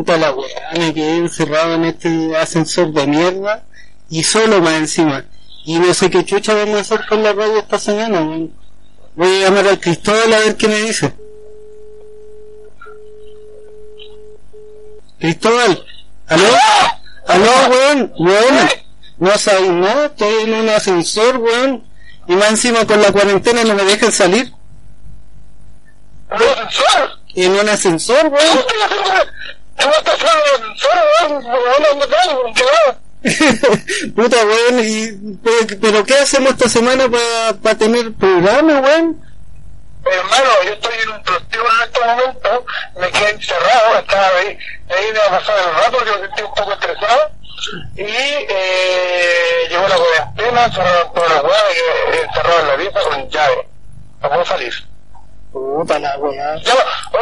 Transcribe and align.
Puta 0.00 0.16
la 0.16 0.32
weá, 0.32 0.70
me 0.78 0.94
quedé 0.94 1.16
encerrado 1.16 1.74
en 1.74 1.84
este 1.84 2.34
ascensor 2.34 2.90
de 2.90 3.06
mierda 3.06 3.64
y 4.08 4.22
solo 4.22 4.62
más 4.62 4.76
encima. 4.76 5.26
Y 5.66 5.78
no 5.78 5.92
sé 5.92 6.08
qué 6.08 6.24
chucha 6.24 6.54
vamos 6.54 6.78
a 6.78 6.80
hacer 6.80 7.06
con 7.06 7.22
la 7.22 7.34
radio 7.34 7.58
esta 7.58 7.78
semana, 7.78 8.22
weón. 8.22 8.50
Voy 9.14 9.28
a 9.28 9.40
llamar 9.40 9.68
al 9.68 9.78
Cristóbal 9.78 10.32
a 10.32 10.38
ver 10.38 10.56
qué 10.56 10.68
me 10.68 10.76
dice. 10.80 11.12
Cristóbal, 15.18 15.84
¿aló? 16.28 16.48
¿Aló, 17.26 17.50
weón? 17.68 18.12
Weón, 18.18 18.68
no 19.18 19.36
sabes 19.36 19.70
nada, 19.70 20.06
estoy 20.06 20.44
en 20.44 20.54
un 20.54 20.68
ascensor, 20.70 21.36
weón. 21.36 21.84
Y 22.26 22.36
más 22.36 22.48
encima 22.52 22.86
con 22.86 23.02
la 23.02 23.12
cuarentena 23.12 23.64
no 23.64 23.74
me 23.74 23.84
dejan 23.84 24.12
salir. 24.12 24.50
¿Un? 26.30 26.40
En 27.34 27.52
un 27.52 27.68
ascensor, 27.68 28.28
weón. 28.28 28.40
¿Cómo 28.40 28.60
estás 28.60 28.70
en 28.72 28.78
el 28.78 28.82
ascensor, 28.82 29.26
weón? 29.26 29.39
¿Dónde 29.80 29.96
estás? 32.04 32.28
¿Qué 32.54 32.64
va? 32.64 32.98
Puta, 34.16 34.36
weón, 34.44 34.80
y, 34.80 35.36
pero, 35.42 35.80
pero 35.80 36.04
¿qué 36.04 36.14
hacemos 36.14 36.52
esta 36.52 36.68
semana 36.68 37.04
para 37.62 37.78
tener 37.78 38.12
programa, 38.14 38.80
weón? 38.80 39.22
Hermano, 40.04 40.50
yo 40.64 40.72
estoy 40.72 40.94
en 41.02 41.10
un 41.10 41.22
prostíbulo 41.22 41.68
en 41.70 41.82
este 41.88 42.00
momento, 42.00 42.64
me 42.98 43.10
quedé 43.10 43.30
encerrado, 43.30 43.98
estaba 43.98 44.28
ahí, 44.38 44.58
ahí 44.88 45.12
me 45.12 45.20
ha 45.20 45.38
pasado 45.38 45.58
el 45.58 45.74
rato, 45.74 46.04
yo 46.06 46.14
me 46.14 46.26
sentí 46.26 46.42
un 46.42 46.54
poco 46.54 46.72
estresado, 46.72 47.30
y 47.96 48.02
eh, 48.02 49.66
llegó 49.68 49.86
la 49.88 49.96
cuarentena, 49.96 50.72
cerraron 50.72 51.12
todas 51.12 51.30
las 51.30 51.42
huevas, 51.42 51.64
y 51.76 52.16
encerrado 52.16 52.60
en 52.60 52.68
la 52.68 52.76
pieza 52.76 53.00
con 53.00 53.28
llave, 53.28 53.68
no 54.22 54.28
puedo 54.30 54.44
salir. 54.46 54.89
Puta 55.52 55.98
la 55.98 56.16
weá. 56.18 56.54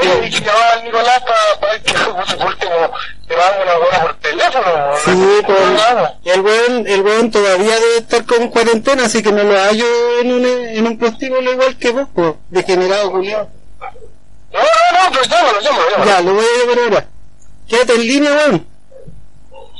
Oye, 0.00 0.26
y 0.26 0.30
que 0.30 0.40
llamaba 0.40 0.72
al 0.72 0.84
Nicolás 0.84 1.22
para 1.22 1.72
ver 1.72 1.82
que 1.82 1.92
por 2.36 2.46
último 2.46 2.90
te 3.26 3.36
mando 3.36 3.62
una 3.62 3.78
hueá 3.78 4.02
por 4.02 4.14
teléfono. 4.16 4.96
Sí, 5.04 5.42
pues, 5.46 6.34
el 6.34 6.40
weón, 6.42 6.86
el 6.86 7.02
weón 7.02 7.30
todavía 7.30 7.74
debe 7.74 7.96
estar 7.98 8.24
con 8.26 8.48
cuarentena, 8.48 9.04
así 9.06 9.22
que 9.22 9.32
no 9.32 9.44
lo 9.44 9.54
hallo 9.58 9.86
en 10.20 10.32
un, 10.32 10.44
en 10.44 10.86
un 10.86 10.98
prostíbulo 10.98 11.52
igual 11.52 11.76
que 11.78 11.90
vos, 11.90 12.08
pues, 12.14 12.34
degenerado 12.50 13.10
culiado. 13.12 13.48
No, 14.52 14.58
no, 14.60 15.04
no, 15.04 15.10
pero 15.12 15.24
llámalo, 15.24 15.60
llámalo, 15.60 15.90
llámalo. 15.90 16.04
Ya, 16.10 16.20
lo 16.20 16.34
voy 16.34 16.44
a 16.44 16.60
llamar 16.66 16.78
ahora. 16.84 17.06
Quédate 17.66 17.94
en 17.94 18.00
línea, 18.00 18.32
weón. 18.32 18.66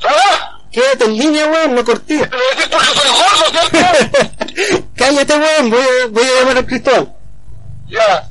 ¿Ah? 0.05 0.59
Quédate 0.73 1.05
en 1.05 1.19
línea, 1.19 1.47
weón, 1.49 1.75
no 1.75 1.85
cortía. 1.85 2.21
¿Me 2.31 2.57
decís 2.57 2.69
porque 2.71 2.87
soy 2.87 3.11
gordo, 3.11 3.69
cierto? 3.71 4.85
Cállate, 4.97 5.35
weón, 5.39 5.71
voy 5.71 5.81
a, 5.81 6.07
voy 6.09 6.25
a 6.25 6.41
llamar 6.41 6.57
al 6.59 6.67
Cristóbal. 6.67 7.13
ya. 7.89 8.25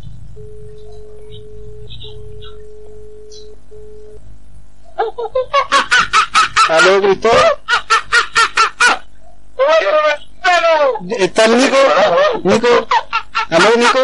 Aló, 6.69 7.01
Cristóbal. 7.01 7.57
¿Está 11.17 11.47
Nico? 11.47 11.77
Nico. 12.43 12.87
Aló, 13.49 13.69
Nico. 13.77 13.99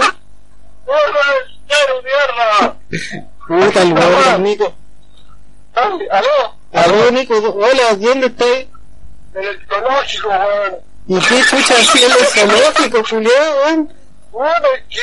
Puta, 3.47 3.81
el 3.81 3.94
weón, 3.94 4.44
Nico. 4.44 4.73
¿Aló? 5.75 6.55
Aló, 6.72 7.11
Nico. 7.11 7.35
Hola, 7.38 7.95
¿dónde 7.97 8.28
estás? 8.28 8.47
En 9.33 9.44
el 9.44 9.67
zoológico, 9.67 10.30
weón. 10.30 10.75
¿Y 11.07 11.19
qué 11.19 11.41
chucha 11.50 11.75
hacía 11.75 12.05
en 12.05 12.11
el 12.11 12.25
zoológico, 12.25 13.03
culiado, 13.09 13.61
weón? 13.66 13.94
Bueno, 14.31 14.67
que 14.89 15.02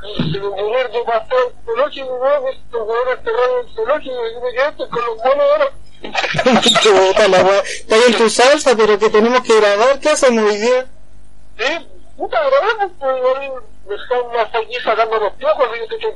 se 0.00 0.38
me 0.38 0.46
ocurrió 0.46 0.88
de 0.88 1.04
pasar 1.04 1.38
el 1.46 1.64
zoológico, 1.64 2.14
weón, 2.16 2.48
estos 2.48 2.88
weones 2.88 3.18
cerraron 3.24 3.66
el 3.66 3.74
zoológico 3.74 4.28
y 4.28 4.40
me 4.42 4.52
quedaste 4.52 4.88
con 4.88 5.04
los 5.04 5.16
monos 5.18 5.46
ahora. 5.52 5.70
Puta 6.00 7.28
la 7.28 7.42
weá. 7.42 7.60
Está 7.60 7.96
en 7.96 8.16
tu 8.16 8.30
salsa, 8.30 8.74
pero 8.76 8.98
que 8.98 9.10
tenemos 9.10 9.42
que 9.42 9.60
grabar. 9.60 10.00
¿Qué 10.00 10.08
hacemos 10.10 10.50
hoy 10.50 10.56
día? 10.56 10.86
Sí, 11.58 11.86
puta, 12.16 12.38
grabamos, 12.48 12.92
pues, 12.98 13.22
weón. 13.22 13.64
Me 13.86 13.96
están 13.96 14.26
más 14.32 14.54
aquí 14.54 14.76
sacando 14.84 15.18
los 15.18 15.32
piojos, 15.34 15.68
y 15.74 15.80
yo 15.80 15.86
te 15.88 15.96
estoy 15.96 16.12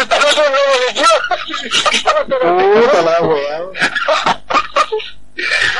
Esta 0.00 0.18
noche 0.20 0.42
no 2.42 2.54
me 2.54 2.80
Puta 2.80 3.02
la 3.02 3.20
weá. 3.22 3.58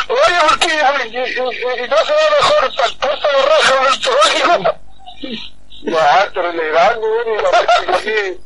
Oye, 0.08 0.38
¿por 0.48 0.58
ver, 0.58 1.06
¿y, 1.06 1.10
no 1.36 1.50
se 1.50 2.12
ve 2.12 2.26
mejor 2.40 2.74
saltarse 2.74 3.26
de 3.28 3.42
raja 3.46 3.72
en 3.76 3.86
el 3.86 3.94
zoológico? 4.02 4.76
Ya, 5.82 6.30
pero 6.34 6.52
legal, 6.52 6.98
weón, 6.98 7.38
y 7.38 7.42
la 7.42 7.58
gente 7.58 7.92
aquí 7.92 8.40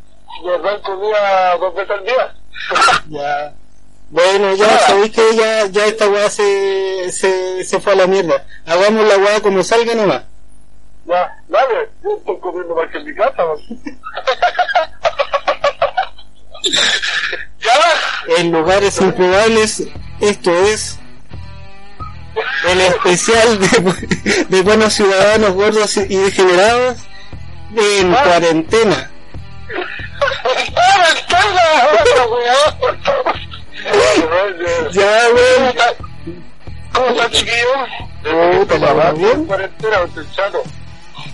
nos 0.44 0.62
dan 0.62 0.80
comida 0.82 1.56
dos 1.56 1.74
veces 1.74 1.91
al 1.91 2.04
día. 2.04 2.34
Ya. 3.08 3.54
Bueno, 4.10 4.54
ya 4.54 4.78
sabéis 4.80 5.12
que 5.12 5.36
ya, 5.36 5.66
ya 5.66 5.86
esta 5.86 6.08
weá 6.08 6.28
se, 6.28 7.10
se, 7.12 7.64
se 7.64 7.80
fue 7.80 7.92
a 7.92 7.96
la 7.96 8.06
mierda. 8.06 8.44
Hagamos 8.66 9.06
la 9.06 9.16
weá 9.18 9.41
como 9.41 9.62
salga 9.62 9.94
nomás. 9.94 10.24
Ya, 11.06 11.32
dale, 11.48 11.88
yo 12.02 12.16
estoy 12.16 12.38
comiendo 12.41 12.74
más 12.74 12.91
que 12.91 12.98
en 12.98 13.04
mi 13.04 13.14
casa. 13.14 13.42
Ya, 17.60 18.36
En 18.38 18.52
lugares 18.52 19.00
improbables, 19.00 19.82
esto 20.20 20.50
es 20.50 20.98
el 22.68 22.80
especial 22.80 23.58
de, 23.58 24.47
de 24.48 24.62
buenos 24.62 24.92
ciudadanos 24.94 25.52
gordos 25.52 25.97
y 25.97 26.16
degenerados 26.16 26.98
en 27.76 28.12
cuarentena. 28.12 29.10
¡Ah, 30.76 31.14
ventana! 31.14 31.64
weón! 32.26 32.98
Ya, 34.92 35.28
weón. 35.34 35.75
¿Cómo 36.92 37.06
estás, 37.09 37.30
chiquillo? 37.30 37.76
Weá, 38.25 39.12
bien. 39.12 39.47
cuarentena, 39.47 39.98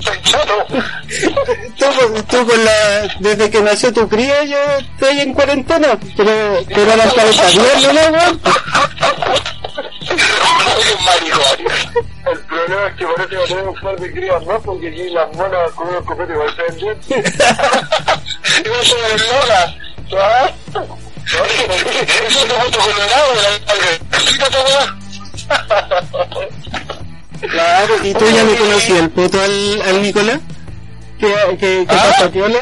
Estoy 0.07 0.23
chato. 0.23 0.67
Tú, 1.79 2.23
tú 2.29 2.47
con 2.47 2.65
la, 2.65 3.09
desde 3.19 3.51
que 3.51 3.61
nació 3.61 3.93
tu 3.93 4.09
cría 4.09 4.45
yo 4.45 4.59
estoy 4.79 5.21
en 5.21 5.35
cuarentena, 5.35 5.99
pero, 6.17 6.59
pero 6.69 6.97
la 6.97 7.05
cabeza 7.13 7.47
bien, 7.49 7.95
¿no, 7.95 8.19
weón? 8.19 8.41
Oye, 10.77 10.97
maricón. 11.05 11.59
El 12.31 12.39
problema 12.41 12.87
es 12.87 12.95
que 12.97 13.07
parece 13.07 13.37
que 13.37 13.47
tenemos 13.49 13.75
un 13.77 13.83
par 13.83 13.97
de 14.01 14.13
crías 14.13 14.47
más 14.47 14.61
porque 14.65 14.89
aquí 14.89 15.11
las 15.11 15.37
monas 15.37 15.71
con 15.73 15.89
unos 15.89 16.05
copetes 16.05 16.35
igual 16.35 16.57
se 16.57 16.63
ven 16.63 16.77
bien. 16.77 16.99
Igual 18.65 18.85
se 18.85 18.95
ven 18.95 19.21
locas. 19.27 19.75
¿sabes? 20.11 20.53
Oye, 21.27 22.03
eso 22.27 22.39
es 22.39 22.65
mucho 22.65 22.79
colorado 22.79 23.35
de 23.35 23.43
la 23.43 24.19
Fíjate, 24.19 24.59
weón. 24.59 25.07
Claro, 27.41 27.95
y 28.03 28.13
tú 28.15 28.25
ya 28.31 28.45
me 28.45 28.57
conocías 28.57 28.99
el 29.01 29.11
puto 29.11 29.41
al, 29.41 29.83
al 29.83 30.03
Nicolás. 30.03 30.39
¿Qué, 31.19 31.35
qué, 31.59 31.87
qué 31.89 31.91
¿Ah? 31.95 32.11
pasa, 32.11 32.31
piola? 32.31 32.59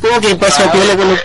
¿Cómo 0.00 0.20
que 0.20 0.34
pasa, 0.36 0.72
piola 0.72 0.96
con 0.96 1.08
los... 1.10 1.20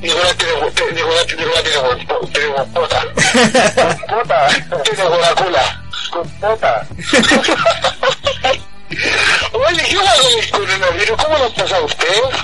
Nicolás 0.00 0.36
tiene, 0.36 0.52
Nicolás 0.94 1.26
tiene, 1.26 1.44
Nicolás 1.44 1.66
tiene, 1.66 2.22
tiene 2.32 2.54
compota. 2.54 3.00
Compota. 4.08 4.48
Tiene 4.84 5.02
Coca-Cola. 5.02 5.64
Compota. 6.10 6.86
Oye, 9.52 9.82
¿qué 9.88 9.96
va 9.96 10.12
con 10.20 10.32
el 10.38 10.50
coronavirus? 10.50 11.16
¿Cómo 11.22 11.38
lo 11.38 11.44
han 11.44 11.52
pasado 11.52 11.84
ustedes? 11.84 12.34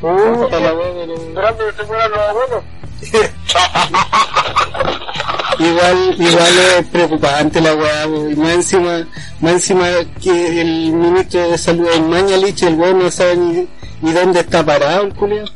Puta 0.00 0.60
la 0.60 0.72
weá, 0.74 0.88
pero- 0.94 1.14
Esperando 1.14 1.66
que 1.66 1.72
se 1.76 1.82
mueran 1.84 2.10
los 2.10 2.20
abuelos. 2.20 2.62
Igual, 5.58 6.14
igual 6.18 6.58
es 6.78 6.86
preocupante 6.86 7.60
la 7.60 7.74
weá, 7.74 8.04
y 8.06 8.36
más 8.36 8.52
encima, 8.52 9.06
más 9.40 9.52
encima 9.52 9.86
que 10.22 10.60
el 10.60 10.92
ministro 10.92 11.50
de 11.50 11.58
salud 11.58 11.88
es 11.88 12.00
Mañalich, 12.00 12.62
el 12.62 12.74
weón 12.74 12.98
no 13.00 13.10
sabe 13.10 13.36
ni, 13.36 13.68
ni 14.00 14.12
dónde 14.12 14.40
está 14.40 14.64
parado 14.64 15.02
el 15.02 15.14
culiao. 15.14 15.46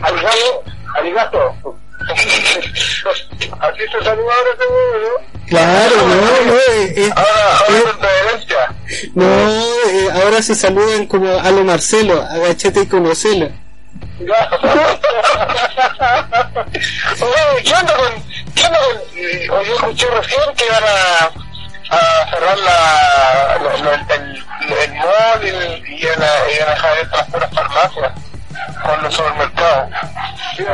Arigato, 0.00 0.64
arigato. 0.96 1.54
Así 3.60 3.80
se 3.90 4.04
saluda 4.04 4.32
ahora 4.34 4.50
¿no? 4.58 5.46
Claro, 5.46 5.96
no, 5.96 6.52
no, 6.52 6.54
eh, 6.54 6.94
eh, 6.96 7.10
Ahora, 7.14 7.60
ahora 7.60 8.42
eh, 8.88 9.08
no, 9.14 9.24
eh, 9.24 10.08
ahora 10.12 10.42
se 10.42 10.54
saludan 10.54 11.06
como 11.06 11.30
a 11.30 11.50
lo 11.50 11.64
Marcelo, 11.64 12.20
agachate 12.22 12.82
y 12.82 12.86
conocelo. 12.86 13.50
Oye, 17.20 17.62
¿qué 17.64 17.74
onda 17.74 17.94
con, 17.94 18.12
qué 18.54 18.64
onda 18.66 18.78
con, 18.78 18.96
oye, 19.58 19.66
yo 19.68 19.74
escuché 19.74 20.06
recién 20.10 20.54
que 20.56 20.64
iban 20.66 20.84
a, 20.84 21.96
a 21.96 22.30
cerrar 22.30 22.58
la, 22.58 23.58
la- 23.62 23.76
la- 23.78 24.14
el, 24.14 24.44
el 24.70 24.92
mall 24.94 25.42
y, 25.42 25.46
y 25.92 26.02
iban 26.04 26.22
a, 26.22 26.26
iban 26.54 26.68
a 26.68 26.70
dejar 26.70 26.98
estas 26.98 27.22
puras 27.28 27.50
farmacias 27.52 28.12
con 28.82 29.02
los 29.02 29.14
supermercados. 29.14 29.90
Sí, 30.56 30.64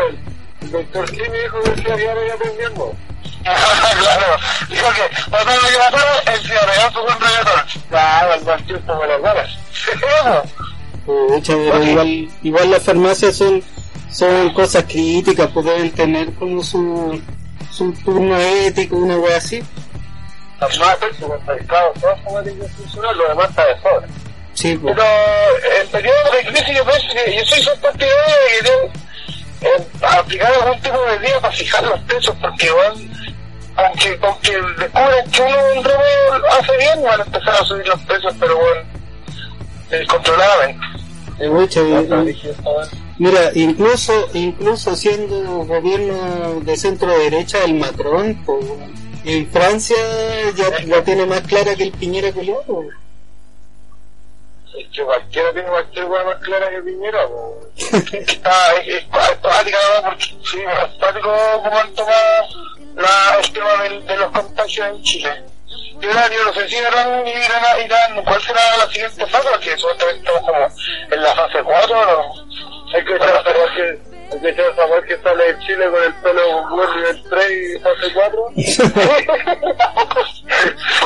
el 0.63 0.71
doctor 0.71 1.11
Kim 1.11 1.33
dijo 1.33 1.63
que 1.63 1.71
el 1.71 1.77
cigarrillo 1.77 2.25
iba 2.27 2.35
aprendiendo. 2.35 2.95
claro, 3.43 4.37
dijo 4.69 4.89
que 4.93 5.09
todo 5.31 5.45
lo 5.45 5.69
que 5.69 5.79
pasara, 5.79 6.23
el 6.35 6.41
cigarrillo 6.43 6.91
fue 6.93 7.03
un 7.03 7.21
reggaetón. 7.21 7.63
Claro, 7.89 8.35
el 8.35 8.65
tiempo 8.67 8.95
me 8.97 9.07
las 9.07 9.23
ganas. 9.23 9.51
Pucha, 11.07 11.55
pero 11.55 11.83
igual, 11.85 12.29
igual 12.43 12.71
las 12.71 12.83
farmacias 12.83 13.37
son, 13.37 13.63
son 14.11 14.53
cosas 14.53 14.85
críticas, 14.85 15.51
pues 15.53 15.67
deben 15.67 15.91
tener 15.93 16.33
como 16.35 16.63
su, 16.63 17.21
su 17.71 17.93
turno 18.05 18.39
ético, 18.39 18.97
una 18.97 19.17
wea 19.17 19.37
así. 19.37 19.63
Las 20.61 20.79
más 20.79 20.97
claro, 21.67 21.93
todas 22.01 22.19
son 22.23 22.49
institucional, 22.49 23.17
lo 23.17 23.29
demás 23.29 23.49
está 23.49 23.67
de 23.67 23.81
sobra. 23.81 24.07
Sí, 24.53 24.77
pues. 24.77 24.95
Pero 24.95 25.81
en 25.81 25.89
periodo 25.89 26.33
de 26.33 26.53
crisis 26.53 26.77
yo 26.77 26.85
pienso 26.85 27.07
que 27.15 27.37
yo 27.37 27.45
soy 27.47 27.77
partidario 27.79 28.25
de 28.35 28.59
que 28.59 28.71
deben 28.71 28.91
eh, 29.63 29.87
aplicar 30.03 30.53
algún 30.53 30.81
tipo 30.83 31.03
de 31.03 31.19
medida 31.19 31.41
para 31.41 31.55
fijar 31.55 31.85
los 31.85 32.01
precios, 32.01 32.37
porque 32.43 32.71
van, 32.71 32.95
aunque, 33.77 34.19
aunque 34.23 34.53
descubren 34.53 35.31
que 35.31 35.43
uno 35.43 35.59
un 35.77 35.85
robo 35.85 36.47
hace 36.59 36.77
bien, 36.77 37.03
van 37.03 37.21
a 37.21 37.25
empezar 37.25 37.55
a 37.55 37.65
subir 37.65 37.89
los 37.89 38.01
precios, 38.01 38.35
pero 38.39 38.57
bueno, 38.57 38.81
eh, 39.91 40.07
controladamente. 40.07 40.87
Eh, 40.87 40.90
mucho, 41.49 41.87
eh, 41.87 42.37
Mira, 43.19 43.51
incluso 43.55 44.29
incluso 44.35 44.95
siendo 44.97 45.65
gobierno 45.65 46.61
de 46.61 46.77
centro 46.77 47.09
derecha 47.19 47.65
el 47.65 47.75
Macron, 47.75 48.35
pues, 48.45 48.67
en 49.25 49.47
Francia 49.51 49.97
ya 50.57 50.71
la 50.87 51.05
tiene 51.05 51.27
más 51.27 51.41
clara 51.43 51.75
que 51.75 51.85
el 51.85 51.93
Piñera 51.93 52.33
culiado. 52.33 52.85
Es 54.79 54.89
que 54.93 55.03
cualquiera 55.03 55.53
tiene 55.53 55.69
cualquier 55.69 56.05
hueá 56.07 56.25
más 56.25 56.37
clara 56.37 56.71
que 56.71 56.83
Piñera. 56.83 57.29
Está, 57.77 58.75
es, 58.87 58.87
es, 58.89 59.05
sí, 60.51 60.59
es 60.61 61.23
como 61.23 61.79
han 61.79 61.95
tomado 61.95 62.47
la, 62.97 63.39
el 63.43 63.53
tema 63.53 64.13
de 64.13 64.17
los 64.17 64.31
contagios 64.31 64.87
en 64.89 65.03
Chile. 65.03 65.50
Yo, 66.01 66.09
yo 66.09 66.45
no 66.47 66.53
sé 66.55 66.67
si 66.67 66.77
Irán, 66.77 67.27
Irán, 67.27 67.81
Irán, 67.85 68.25
¿cuál 68.25 68.41
será 68.41 68.61
la 68.79 68.87
siguiente 68.87 69.27
fase? 69.27 69.49
Porque 69.51 69.77
supuestamente 69.77 70.21
estamos 70.21 70.43
como 70.43 70.67
en 71.11 71.23
la 71.23 71.35
fase 71.35 71.63
4, 71.63 72.07
¿no? 72.07 72.33
Hay 72.95 73.05
que 73.05 73.17
echar 73.17 73.37
a 73.37 73.43
que, 73.45 74.01
hay 74.33 74.41
que 74.41 74.49
echar 74.49 74.65
a 74.67 75.03
que 75.03 75.19
sale 75.23 75.53
de 75.53 75.59
Chile 75.61 75.91
con 75.91 76.03
el 76.03 76.15
pelo 76.23 76.65
blue 76.69 76.95
nivel 76.95 77.23
3 77.29 77.51
y 77.51 77.79
fase 77.81 78.15
4. 78.15 78.47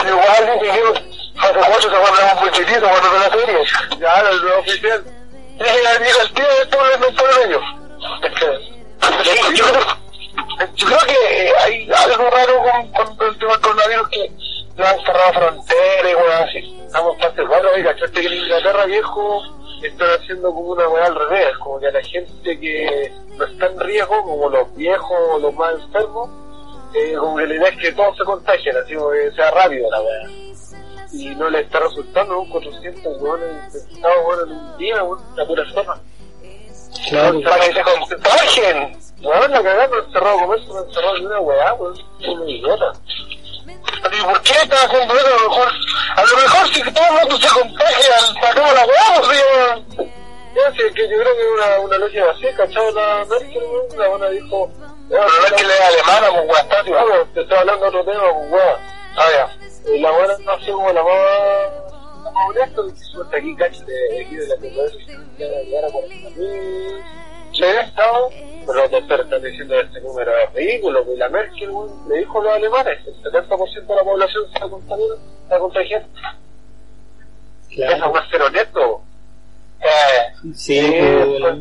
Igual, 0.08 0.61
dijimos, 0.62 1.02
fase 1.41 1.58
4 1.58 1.81
se 1.81 1.88
va 1.88 1.96
a 1.96 2.08
hablar 2.08 2.37
muy 2.41 2.50
chiquito 2.52 2.88
cuando 2.88 3.11
ve 3.11 3.19
la 3.19 3.31
serie. 3.31 3.64
Ya, 3.99 4.20
el 4.31 4.43
nuevo 4.43 4.61
oficial. 4.61 5.05
Y 5.58 5.62
el 5.62 6.32
tío 6.35 6.46
de 6.46 6.62
esto. 6.62 6.79
Es 8.23 8.31
que, 8.32 8.46
yo 9.56 9.64
creo, 9.64 9.85
yo 10.75 10.87
creo 10.87 11.00
que 11.06 11.52
hay 11.62 11.91
algo 11.91 12.31
raro 12.31 12.62
con, 12.62 13.17
con 13.17 13.29
el 13.29 13.38
tema 13.38 13.52
del 13.52 13.61
coronavirus 13.61 14.08
que 14.08 14.31
no 14.76 14.84
han 14.84 15.00
cerrado 15.00 15.32
fronteras 15.32 16.10
y 16.10 16.14
bueno, 16.14 16.32
así. 16.32 16.82
Estamos 16.86 17.18
fase 17.18 17.42
4, 17.46 17.70
oiga, 17.74 17.92
¿cachaste 17.92 18.20
que 18.20 18.26
en 18.26 18.34
Inglaterra, 18.34 18.84
viejo, 18.86 19.42
están 19.82 20.08
haciendo 20.20 20.54
como 20.54 20.70
una 20.70 20.88
weá 20.88 21.06
al 21.06 21.14
revés, 21.14 21.56
como 21.58 21.78
que 21.80 21.88
a 21.88 21.92
la 21.92 22.02
gente 22.02 22.60
que 22.60 23.12
no 23.36 23.44
está 23.44 23.66
en 23.66 23.80
riesgo, 23.80 24.22
como 24.22 24.48
los 24.48 24.74
viejos 24.76 25.18
o 25.32 25.38
los 25.38 25.54
más 25.54 25.74
enfermos, 25.74 26.30
eh, 26.94 27.14
como 27.18 27.36
que 27.36 27.46
la 27.46 27.54
idea 27.54 27.68
es 27.68 27.78
que 27.78 27.92
todos 27.92 28.16
se 28.16 28.24
contagien, 28.24 28.76
así 28.76 28.94
como 28.94 29.10
que 29.10 29.32
sea 29.32 29.50
rápido 29.50 29.90
la 29.90 30.00
weá. 30.00 30.30
Y 31.12 31.34
no 31.36 31.48
le 31.48 31.60
está 31.60 31.80
resultando 31.80 32.40
un 32.40 32.50
400 32.50 33.22
weones 33.22 33.74
infectados 33.74 34.24
bueno, 34.24 34.42
en 34.42 34.50
un 34.50 34.78
día, 34.78 35.02
bueno, 35.02 35.24
la 35.36 35.46
pura 35.46 35.64
zona. 35.72 35.94
Claro. 37.08 37.40
Para 37.42 37.66
que 37.66 37.72
se 37.72 37.82
contagien. 37.82 38.98
Weón, 39.22 39.50
la 39.50 39.62
cagada 39.62 39.86
no 39.88 39.98
encerrado 40.04 40.38
comercio, 40.40 40.74
no 40.74 40.84
encerrado 40.84 41.18
ni 41.18 41.26
una 41.26 41.40
weá, 41.40 41.74
weón, 41.74 41.94
un 42.26 42.48
idiota. 42.48 42.92
¿Y 44.12 44.22
por 44.22 44.42
qué 44.42 44.52
están 44.52 44.86
haciendo 44.86 45.14
eso? 45.14 45.26
A 45.26 45.30
lo 45.30 45.48
mejor, 45.48 45.68
a 46.16 46.24
lo 46.24 46.36
mejor 46.36 46.68
si 46.68 46.82
todo 46.92 47.04
el 47.06 47.14
mundo 47.20 47.36
se 47.38 47.48
contagia, 47.48 48.10
sacamos 48.42 48.74
la 48.74 48.86
weá, 48.86 49.22
pues 49.22 49.38
sí, 49.38 50.12
Ya, 50.54 50.72
sí, 50.72 50.94
que 50.94 51.08
yo 51.08 51.16
creo 51.16 51.36
que 51.36 51.42
es 51.42 51.48
una, 51.54 51.80
una 51.80 51.98
lógica 51.98 52.30
así, 52.30 52.46
¿cachado? 52.56 52.90
La 52.92 53.24
Merkel, 53.28 53.62
la 53.96 54.08
buena 54.08 54.28
dijo... 54.28 54.70
Pero 55.08 55.22
no 55.22 55.46
es 55.46 55.52
que 55.52 55.64
le 55.64 55.74
es 55.74 55.80
alemana, 55.80 56.42
está, 56.60 56.82
tío. 56.84 56.92
Claro, 56.92 57.28
te 57.34 57.40
estoy 57.40 57.58
hablando 57.58 57.82
de 57.82 57.88
otro 57.88 58.12
tema, 58.12 58.22
pues 58.32 58.52
weón. 58.52 58.80
Ah, 59.16 59.28
ya. 59.32 59.92
Y 59.92 59.98
la 60.00 60.10
buena 60.10 60.34
no 60.38 60.52
ha 60.52 60.60
sido 60.60 60.76
como 60.76 60.92
la 60.92 61.02
más... 61.02 61.12
la 62.24 62.30
más 62.30 62.48
honesta, 62.48 62.82
que 62.82 63.04
suelta 63.04 63.36
aquí, 63.36 63.56
cacho, 63.56 63.84
de 63.84 64.22
aquí 64.24 64.36
de 64.36 64.46
la 64.46 64.56
tecnología, 64.56 65.18
que 65.36 65.44
llegar 65.44 65.84
a 65.84 65.88
40.000... 65.88 67.24
Sí, 67.54 67.62
estado, 67.62 68.30
pero 68.30 68.53
los 68.72 68.90
doctores 68.90 69.25
están 69.26 69.43
diciendo 69.43 69.81
este 69.81 70.00
número 70.00 70.32
es 70.38 70.52
ridículo, 70.55 71.05
que 71.05 71.16
la 71.16 71.28
Merkel 71.28 71.70
le 72.08 72.19
dijo 72.19 72.40
a 72.40 72.44
los 72.44 72.52
alemanes, 72.55 72.99
el 73.06 73.22
70% 73.22 73.87
de 73.87 73.94
la 73.94 74.05
población 74.05 74.44
está 74.52 74.69
contaminada, 74.69 75.19
está 75.43 75.58
contagiada. 75.58 76.05
Eso 77.70 77.76
Claro. 77.76 78.12
va 78.12 78.20
a 78.20 78.31
ser 78.31 78.43
honesto. 78.43 79.00
eh, 79.81 80.50
Sí, 80.55 80.81
Sí, 80.81 80.94
pues, 81.40 81.55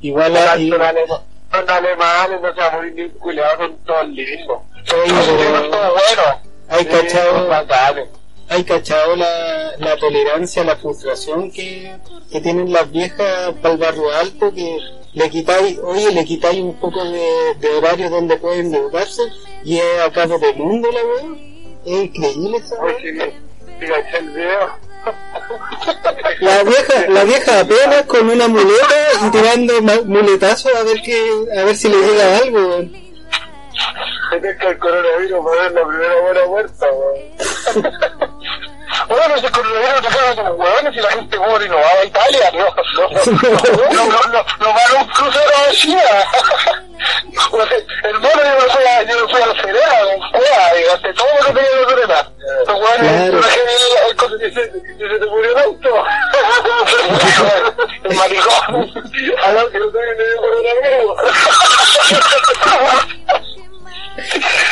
igual 0.00 0.32
Los 0.32 0.42
hay, 0.42 0.68
alemanes, 0.70 1.08
los 1.08 1.68
alemanes 1.68 2.40
no 2.40 2.54
se 2.54 2.60
van 2.60 2.72
a 2.72 2.76
morir 2.76 2.92
vinculados 2.94 3.56
con 3.56 3.76
todo 3.78 4.00
el. 4.02 4.10
Oye, 4.12 4.34
eso 4.34 4.64
pero 4.86 5.70
todo 5.70 5.92
bueno. 5.92 6.40
hay 6.68 6.78
Sí, 6.84 6.86
cachado, 6.86 7.52
hay 8.48 8.62
cachado 8.64 9.16
la, 9.16 9.72
la 9.78 9.96
tolerancia, 9.96 10.62
la 10.62 10.76
frustración 10.76 11.50
que, 11.50 11.96
que 12.30 12.40
tienen 12.40 12.72
las 12.72 12.88
viejas 12.92 13.52
para 13.60 13.74
el 13.74 13.80
barrio 13.80 14.10
alto 14.12 14.52
que 14.54 14.78
le 15.16 15.30
quitáis, 15.30 15.78
oye, 15.78 16.12
le 16.12 16.26
quitáis 16.26 16.60
un 16.60 16.78
poco 16.78 17.02
de, 17.02 17.54
de 17.58 17.68
horario 17.70 18.10
donde 18.10 18.36
pueden 18.36 18.74
educarse 18.74 19.22
y 19.64 19.78
es 19.78 20.00
a 20.02 20.12
cabo 20.12 20.38
del 20.38 20.54
mundo 20.56 20.90
la 20.92 21.00
weá. 21.02 21.38
Es 21.86 22.04
increíble 22.04 22.58
esa 22.58 22.76
weá. 22.78 22.94
La 26.40 26.62
vieja, 26.64 27.08
la 27.08 27.24
vieja 27.24 27.60
apenas 27.60 28.02
con 28.02 28.28
una 28.28 28.46
muleta 28.46 28.94
y 29.26 29.30
tirando 29.30 29.80
muletazos 30.04 30.74
a 30.74 30.82
ver 30.82 31.00
que, 31.00 31.46
a 31.58 31.64
ver 31.64 31.74
si 31.74 31.88
le 31.88 31.96
llega 31.96 32.36
algo, 32.36 32.58
weón. 32.58 32.92
Se 34.30 34.36
pesca 34.36 34.68
el 34.68 34.78
coronavirus 34.78 35.44
para 35.46 35.62
ver 35.62 35.72
la 35.72 35.88
primera 35.88 36.20
buena 36.20 36.46
muerta, 36.46 36.86
weón. 36.92 38.16
Bueno, 39.08 39.34
ese 39.36 39.50
coronavirus 39.50 40.14
caga 40.14 40.34
como 40.36 40.50
huevones 40.54 40.96
y 40.96 41.00
la 41.00 41.10
gente 41.10 41.36
pobre 41.38 41.68
no 41.68 41.76
va 41.76 41.90
a 42.00 42.04
Italia, 42.04 42.50
no, 42.52 42.64
no, 42.64 42.74
no, 42.94 43.08
no, 43.92 44.04
no, 44.06 44.20
no, 44.32 44.44
no 44.60 44.68
va 44.74 44.80
a 44.80 45.02
un 45.02 45.08
crucero 45.08 45.50
a 45.68 45.72
China. 45.72 46.02
El 48.04 48.14
mono 48.20 48.42
yo 48.42 48.54
me 48.54 48.70
fui 48.72 48.84
a, 48.84 49.02
yo 49.02 49.14
me 49.26 49.32
fui 49.32 49.42
a 49.42 49.46
la 49.46 49.54
Serena, 49.60 49.96
con 50.00 50.30
cueva, 50.30 50.64
gasté 50.90 51.12
todo 51.12 51.26
lo 51.38 51.44
que 51.46 51.52
tenía 51.52 51.70
en 51.70 51.82
la 51.82 51.88
Serena. 51.88 52.18
Los 52.66 52.74
huevones, 52.80 53.32
dejé 53.32 53.60
el- 54.08 54.16
coche 54.16 54.34
Y 54.48 54.50
se, 54.52 54.62
te 55.18 55.26
murió 55.26 55.50
el 55.52 55.58
auto. 55.64 55.90
el 58.04 58.16
maricón. 58.16 58.74
A 59.44 59.52
lo 59.52 59.70
que 59.70 59.78
no 59.78 59.86
saben 59.92 60.18
de 60.18 60.24
coronavirus. 60.36 61.16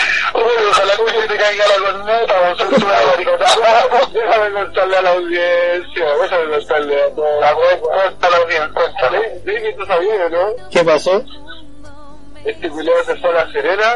Bueno, 0.34 0.68
ojalá 0.68 0.92
que 0.96 1.20
se 1.20 1.28
te 1.28 1.36
caiga 1.36 1.64
la 1.68 1.76
corneta, 1.92 2.34
vos 2.40 2.58
sos 2.58 2.82
una 2.82 3.06
maricotada. 3.06 4.08
Déjame 4.12 4.50
contarle 4.52 4.96
a 4.96 5.02
la 5.02 5.10
audiencia, 5.12 6.06
déjame 6.20 6.50
contarle 6.50 7.02
a 7.02 7.14
todos. 7.14 7.40
La 7.40 7.54
cuéntala 7.54 8.44
bien, 8.46 8.74
cuéntale. 8.74 9.40
Sí, 9.44 9.52
que 9.62 9.72
tú 9.78 9.86
sabías, 9.86 10.30
¿no? 10.32 10.68
¿Qué 10.72 10.84
pasó? 10.84 11.24
Este 12.44 12.68
culiado 12.68 13.04
se 13.04 13.16
fue 13.16 13.30
a 13.30 13.32
la 13.32 13.52
Serena 13.52 13.94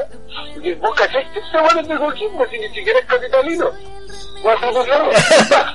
y 0.63 0.73
vos 0.75 0.95
cachaste 0.95 1.41
ese 1.41 1.61
bueno 1.61 1.83
de 1.83 1.99
Coquimbo 1.99 2.47
si 2.49 2.59
ni 2.59 2.69
siquiera 2.69 3.01
es 3.01 3.05
capitalino. 3.07 3.73
Ah, 4.47 4.57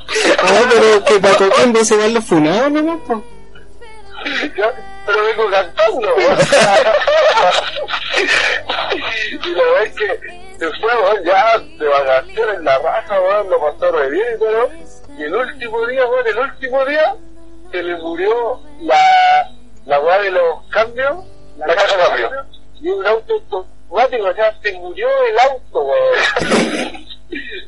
pero 0.70 1.04
que 1.04 1.20
para 1.20 1.36
Coquimbo 1.36 1.84
se 1.84 1.98
van 1.98 2.14
los 2.14 2.24
funados, 2.24 2.72
¿no? 2.72 3.02
Pero 5.06 5.24
vengo 5.26 5.50
cantando. 5.52 6.08
y 9.30 9.50
la 9.50 9.64
verdad 9.64 9.84
es 9.84 9.94
que 9.96 10.43
se 10.60 10.70
fue, 10.80 10.96
weón, 10.96 11.24
ya 11.24 11.58
de 11.58 11.88
vacaciones 11.88 12.62
la 12.62 12.78
raja, 12.80 13.22
weón, 13.22 13.50
lo 13.50 13.60
pasó 13.60 13.92
re 13.92 14.10
bien 14.10 14.26
y 14.36 14.40
todo. 14.40 14.70
Y 15.18 15.24
el 15.24 15.36
último 15.36 15.88
día, 15.88 16.06
weón, 16.08 16.28
el 16.28 16.40
último 16.40 16.86
día 16.86 17.16
se 17.72 17.84
le 17.84 17.96
murió 17.98 18.60
la, 18.82 19.52
la 19.86 20.00
weá 20.00 20.20
de 20.22 20.32
los 20.32 20.64
cambios, 20.70 21.26
La 21.58 21.68
caja 21.68 21.98
de 21.98 22.04
cambio. 22.04 22.46
y 22.82 22.90
un 22.90 23.06
auto 23.06 23.34
automático, 23.34 24.28
o 24.28 24.34
sea, 24.34 24.60
se 24.62 24.74
murió 24.74 25.08
el 25.30 25.40
auto, 25.40 25.82
weón. 25.82 27.06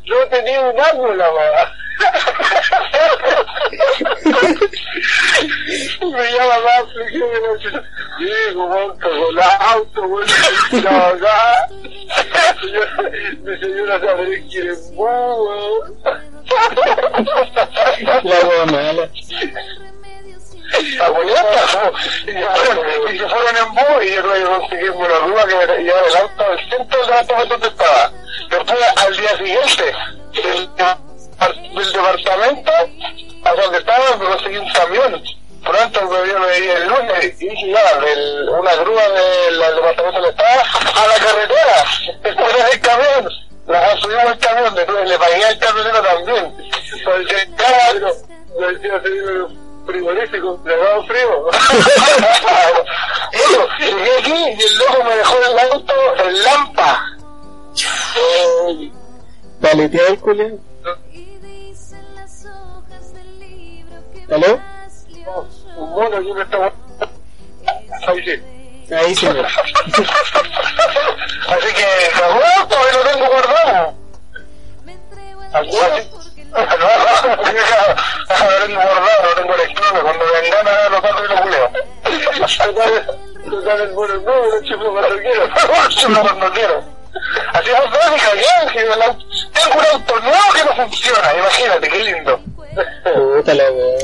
No 0.06 0.28
tenía 0.30 0.62
un 0.62 0.80
árbol 0.80 1.18
la 1.18 1.32
weá. 1.34 1.74
me 6.02 6.32
llama 6.32 6.60
más 6.60 6.84
afligido 6.84 7.26
que 7.32 7.40
no 7.40 7.54
sé. 7.60 7.70
Digo, 8.20 8.66
weón, 8.66 8.98
cagó 8.98 9.30
el 9.30 9.40
auto, 9.40 10.02
weón, 10.04 10.28
la 10.84 11.08
acá. 11.08 11.68
Mi 13.44 13.58
señora 13.60 14.00
sabe 14.00 14.46
quién 14.50 14.68
es. 14.70 14.92
La 18.04 18.20
hueá 18.24 18.66
mala 18.66 19.10
y 20.74 20.98
se 20.98 20.98
fueron, 23.28 23.58
en 23.58 23.74
bus 23.74 24.04
y 24.04 24.12
yo 24.14 24.22
creo 24.22 24.34
que 24.34 24.44
conseguimos 24.44 25.10
la 25.10 25.20
rúa 25.20 25.48
que 25.48 25.56
me 25.56 25.84
llevaba 25.84 26.08
el 26.08 26.18
auto 26.18 26.44
al 26.44 26.70
centro 26.70 27.06
de 27.06 27.12
la 27.12 27.24
donde 27.24 27.68
estaba. 27.68 28.12
Después 28.50 28.80
al 28.98 29.18
día 29.18 29.38
siguiente 29.38 29.96
del, 30.34 30.70
departamento 31.94 32.72
a 33.44 33.54
donde 33.54 33.78
estaba 33.78 34.18
me 34.18 34.26
conseguí 34.26 34.58
un 34.58 34.72
camión. 34.74 35.24
Pronto 35.64 36.02
me 36.10 36.24
vio 36.24 36.48
el 36.48 36.88
lunes 36.88 37.42
y 37.42 37.72
ya, 37.72 38.00
del, 38.00 38.50
una 38.50 38.76
grúa 38.76 39.10
del, 39.10 39.60
departamento 39.60 40.12
donde 40.12 40.30
estaba 40.30 40.62
a 40.62 41.08
la 41.08 41.16
carretera, 41.16 41.86
después 42.24 42.72
del 42.72 42.82
camión. 42.82 43.30
La 43.68 43.98
subimos 43.98 44.26
el 44.26 44.38
camión, 44.38 44.76
después 44.76 45.10
le 45.10 45.18
pagué 45.18 45.46
al 45.46 45.58
camionero 45.58 46.02
también. 46.04 46.56
Claro, 47.58 48.12
frigorífico, 49.86 50.60
le 50.66 50.78
daba 50.78 51.04
frío. 51.06 51.50
Llegué 53.80 54.18
aquí 54.20 54.34
y 54.34 54.62
el 54.64 54.78
loco 54.78 55.04
me 55.04 55.16
dejó 55.16 55.36
el 55.38 55.60
auto 55.72 55.94
en 56.26 56.44
Lampa. 56.44 57.06
Eh, 58.18 58.92
Paleteado 59.62 60.08
el 60.10 60.20
culiao. 60.20 60.60
¿Aló? 64.32 64.60
Un 65.78 65.90
mono 65.92 66.22
y 66.22 66.32
un 66.32 66.42
estaba... 66.42 66.72
Ahí 68.08 68.24
sí. 68.24 68.32
Ahí 68.94 69.16
sí. 69.16 69.28
Así 71.48 71.68
que, 71.74 71.86
cagó, 72.14 72.40
todavía 72.68 72.94
lo 72.94 73.04
tengo 73.12 73.28
guardado. 73.28 73.94
Así, 75.54 75.78
No, 76.56 76.64
lo 78.50 78.66
tengo 78.66 78.82
guardado, 78.82 79.24
lo 79.24 79.36
tengo 79.36 79.54
electrónico. 79.56 80.02
Cuando 80.04 80.26
me 80.26 80.48
engana, 80.48 80.90
lo 80.90 81.02
saco 81.02 81.24
y 81.24 81.28
lo 81.28 81.42
culeo. 81.42 81.72
total, 82.58 83.20
total, 83.50 83.82
el 83.82 83.94
no, 83.94 84.08
no 84.08 84.62
chiflo 84.64 84.92
cuando 84.92 85.18
quiero. 85.18 85.44
Yo 85.90 86.10
no 86.10 86.22
cuando 86.22 86.52
quiero. 86.52 86.84
Así 87.54 87.70
es 87.70 87.92
básica, 87.92 88.32
ya, 88.36 88.72
que 88.72 88.80
el 88.80 88.90
tengo 88.90 89.80
un 89.80 89.86
auto 89.94 90.20
nuevo 90.20 90.54
que 90.54 90.64
no 90.66 90.76
funciona, 90.76 91.34
imagínate, 91.38 91.88
qué 91.88 92.04
lindo. 92.04 92.40
Puta 93.36 93.54
la 93.54 93.72
wea. 93.72 93.98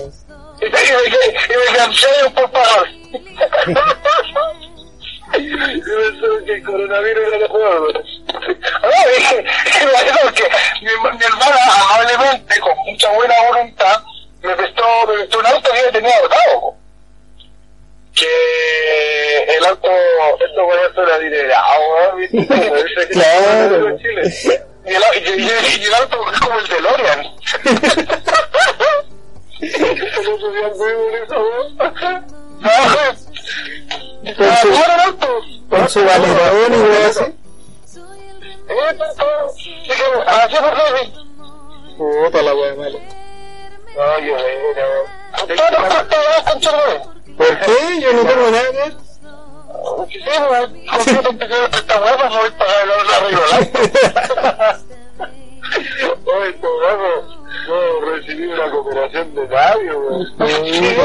Y 0.61 0.65
me, 0.65 1.77
cansé 1.77 2.07
por 2.35 2.51
pagar. 2.51 2.87
Yo 5.33 5.95
pensaba 6.01 6.45
que 6.45 6.53
el 6.53 6.63
coronavirus 6.63 7.27
era 7.27 7.37
de 7.37 7.47
juego. 7.47 7.87
No, 8.81 8.89
dije, 9.15 9.45
que 10.35 10.45
mi, 10.81 10.91
mi 11.17 11.23
hermana 11.23 11.57
amablemente, 11.91 12.59
con 12.59 12.75
mucha 12.85 13.09
buena 13.11 13.35
voluntad, 13.49 14.01
me 14.41 14.55
prestó, 14.55 14.83
me 15.07 15.13
prestó 15.13 15.39
un 15.39 15.45
auto 15.45 15.71
que 15.71 15.81
yo 15.83 15.91
tenía 15.91 16.15
ahorrado. 16.17 16.75
Que 18.15 19.55
el 19.57 19.65
auto, 19.65 19.89
Esto 20.45 20.63
voy 20.65 20.77
a 20.77 20.85
hacer 20.91 21.07
la 21.07 21.19
dinerado, 21.19 21.81
¿no? 22.11 22.15
¿Viste? 22.17 23.07
Claro. 23.11 23.97
Y 24.83 24.93
el, 24.93 25.03
y, 25.15 25.41
y- 25.43 25.81
y 25.81 25.83
el 25.85 25.93
auto 25.93 26.31
es 26.33 26.39
como 26.39 26.59
el 26.59 26.67
DeLorean. 26.67 27.19
Esto 29.61 31.39
no 31.39 31.69
ah, 34.43 34.61
bueno. 34.63 35.39
Con 35.69 35.89
su 35.89 35.99
y 35.99 36.03
así. 36.09 37.40
Que, 38.71 39.93
así 40.27 40.55
fue. 40.55 41.11
Puta 41.97 42.41
la 42.41 42.53
wea 42.55 42.75
mala. 42.75 42.99
Oye, 44.17 44.31
bueno. 44.31 44.87
¿Por 47.37 47.59
qué? 47.59 48.01
Yo 48.01 48.13
no 48.13 48.21
tengo 48.23 48.51
nada 48.51 48.71
que 48.71 48.77
ver. 48.77 48.93
Sí, 50.09 50.19
weón. 50.49 50.71
¿Por 51.23 51.37
qué 51.37 51.45
esta 51.73 51.95
weá 52.01 52.17
para? 52.17 52.29
Oye, 56.25 56.49
esto, 56.49 56.67
vamos, 56.79 57.23
no 57.67 57.77
recibí 58.11 58.45
una 58.47 58.71
cooperación 58.71 59.35
de 59.35 59.47
nadie, 59.47 59.91
weón. 59.93 60.25
Sí, 60.47 60.95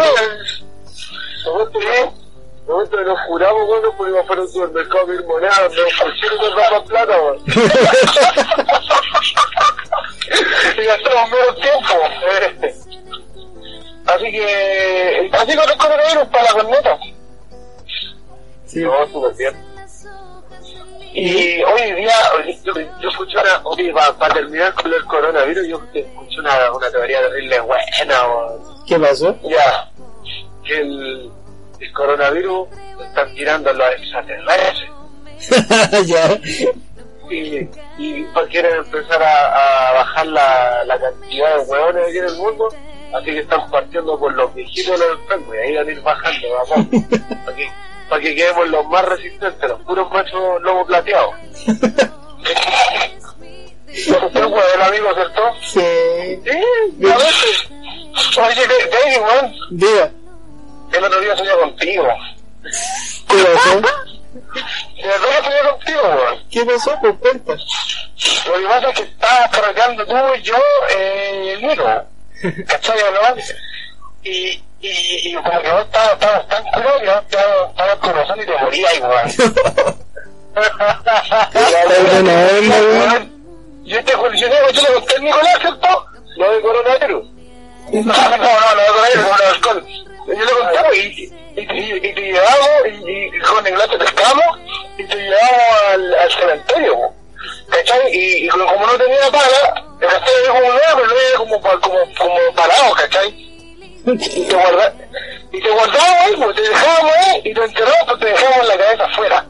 weón. 1.44 2.25
Nos 2.66 3.20
juramos, 3.28 3.66
bueno, 3.68 3.92
porque 3.96 4.10
íbamos 4.10 4.24
a 4.24 4.26
fuera 4.26 4.42
a 4.42 4.44
un 4.44 4.50
supermercado 4.50 5.04
a 5.04 5.06
pedir 5.06 5.24
monedas, 5.24 5.60
nos 5.60 5.92
pusieron 6.02 6.40
de 6.40 6.48
ropa 6.50 6.84
plata, 6.84 7.22
weón. 7.22 7.38
y 10.76 10.84
gastamos 10.84 11.30
menos 11.30 11.54
tiempo. 11.60 11.94
Eh. 12.42 12.74
Así 14.06 14.32
que, 14.32 15.30
así 15.32 15.56
con 15.56 15.70
el 15.70 15.78
coronavirus 15.78 16.24
para 16.28 16.42
la 16.42 16.52
corneta. 16.52 16.98
Sí. 18.64 18.80
No, 18.80 19.06
súper 19.06 19.34
bien. 19.36 19.54
Y 21.12 21.62
hoy 21.62 21.92
día, 21.92 22.14
Yo, 22.64 22.72
yo 23.00 23.08
escuché 23.08 23.38
una, 23.38 23.60
oye, 23.62 23.92
para 23.92 24.34
terminar 24.34 24.74
con 24.74 24.92
el 24.92 25.04
coronavirus, 25.04 25.68
yo 25.68 25.80
escuché 25.94 26.40
una, 26.40 26.72
una 26.72 26.90
teoría 26.90 27.20
terrible 27.20 27.60
buena, 27.60 28.26
weón. 28.26 28.84
¿Qué 28.86 28.98
pasó? 28.98 29.36
ya, 29.44 29.88
que 30.64 30.78
el, 30.78 31.30
el 31.80 31.92
coronavirus 31.92 32.68
están 33.04 33.34
tirando 33.34 33.70
a 33.70 33.72
los 33.72 33.88
extraterrestres. 33.94 34.90
ya. 36.06 36.40
y, 37.30 37.68
y 37.98 38.24
quieren 38.50 38.76
empezar 38.76 39.22
a, 39.22 39.88
a 39.90 39.92
bajar 39.92 40.26
la, 40.26 40.84
la 40.84 40.98
cantidad 40.98 41.56
de 41.56 41.62
hueones 41.64 42.04
aquí 42.08 42.18
en 42.18 42.24
el 42.24 42.36
mundo, 42.36 42.68
así 43.14 43.24
que 43.26 43.38
están 43.40 43.70
partiendo 43.70 44.18
por 44.18 44.32
los 44.34 44.54
viejitos 44.54 44.98
de 44.98 45.08
los 45.08 45.20
enfermos 45.20 45.54
y 45.54 45.58
ahí 45.58 45.76
van 45.76 45.88
a 45.88 45.92
ir 45.92 46.00
bajando, 46.02 46.48
vamos, 46.70 46.86
para 47.44 47.56
que, 47.56 47.70
para 48.08 48.22
que 48.22 48.34
quedemos 48.34 48.68
los 48.68 48.86
más 48.86 49.04
resistentes, 49.04 49.68
los 49.68 49.80
puros 49.82 50.10
machos 50.10 50.62
lobo 50.62 50.86
plateados. 50.86 51.34
usted 53.88 54.48
fue 54.48 54.74
el 54.74 54.82
amigo, 54.82 55.14
¿cierto? 55.14 55.42
Sí. 55.62 56.40
Sí, 56.44 57.10
a 57.10 57.16
veces. 57.16 57.68
Oye, 58.38 58.66
David, 58.66 59.20
weón, 59.22 59.52
Diga. 59.70 60.10
El 60.92 61.04
otro 61.04 61.20
día 61.20 61.36
soñé 61.36 61.52
contigo. 61.52 62.08
¿Qué 63.28 63.36
pasó? 63.36 63.78
El 64.96 65.10
otro 65.10 65.28
día 65.28 65.44
soñé 65.44 65.70
contigo, 65.70 66.02
weón. 66.02 66.48
¿Qué 66.50 66.64
pasó? 66.64 66.98
Pues 67.00 67.14
cuenta. 67.20 67.52
Lo 67.52 68.58
que 68.58 68.66
pasa 68.66 68.88
es 68.90 68.94
que 68.96 69.02
estabas 69.02 69.50
cargando 69.50 70.06
tú 70.06 70.14
y 70.36 70.42
yo 70.42 70.56
eh, 70.96 71.52
el 71.54 71.66
Nico. 71.66 71.84
¿Cachai 72.66 72.98
no? 72.98 73.42
Y, 74.22 74.62
y, 74.80 75.30
y 75.30 75.34
como 75.34 75.60
que 75.62 75.70
vos 75.70 75.84
estabas, 75.84 76.48
tan 76.48 76.64
curado 76.64 76.98
que 77.00 77.06
vos 77.06 77.70
estabas 77.70 77.96
conociendo 77.96 78.42
y 78.42 78.46
te 78.46 78.58
morías 78.58 79.00
weón. 79.00 79.28
Yo 83.84 84.04
te 84.04 84.12
colisioné, 84.14 84.56
yo 84.72 84.82
le 84.82 84.94
conté 84.94 85.16
al 85.16 85.22
Nicolás, 85.22 85.58
¿cierto? 85.60 86.06
Lo 86.36 86.50
de 86.50 86.60
coronavirus. 86.60 87.26
No, 87.92 88.02
no, 88.02 88.02
no, 88.02 88.36
no, 88.36 88.36
no, 88.36 88.82
no, 89.14 89.22
no, 89.22 89.46
alcohol. 89.48 89.86
Yo 90.26 90.34
le 90.34 90.82
pues, 90.86 90.98
y, 90.98 91.32
y, 91.56 92.14
te 92.14 92.20
llevamos, 92.20 92.68
y, 92.86 93.38
con 93.40 93.64
Nicolás 93.64 93.90
te 93.90 93.98
pescamos, 93.98 94.58
y 94.98 95.04
te 95.04 95.16
llevamos 95.16 95.82
al, 95.92 96.14
al 96.14 96.32
cementerio. 96.32 97.16
¿cachai? 97.70 98.10
Y, 98.12 98.48
como 98.48 98.86
no 98.86 98.98
tenía 98.98 99.30
pala, 99.30 99.84
el 100.00 100.08
castillo 100.08 100.38
era 100.44 100.52
como 100.52 100.72
nuevo, 100.72 100.80
pero 100.94 101.06
no 101.06 101.14
era 101.14 101.38
como, 101.38 101.60
como, 101.60 102.14
como 102.18 102.54
parado, 102.54 102.94
¿cachai? 102.94 103.28
Y 104.06 104.44
te 104.44 104.54
guarda, 104.54 104.94
y 105.52 105.60
te 105.60 105.70
guardábamos 105.70 106.26
ahí, 106.26 106.34
pues 106.36 106.56
te 106.56 106.62
dejábamos 106.62 107.12
ahí, 107.16 107.40
y 107.44 107.54
te 107.54 107.64
enterramos, 107.64 108.04
pues 108.06 108.18
te 108.20 108.26
dejábamos 108.26 108.68
la 108.68 108.78
cabeza 108.78 109.04
afuera. 109.04 109.46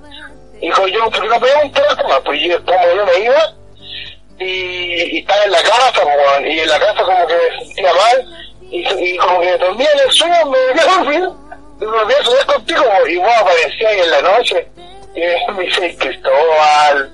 Y 0.60 0.68
yo, 0.68 1.10
¿por 1.10 1.20
qué 1.20 1.28
no 1.28 1.40
pegamos 1.40 1.64
un 1.64 1.72
teléfono? 1.72 2.24
Pues 2.24 2.40
yo, 2.40 2.64
como 2.64 2.94
yo 2.94 3.06
me 3.06 3.18
iba, 3.18 3.54
y, 4.38 5.16
y 5.16 5.18
estaba 5.18 5.44
en 5.44 5.52
la 5.52 5.62
casa, 5.62 6.02
y 6.46 6.58
en 6.60 6.68
la 6.68 6.78
casa 6.78 7.02
como 7.02 7.26
que 7.26 7.36
sentía 7.64 7.92
mal, 7.92 8.45
y, 8.70 8.78
y 8.78 9.16
como 9.16 9.40
que 9.40 9.56
dormía 9.58 9.88
en 9.94 10.00
el 10.00 10.12
sueño, 10.12 10.34
me 10.46 10.80
a 10.80 10.84
dormir, 10.84 11.28
y 11.80 11.84
me 11.84 11.90
volví 11.90 12.14
a 12.14 12.24
soñar 12.24 12.46
contigo, 12.46 12.84
y 13.08 13.16
vos 13.16 13.32
aparecías 13.40 13.92
ahí 13.92 14.00
en 14.00 14.10
la 14.10 14.22
noche, 14.22 14.68
y 15.14 15.52
me 15.52 15.64
dice, 15.64 15.96
Cristóbal, 15.98 17.12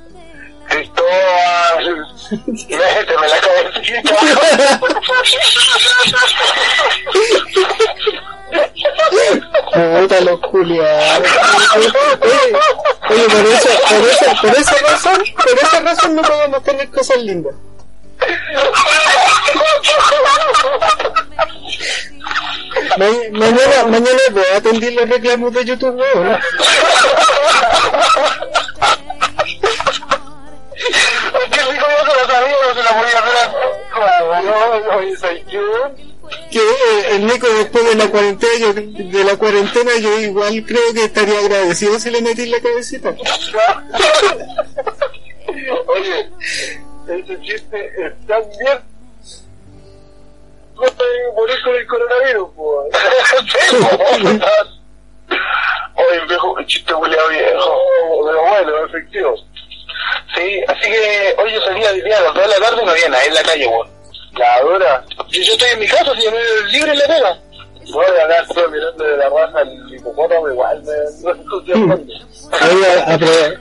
Cristóbal, 0.69 2.07
y 2.47 2.75
méteme 2.75 3.29
la 3.29 3.41
cabecita. 3.41 4.17
Puta 10.01 10.21
los 10.21 10.41
culiados. 10.41 11.29
Oye, 13.09 13.25
por 13.29 13.47
eso, 13.47 13.69
por 13.89 14.09
eso, 14.09 14.25
por 14.41 14.51
esa 14.51 14.77
razón, 14.87 15.25
por 15.37 15.59
esa 15.59 15.81
razón 15.81 16.17
no 16.17 16.23
podemos 16.23 16.63
tener 16.63 16.91
cosas 16.91 17.19
lindas. 17.19 17.55
Ma- 22.99 23.29
mañana, 23.33 23.85
mañana 23.87 24.19
voy 24.33 24.43
a 24.53 24.57
atender 24.59 24.93
los 24.95 25.09
reclamos 25.09 25.53
de 25.55 25.65
YouTube, 25.65 25.97
weón. 25.97 26.39
Qué 31.51 31.61
rico 31.61 31.87
yo 31.89 32.05
se 32.11 32.17
lo 32.21 32.27
sabía, 32.31 32.57
no 32.67 32.75
se 32.75 32.83
la 32.83 32.91
podía 33.01 33.19
hacer 33.19 33.51
No, 34.45 34.81
no, 34.81 34.97
oye, 34.97 35.17
soy 35.17 35.45
yo. 35.51 35.61
Que 36.51 36.59
eh, 36.59 37.17
el 37.17 37.27
Nico 37.27 37.47
después 37.49 37.85
de 37.85 37.95
la 37.95 38.09
cuarentena, 38.09 38.53
yo, 38.59 38.73
de 38.75 39.25
la 39.25 39.37
cuarentena, 39.37 39.91
yo 40.01 40.19
igual 40.21 40.65
creo 40.67 40.93
que 40.95 41.05
estaría 41.05 41.39
agradecido 41.39 41.99
si 41.99 42.11
le 42.11 42.23
metí 42.23 42.47
la 42.47 42.61
cabecita. 42.61 43.11
Oye, 45.87 46.31
ese 47.09 47.41
chiste 47.43 47.93
es 47.99 48.27
tan 48.27 48.43
bien. 48.59 48.79
No 50.83 50.89
te 50.89 51.05
morir 51.37 51.63
con 51.63 51.75
el 51.77 51.87
coronavirus, 51.87 52.51
pues. 52.57 52.95
Oye, 55.95 56.21
viejo, 56.29 56.53
un 56.55 56.67
chiste 56.67 56.93
culiado 56.93 57.29
viejo. 57.29 57.79
Pero 58.27 58.43
bueno, 58.43 58.87
efectivo. 58.87 59.37
Sí, 60.35 60.61
así 60.67 60.91
que 60.91 61.37
hoy 61.39 61.53
yo 61.53 61.61
salía 61.61 61.93
de 61.93 62.03
día 62.03 62.19
a 62.19 62.23
las 62.23 62.35
2 62.35 62.43
de 62.43 62.49
la 62.49 62.67
tarde 62.67 62.83
y 62.83 62.85
no 62.85 62.91
había 62.91 63.09
nadie 63.09 63.29
en 63.29 63.35
la 63.35 63.43
calle, 63.43 63.67
weón. 63.69 63.89
La 64.33 64.65
hora, 64.65 65.05
yo 65.29 65.43
yo 65.43 65.53
estoy 65.53 65.69
en 65.71 65.79
mi 65.79 65.87
casa, 65.87 66.15
si 66.17 66.25
yo 66.25 66.33
me 66.33 66.71
libre 66.71 66.93
en 66.93 66.99
la 66.99 67.07
pega. 67.07 67.29
A 67.29 68.25
acá 68.25 68.43
estoy 68.49 68.71
mirando 68.71 69.05
de 69.05 69.17
la 69.19 69.29
raza 69.29 69.61
el 69.61 69.95
hipopótamo, 69.95 70.49
igual 70.49 70.83
me 70.83 70.93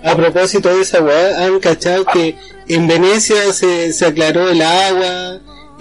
a 0.04 0.16
propósito 0.16 0.70
de 0.70 0.82
esa 0.82 1.02
weá, 1.02 1.44
han 1.44 1.60
cachado 1.60 2.06
que 2.06 2.36
en 2.68 2.88
Venecia 2.88 3.52
se, 3.52 3.92
se 3.92 4.06
aclaró 4.06 4.50
el 4.50 4.62
agua, 4.62 5.40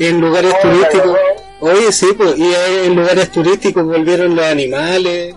en 0.08 0.20
lugares 0.20 0.52
Oh, 0.58 0.62
turísticos. 0.62 1.06
la 1.06 1.18
Oye, 1.60 1.92
sí, 1.92 2.06
pues, 2.16 2.38
y 2.38 2.54
en 2.54 2.96
lugares 2.96 3.30
turísticos 3.30 3.84
volvieron 3.84 4.34
los 4.34 4.44
animales. 4.46 5.34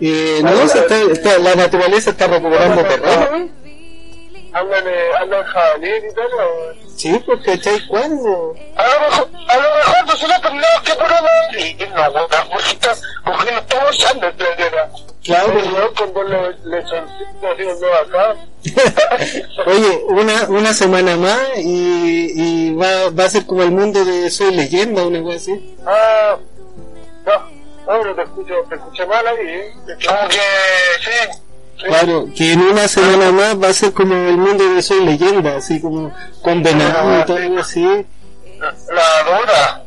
Eh, 0.00 0.40
no, 0.42 0.68
se 0.68 0.78
está, 0.78 1.00
está- 1.00 1.38
la 1.38 1.54
naturaleza 1.56 2.10
está 2.10 2.26
recuperando 2.28 2.82
terreno. 2.84 3.50
Andan, 4.52 4.84
eh, 4.88 5.08
andan 5.20 5.44
jabalí 5.44 5.88
y 5.88 6.14
todo. 6.14 6.74
Sí, 6.96 7.22
pues, 7.26 7.40
¿cachai? 7.44 7.86
¿Cuándo? 7.86 8.54
A 8.76 8.86
lo 8.88 9.00
mejor, 9.00 9.28
a 9.48 9.56
lo 9.56 9.76
mejor 9.76 10.06
nosotros 10.06 10.40
tenemos 10.42 10.82
que 10.84 10.92
y 11.60 11.74
no, 11.74 12.12
porque 12.12 12.36
porque 13.24 13.52
no 13.52 13.58
estamos 13.58 13.90
usando 13.96 14.26
el 14.26 14.32
planeta. 14.34 14.90
Claro. 15.22 15.52
Oye, 19.66 19.99
una, 20.30 20.48
una 20.58 20.72
semana 20.74 21.16
más 21.16 21.38
y, 21.56 22.32
y 22.34 22.74
va, 22.74 23.10
va 23.10 23.24
a 23.24 23.30
ser 23.30 23.46
como 23.46 23.62
el 23.62 23.70
mundo 23.70 24.04
de 24.04 24.30
Soy 24.30 24.54
Leyenda, 24.54 25.04
una 25.04 25.22
cosa 25.22 25.36
así. 25.36 25.76
Ah, 25.86 26.36
no, 27.26 27.32
no, 27.86 28.04
no 28.04 28.14
te 28.14 28.22
escucho, 28.22 28.54
te 28.68 28.74
escuché 28.76 29.06
mal 29.06 29.26
ahí, 29.26 29.46
¿eh? 29.48 29.72
Como 30.06 30.28
que, 30.28 30.36
sí, 31.04 31.40
Claro, 31.86 32.26
que 32.36 32.52
en 32.52 32.60
una 32.60 32.86
semana 32.88 33.32
más 33.32 33.62
va 33.62 33.68
a 33.68 33.72
ser 33.72 33.92
como 33.92 34.14
el 34.14 34.36
mundo 34.36 34.74
de 34.74 34.82
Soy 34.82 35.04
Leyenda, 35.04 35.56
así 35.56 35.80
como 35.80 36.12
condenado 36.42 37.20
y 37.20 37.24
todo 37.24 37.36
algo 37.38 37.58
así. 37.60 37.82
la, 37.82 38.74
la 38.92 39.38
dura. 39.40 39.82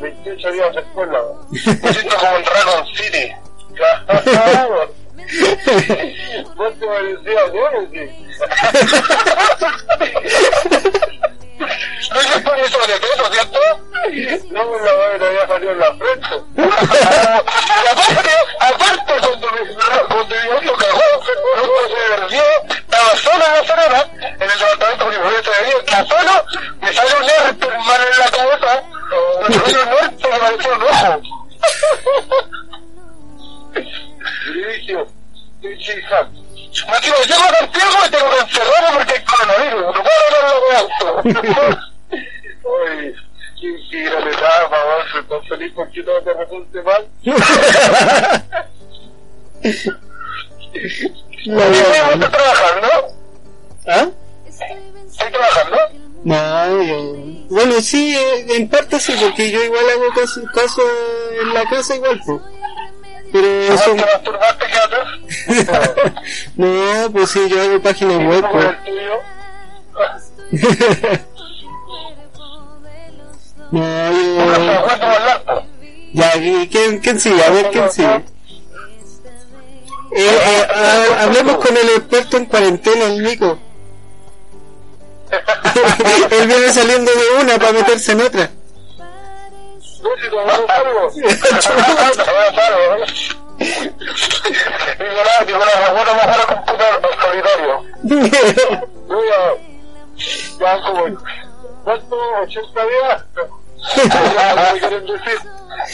28 0.00 0.52
días 0.52 0.74
después 0.76 1.08
la 1.10 1.18
Me 1.82 1.92
siento 1.92 2.16
como 2.16 2.36
en 2.36 2.44
Dragon 2.44 2.86
City. 2.94 3.32
Claro. 4.24 4.92
Vos 6.56 6.78
te 6.78 6.86
parecías 6.86 7.44
a 7.44 7.50
Dorothy. 7.50 8.10
No 11.58 12.20
es 12.20 12.42
por 12.42 12.58
eso 12.58 12.78
de 12.86 13.00
peso, 13.00 13.32
¿cierto? 13.32 13.58
No 14.50 14.64
me 14.64 14.78
la 14.80 15.26
había 15.26 15.46
salido 15.46 15.72
en 15.72 15.78
la 15.78 15.94
frente. 15.94 16.28
Y 16.58 17.88
aparte, 17.88 18.30
aparte, 18.60 19.12
cuando 19.20 19.46
mi, 19.52 19.58
cuando 20.08 20.34
mi 20.34 20.50
auto 20.50 20.76
cagó, 20.76 21.00
luego 21.56 21.74
se 21.88 22.16
perdió, 22.16 22.42
estaba 22.68 23.16
solo 23.16 23.44
en 23.44 23.52
la 23.52 23.64
Serena, 23.64 24.00
en 24.12 24.50
el 24.50 24.58
departamento 24.58 25.04
municipal 25.04 25.32
de 25.32 25.42
Sevilla, 25.42 25.78
estaba 25.78 26.04
solo, 26.06 26.32
me 26.80 26.92
sale 26.92 27.10
un 27.16 27.24
R 27.24 27.34
hermano 27.60 28.04
en 28.04 28.18
la 28.18 28.30
cabeza, 28.30 28.82
me 29.48 29.54
salió 29.54 29.82
un 29.82 29.90
norte 29.90 30.16
que 30.16 30.38
parecía 30.38 30.72
un 30.72 30.82
ojo. 30.82 31.22
Dirigio. 34.52 35.17
Ichihan. 35.62 36.32
Máximo, 36.86 37.16
llego 37.26 37.42
a 37.42 37.54
Santiago 37.58 37.96
y 38.06 38.10
tengo 38.10 38.30
que 38.30 38.38
encerrarme 38.40 38.98
porque 38.98 39.14
hay 39.14 39.24
coronavirus, 39.24 39.82
no 39.82 40.02
puedo 40.02 40.22
hablar 40.26 40.56
de 40.68 40.76
auto. 40.76 41.06
Uy, 42.64 43.14
qué, 43.90 44.04
gran 44.04 44.28
etapa. 44.28 44.76
Soy 45.12 45.24
tan 45.24 45.42
feliz 45.44 45.72
porque 45.74 46.02
todo 46.02 46.22
te 46.22 46.34
resulte 46.34 46.82
mal. 46.82 47.08
La 51.44 51.66
Oye, 51.66 51.82
verdad. 51.82 52.12
¿estás 52.12 52.30
trabajando? 52.30 52.88
¿Ah? 53.86 54.08
¿Estás 54.46 55.30
trabajando? 55.32 55.76
No, 56.24 56.82
yo... 56.82 57.14
Bueno, 57.48 57.80
sí, 57.80 58.14
eh, 58.16 58.46
en 58.56 58.68
parte 58.68 59.00
sí, 59.00 59.14
porque 59.20 59.50
yo 59.50 59.62
igual 59.62 59.84
hago 59.90 60.14
caso, 60.14 60.42
caso 60.54 60.82
en 61.40 61.54
la 61.54 61.64
casa 61.64 61.96
igual, 61.96 62.20
pues. 62.24 62.40
Pero 63.32 63.46
eso... 63.74 63.90
¿Te 63.94 64.00
masturbaste, 64.00 64.66
no, 66.56 67.12
pues 67.12 67.30
sí, 67.30 67.48
yo 67.48 67.60
hago 67.62 67.80
páginas 67.82 68.18
web, 68.26 68.40
¿Cómo 68.42 68.52
pues. 68.52 68.66
es 68.66 68.78
el 68.78 68.84
tuyo? 68.84 69.14
no, 73.70 73.80
¿Cómo 74.80 74.90
se 74.90 74.98
yo... 74.98 75.62
Ya, 76.14 76.36
¿y 76.36 76.68
¿quién, 76.68 76.98
quién 77.00 77.20
sigue? 77.20 77.44
A 77.44 77.50
ver, 77.50 77.70
¿quién 77.70 77.90
sigue? 77.90 78.14
Eh, 80.10 80.24
eh, 80.24 80.66
ha- 80.74 81.22
hablemos 81.24 81.56
con 81.58 81.76
el 81.76 81.88
experto 81.90 82.38
en 82.38 82.46
cuarentena, 82.46 83.04
el 83.06 83.22
Nico. 83.22 83.58
Él 86.30 86.46
viene 86.46 86.72
saliendo 86.72 87.10
de 87.12 87.42
una 87.44 87.58
para 87.58 87.72
meterse 87.72 88.12
en 88.12 88.22
otra. 88.22 88.50
¿Cuánto? 101.84 102.16
¿80 102.42 102.86
días? 102.88 103.24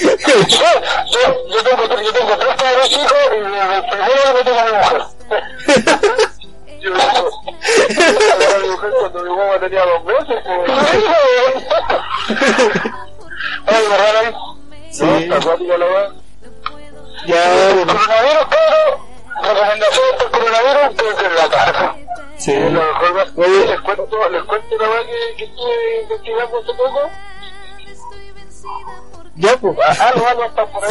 Yo, 0.00 1.62
tengo, 1.62 1.84
yo 2.02 2.12
tengo 2.12 2.36
tres 2.38 2.54
padres 2.56 2.90
hijos 2.90 3.12
y 3.30 3.36
el 3.36 3.44
primero 3.44 4.34
me 4.34 4.40
tengo 4.44 4.62
mi 4.64 4.72
mujer. 4.72 5.02
Yo, 6.80 6.90
mi 8.60 8.68
mujer 8.68 8.90
cuando 9.00 9.18
mi 9.22 9.30
mamá 9.30 9.54
tenía 9.60 9.84
dos 9.84 10.04
meses, 10.04 10.38
pues, 13.64 13.76
Ay, 13.76 13.84
¿verdad, 13.90 14.16
ahí? 14.16 14.32
Sí. 14.90 15.04
¿no? 15.04 15.76
La 15.78 15.86
weá. 15.86 16.12
Ya, 17.26 17.74
bueno, 17.74 17.92
Coronavirus, 17.94 18.46
pero, 18.50 19.54
recomendación 19.54 20.06
por 20.18 20.30
coronavirus, 20.30 20.96
quédense 20.96 21.26
en 21.26 21.34
la 21.36 21.48
casa. 21.48 21.96
sí. 22.36 22.52
Lo 22.54 22.70
mejor 22.70 23.16
va- 23.16 23.44
Oye. 23.44 23.66
les 23.66 23.80
cuento, 23.80 24.28
les 24.28 24.42
cuento 24.44 24.74
una 24.76 24.88
weá 24.90 25.00
que, 25.06 25.36
que 25.36 25.44
estuve 25.44 26.02
investigando 26.02 26.58
hace 26.58 26.74
poco. 26.74 27.00
Ya, 29.36 29.56
pues. 29.56 30.00
Algo, 30.00 30.26
algo 30.28 30.44
está 30.44 30.66
por 30.66 30.84
ahí. 30.84 30.90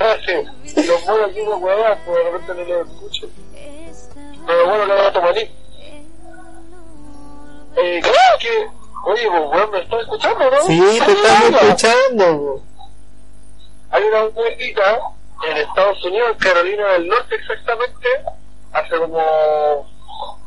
Ah, 0.00 0.16
sí. 0.26 0.34
Los 0.88 1.04
voy 1.06 1.22
aquí 1.22 1.38
de 1.40 1.54
huevas, 1.54 1.98
pues 2.04 2.16
de 2.24 2.30
repente 2.30 2.54
no 2.54 2.64
los 2.78 2.88
escucho. 2.88 3.26
Pero 4.46 4.68
bueno, 4.68 4.86
le 4.86 4.94
voy 4.94 5.06
a 5.06 5.12
tomar 5.12 5.34
ahí. 5.36 5.54
Eh, 7.76 8.00
creo 8.02 8.38
que, 8.40 8.68
oye, 9.04 9.28
pues 9.28 9.42
weón, 9.42 9.70
me 9.70 9.78
está 9.80 10.00
escuchando, 10.00 10.50
¿no? 10.50 10.62
Sí, 10.62 11.00
te 11.04 11.12
estamos 11.12 11.62
escuchando. 11.62 12.62
Hay 13.90 14.02
una 14.04 14.24
mujerita 14.24 15.00
en 15.48 15.56
Estados 15.58 16.04
Unidos, 16.04 16.30
en 16.32 16.38
Carolina 16.38 16.92
del 16.92 17.08
Norte 17.08 17.34
exactamente, 17.36 18.08
hace 18.72 18.98
como... 18.98 19.92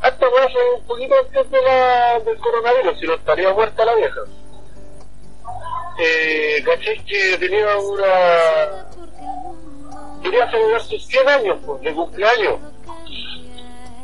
Hasta 0.01 0.25
hace 0.25 0.57
un 0.75 0.83
poquito 0.85 1.15
antes 1.17 1.49
de 1.49 1.61
la, 1.61 2.19
del 2.19 2.37
coronavirus, 2.37 2.99
si 2.99 3.07
no 3.07 3.13
estaría 3.15 3.53
muerta 3.53 3.85
la 3.85 3.95
vieja. 3.95 4.21
Eh, 5.99 6.63
caché 6.65 7.03
que 7.03 7.37
tenía 7.37 7.77
una... 7.77 8.87
Quería 10.21 10.49
celebrar 10.51 10.81
sus 10.81 11.05
100 11.05 11.29
años, 11.29 11.57
pues, 11.65 11.81
de 11.81 11.93
cumpleaños. 11.93 12.59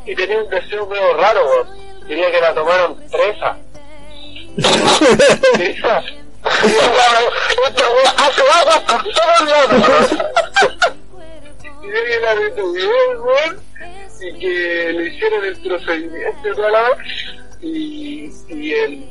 Y 0.06 0.14
tenía 0.14 0.42
un 0.42 0.48
deseo 0.48 0.86
medio 0.86 1.14
raro, 1.14 1.44
weón. 1.44 1.68
Quería 2.06 2.30
que 2.30 2.40
la 2.40 2.54
tomaran 2.54 2.94
presa. 3.10 3.56
Hace 4.56 6.02
por 7.56 7.74
todos 12.54 13.54
y 14.20 14.38
que 14.38 14.92
le 14.92 15.08
hicieron 15.08 15.44
el 15.44 15.56
procedimiento 15.60 16.48
y 16.48 16.54
toda 16.54 16.70
la 16.70 16.96
y, 17.60 18.30
y 18.48 18.72
el, 18.72 19.08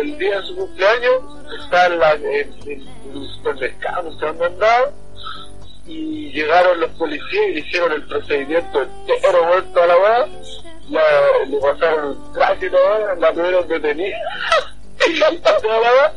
el 0.00 0.18
día 0.18 0.40
de 0.40 0.46
su 0.46 0.56
cumpleaños, 0.56 1.22
está 1.60 1.86
en, 1.86 1.98
la, 1.98 2.12
en, 2.14 2.24
el 2.24 2.82
sé 4.18 4.26
dónde 4.26 4.44
andaba, 4.46 4.92
y 5.86 6.30
llegaron 6.32 6.80
los 6.80 6.90
policías 6.92 7.48
y 7.48 7.54
le 7.54 7.60
hicieron 7.60 7.92
el 7.92 8.06
procedimiento 8.06 8.82
entero, 8.82 9.62
toda 9.74 9.86
la 9.88 9.96
weá, 9.98 10.28
la- 10.90 11.44
le 11.48 11.56
pasaron 11.58 12.18
y 12.60 12.70
todo, 12.70 13.14
la 13.16 13.32
tuvieron 13.32 13.68
detenida. 13.68 14.18
Y 15.06 15.18
toda 15.18 15.80
la 15.80 16.12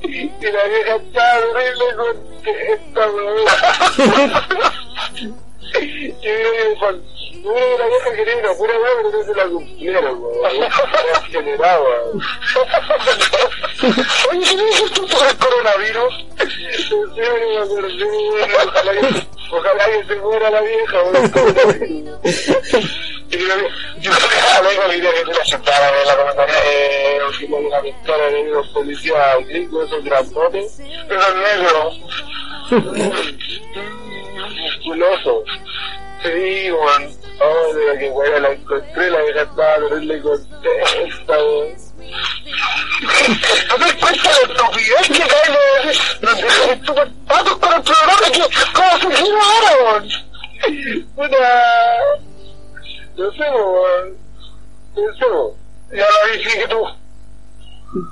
vieja 0.67 0.95
estaba 0.95 1.39
horrible 1.51 1.85
con 1.97 2.15
esta. 2.45 3.03
Yo 5.73 5.81
que 6.21 6.75
cuando 6.79 7.03
yo 7.43 7.53
creo 7.53 8.13
que 8.13 8.25
la 8.25 8.35
una 8.35 8.53
pura 8.53 8.73
weá, 8.79 8.91
pero 8.97 9.11
no 9.11 9.23
se 9.23 9.35
la 9.35 9.45
cumplieron, 9.45 10.21
weón. 10.21 10.45
Oye, 14.31 14.41
¿qué 14.43 14.57
me 14.57 14.65
dices 14.65 14.91
tú 14.91 15.05
el 15.05 15.37
coronavirus? 15.37 16.13
Sí, 16.87 16.95
me 17.15 17.57
acordé. 18.53 19.27
Ojalá 19.49 19.85
que, 19.85 20.03
se 20.07 20.15
muera 20.17 20.49
la 20.49 20.61
vieja. 20.61 20.97
Yo 23.29 24.11
creo 24.11 24.29
que, 24.29 24.39
a 24.39 24.61
luego 24.61 24.89
diría 24.89 25.13
que 25.13 25.23
te 25.23 25.33
la 25.33 25.45
sentara 25.45 25.89
en 26.01 26.07
la 26.07 26.15
eh, 26.65 27.19
la 27.69 27.81
pistola 27.81 28.23
de 28.25 28.43
los 28.45 28.67
policías 28.69 29.37
esos 29.79 30.03
negros, 31.35 31.99
musculosos. 34.51 35.43
Sí, 36.23 36.71
weón. 36.71 37.17
Oh, 37.39 37.73
de 37.73 37.99
que 37.99 38.09
weón 38.09 38.41
la 38.41 38.51
encontré, 38.51 39.11
la 39.11 39.21
vieja 39.21 39.41
estaba 39.43 39.75
terrible 39.75 40.21
contenta, 40.21 41.37
weón. 41.37 41.87
¿No 43.01 43.75
te 43.75 43.81
das 43.81 43.93
cuenta 43.95 44.29
la 44.31 44.53
estupidez 44.53 45.07
que 45.07 45.19
cae 45.19 45.49
de 45.51 45.57
los 46.25 47.09
patos 47.27 47.59
para 47.59 47.75
el 47.77 47.83
programa 47.83 48.27
que 48.31 48.43
cómo 48.73 48.93
se 48.99 49.23
gira 49.23 49.39
ahora, 49.43 49.71
weón? 49.83 50.03
Puta. 51.15 51.37
No 53.17 53.31
sé, 53.31 53.49
weón. 53.49 54.17
No 54.95 55.15
sé, 55.17 55.25
weón. 55.25 55.53
Ya 55.91 56.05
lo 56.05 56.33
dije 56.33 56.59
que 56.59 56.67
tú. 56.67 56.83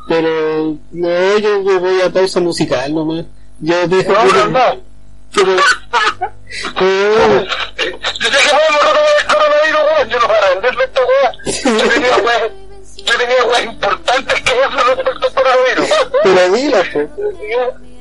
Pero 0.07 0.77
no, 0.91 1.37
yo 1.37 1.61
me 1.61 1.77
voy 1.79 2.01
a 2.01 2.09
pausa 2.09 2.39
musical 2.39 2.93
nomás. 2.93 3.25
Yo 3.59 3.87
dejo 3.87 4.13
No, 4.13 4.25
no, 4.25 4.47
no. 4.47 4.94
Pero 5.35 5.55
Yo 6.55 8.29
sé 8.31 8.37
que 8.37 8.57
retomar 8.79 9.15
el 9.19 9.25
coronavirus, 9.27 9.81
weón. 9.81 10.09
Yo 10.09 10.19
no 10.19 10.27
para 10.27 10.49
venderle 10.49 10.83
esta 10.85 11.01
weá. 11.05 11.31
Yo 11.45 11.89
tenía 11.89 12.17
weá. 12.17 12.49
Yo 12.95 13.17
tenía 13.17 13.43
weá 13.45 13.61
importantes 13.61 14.41
que 14.41 14.51
hacer 14.51 14.85
respecto 14.95 15.27
al 15.27 15.33
coronavirus. 15.33 15.89
pero 16.23 16.49
dila, 16.51 16.83
pues. 16.93 17.09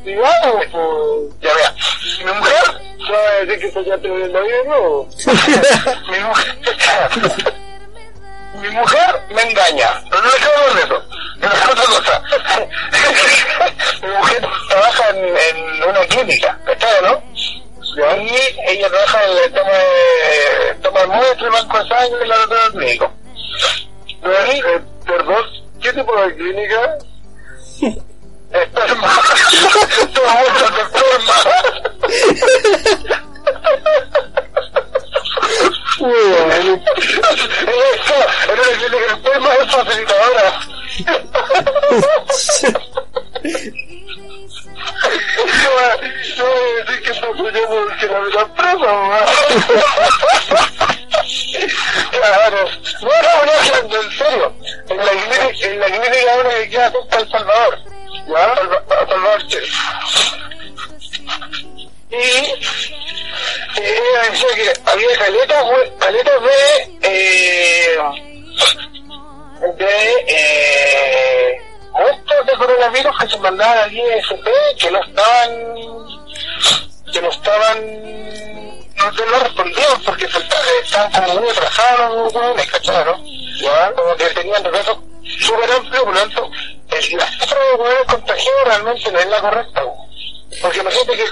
Digamos, 0.04 0.66
pues. 0.70 1.40
Ya 1.40 1.54
vea. 1.54 1.74
Mi 2.24 2.32
mujer. 2.32 2.64
¿No 2.98 3.12
va 3.12 3.18
a 3.18 3.44
decir 3.44 3.60
que 3.60 3.66
estoy 3.66 3.84
ya 3.84 3.98
teniendo 3.98 4.42
bien, 4.42 4.68
no? 4.68 5.06
Mi 6.10 6.18
mujer. 6.20 6.54
Mi 8.62 8.70
mujer 8.70 9.22
me 9.34 9.42
engaña, 9.42 10.00
pero 10.08 10.22
no 10.22 10.28
le 10.28 10.36
quedo 10.36 10.74
de 10.74 10.82
eso. 10.82 11.02
Es 11.40 11.68
otra 11.68 11.84
cosa. 11.84 12.22
Mi 14.02 14.08
mujer 14.08 14.48
trabaja 14.68 15.10
en, 15.10 15.82
una 15.82 16.06
clínica, 16.06 16.58
¿cachai, 16.64 17.02
no? 17.02 17.22
Y 18.22 18.36
ella 18.66 18.88
trabaja 18.88 19.24
en 19.24 19.38
el 19.38 19.52
tema 19.52 19.70
de 19.70 20.74
toma 20.82 21.06
muestra, 21.06 21.50
banco 21.50 21.78
de 21.78 21.88
sangre 21.88 22.24
y 22.24 22.28
laboratorio 22.28 22.72
clínico. 22.72 23.12
Eh, 24.24 24.80
perdón, 25.06 25.44
¿qué 25.80 25.92
tipo 25.92 26.16
de 26.16 26.34
clínica? 26.34 26.98
Esperma. 28.50 29.08
Todo 30.14 30.28
mundo 30.34 30.64
de 30.70 30.82
esperma. 30.82 31.34
Clínica 38.48 38.98
de 38.98 39.06
esperma 39.06 39.50
es 39.54 39.72
facilitadora. 39.72 40.60
No 45.54 45.70
voy 45.70 45.84
a 45.84 46.84
decir 46.84 47.02
que 47.02 47.10
está 47.12 47.26
apoyando 47.26 47.86
que 48.00 48.06
la 48.06 48.18
la 48.80 48.92
mamá. 48.92 49.20
Claro. 52.10 52.68
No, 53.02 53.08
no, 53.22 53.88
no, 53.88 53.96
en 54.02 54.10
serio. 54.12 54.54
En 54.88 54.96
la 54.98 55.10
clínica, 55.10 55.66
en 55.66 55.80
la 55.80 55.86
ahora 56.32 56.50
que 56.50 56.70
queda 56.70 56.92
El 57.20 57.28
Salvador. 57.30 57.78
¿Ya? 58.26 58.54
Salva- 58.54 58.84
Salvador. 59.08 59.42
Y 62.14 63.80
eh, 63.80 64.00
decía 64.30 64.48
que 64.54 64.72
había 64.90 65.16
caletas, 65.18 65.64
caletas 65.98 66.42
de 66.42 66.98
eh, 67.02 67.98
de 69.78 70.24
eh, 70.28 71.60
de 72.46 72.52
coronavirus 72.58 73.18
que 73.18 73.28
se 73.28 73.36
mandaban 73.38 73.78
al 73.78 73.92
ISP 73.92 74.46
que 74.78 74.90
no 74.90 75.00
estaban 75.02 75.50
que 77.12 77.20
no 77.22 77.28
estaban 77.30 77.78
no, 78.96 79.10
no 79.10 79.26
no 79.30 79.38
respondían 79.44 80.00
porque 80.04 80.28
se- 80.28 80.38
estaban 80.82 81.12
como 81.12 81.40
muy 81.40 81.50
atrasados 81.50 82.32
¿no? 82.34 82.54
¿me 82.54 82.66
cachai, 82.66 83.04
no? 83.04 83.94
Como 83.96 84.16
que 84.16 84.24
tenían 84.30 84.64
regreso 84.64 85.02
súper 85.40 85.70
amplio 85.72 86.04
por 86.04 86.14
lo 86.14 86.20
tanto 86.20 86.50
la 86.90 87.00
cifra 87.02 87.58
de 87.60 88.04
contagiados 88.06 88.64
realmente 88.66 89.12
no 89.12 89.18
es 89.18 89.26
la 89.26 89.40
correcta 89.40 89.82
porque 90.62 90.78
imagínate 90.80 91.16
que 91.16 91.24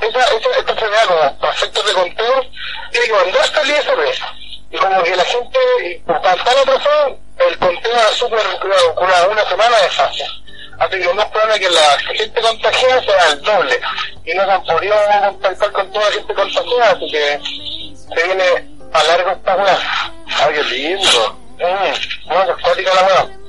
esa, 0.00 0.20
esa, 0.20 0.58
esta 0.58 0.72
enfermedad 0.72 1.06
como 1.06 1.38
para 1.38 1.52
efectos 1.52 1.86
de 1.86 1.92
conteo 1.92 2.42
tiene 2.90 3.06
que 3.06 3.12
mandarse 3.12 3.60
al 3.60 3.70
ISP 3.70 4.22
y 4.70 4.76
como 4.76 5.02
que 5.02 5.16
la 5.16 5.24
gente 5.24 5.58
y 5.84 5.98
por 6.00 6.20
tan 6.22 6.38
atrasado 6.38 7.18
el 7.38 7.58
conteo 7.58 7.92
era 7.92 8.08
súper 8.12 8.40
cuidado, 8.60 9.30
una, 9.30 9.44
semana 9.48 9.76
de 9.78 9.88
fase. 9.90 10.24
Así 10.78 10.98
que 10.98 11.04
lo 11.04 11.14
más 11.14 11.26
probable 11.26 11.54
es 11.54 11.60
que 11.60 11.70
la 11.70 11.98
gente 12.14 12.40
contagiada 12.40 13.02
sea 13.02 13.28
el 13.30 13.42
doble. 13.42 13.80
Y 14.24 14.34
no 14.34 14.44
se 14.44 14.50
han 14.50 14.64
podido 14.64 14.94
contactar 15.22 15.72
con 15.72 15.92
toda 15.92 16.04
la 16.06 16.12
gente 16.12 16.34
contagiada 16.34 16.90
así 16.90 17.10
que 17.10 17.40
se 17.94 18.24
viene 18.24 18.44
a 18.92 19.02
largo 19.04 19.30
esta 19.30 19.56
weá. 19.56 20.12
Ay 20.26 20.54
qué 20.54 20.62
lindo. 20.64 21.38
Mm, 21.56 22.28
no, 22.28 22.42
es 22.42 22.84
la 22.84 23.02
weá 23.02 23.45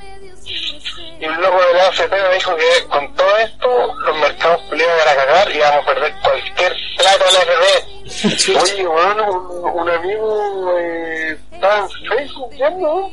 y 0.48 1.26
el 1.26 1.34
loco 1.42 1.58
de 1.58 1.74
la 1.74 1.88
AFP 1.88 2.12
me 2.12 2.36
dijo 2.36 2.56
que 2.56 2.88
con 2.88 3.14
todo 3.16 3.38
esto 3.38 3.96
los 3.96 4.18
mercados 4.18 4.62
pelean 4.70 5.00
a 5.02 5.16
cagar 5.16 5.52
y 5.52 5.60
vamos 5.60 5.84
a 5.84 5.86
perder 5.86 6.14
cualquier 6.24 6.76
plata 6.98 7.26
de 7.26 7.34
la 7.34 7.40
AFP. 7.40 8.58
Oye, 8.74 8.88
bueno, 8.88 9.32
un, 9.32 9.82
un 9.82 9.90
amigo 9.90 10.78
eh, 10.80 11.38
estaba 11.52 11.80
en 11.80 11.90
Facebook 11.90 12.50
viendo 12.52 13.12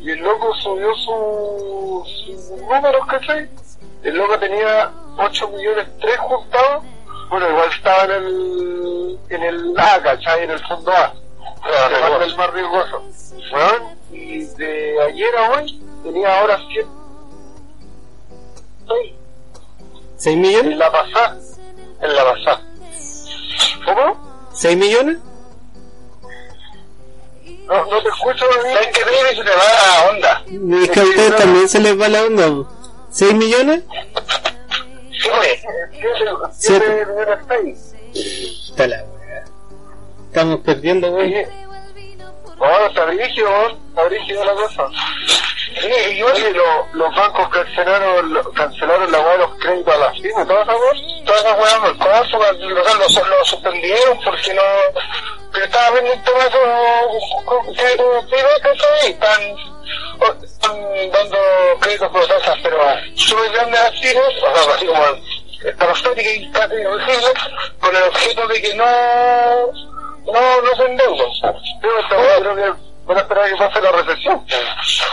y 0.00 0.10
el 0.10 0.18
loco 0.18 0.54
subió 0.56 0.94
su, 0.96 2.04
sus 2.26 2.50
números, 2.60 3.06
¿cachai? 3.06 3.48
El 4.02 4.16
loco 4.16 4.38
tenía 4.38 4.90
8 5.16 5.48
millones 5.48 5.86
3 6.00 6.18
juntados, 6.18 6.84
bueno, 7.30 7.48
igual 7.48 7.70
estaba 7.70 8.04
en 8.04 8.10
el, 8.10 9.18
en 9.30 9.42
el 9.42 9.74
A, 9.78 10.02
¿cachai? 10.02 10.42
En 10.42 10.50
el 10.50 10.60
fondo 10.66 10.90
A. 10.90 11.14
Claro, 11.62 12.22
el 12.24 12.36
más 12.36 12.50
riesgoso. 12.50 13.02
Bueno, 13.52 13.94
y 14.10 14.44
de 14.44 15.02
ayer 15.02 15.36
a 15.36 15.50
hoy 15.50 15.81
tenía 16.02 16.40
ahora 16.40 16.58
100 16.68 16.86
¿Seis 20.16 20.36
en 20.36 20.40
millones? 20.42 20.76
la 20.76 20.92
pasada. 20.92 21.38
En 22.00 22.14
la 22.14 22.24
pasada. 22.24 22.62
¿Cómo? 23.84 24.48
¿Seis 24.52 24.76
millones? 24.76 25.18
No, 27.66 27.86
no 27.86 28.02
te 28.02 28.08
escucho, 28.08 28.44
¿Sabes 28.62 28.88
viene 29.10 29.32
y 29.32 29.36
se 29.36 29.42
te 29.44 29.50
va 29.50 29.64
la 29.64 30.10
onda? 30.10 30.44
Es 30.82 30.90
que 30.90 31.00
a 31.00 31.04
ustedes 31.04 31.36
también 31.36 31.68
se 31.68 31.80
les 31.80 32.00
va 32.00 32.08
la 32.08 32.22
onda. 32.24 32.46
po. 32.48 32.68
¿Seis 33.10 33.34
millones? 33.34 33.82
Sí. 35.10 35.28
Siete. 36.58 37.06
Está 38.14 38.86
la. 38.86 39.04
Estamos 40.28 40.60
perdiendo, 40.60 41.10
güey. 41.10 41.44
Oh, 42.58 42.86
está 42.88 43.04
brígido, 43.06 43.48
está 43.88 44.04
brígido 44.04 44.44
la 44.44 44.54
cosa. 44.54 44.88
Sí, 45.80 45.88
y 46.16 46.22
que 46.34 46.50
lo- 46.50 46.86
los 46.92 47.14
bancos 47.14 47.48
cancelaron, 47.48 48.32
lo- 48.34 48.52
cancelaron 48.52 49.10
la 49.10 49.20
weá 49.20 49.32
de 49.32 49.38
los 49.38 49.54
créditos 49.58 49.94
a 49.94 49.98
las 49.98 50.12
pymes, 50.20 50.46
todas 50.46 50.68
esas 50.68 50.80
weas, 50.80 51.24
todas 51.24 51.40
esas 51.44 51.58
weas 51.58 51.82
del 51.82 51.98
costo, 51.98 52.38
o 52.38 52.84
sea, 52.84 53.22
lo, 53.22 53.36
lo 53.38 53.44
suspendieron 53.44 54.18
porque 54.24 54.54
no, 54.54 54.62
que 55.52 55.64
estaba 55.64 55.94
pendiente 55.96 56.30
de 56.32 56.38
eso, 56.40 56.58
créditos 57.76 58.24
¿cachai? 58.62 59.10
Están, 59.10 59.42
están 60.42 61.10
dando 61.10 61.38
créditos 61.80 62.08
por 62.10 62.26
tasas, 62.26 62.56
pero 62.62 62.78
súper 63.16 63.50
grandes 63.52 63.80
así, 63.80 64.08
o 64.16 64.54
sea, 64.54 64.74
así 64.74 64.86
como 64.86 65.04
estratosféricas 65.64 66.34
y 66.36 66.50
casi 66.52 66.74
invisibles, 66.74 67.34
con 67.80 67.96
el 67.96 68.02
objeto 68.04 68.48
de 68.48 68.62
que 68.62 68.74
no, 68.74 68.86
no, 70.26 70.62
no 70.62 70.76
se 70.76 70.84
endeudan. 70.84 71.30
Yo 71.82 72.40
creo 72.40 72.56
que 72.56 72.91
a 73.16 73.20
esperar 73.20 73.44
a 73.44 73.48
que 73.48 73.56
pase 73.56 73.80
la 73.80 73.92
recesión. 73.92 74.46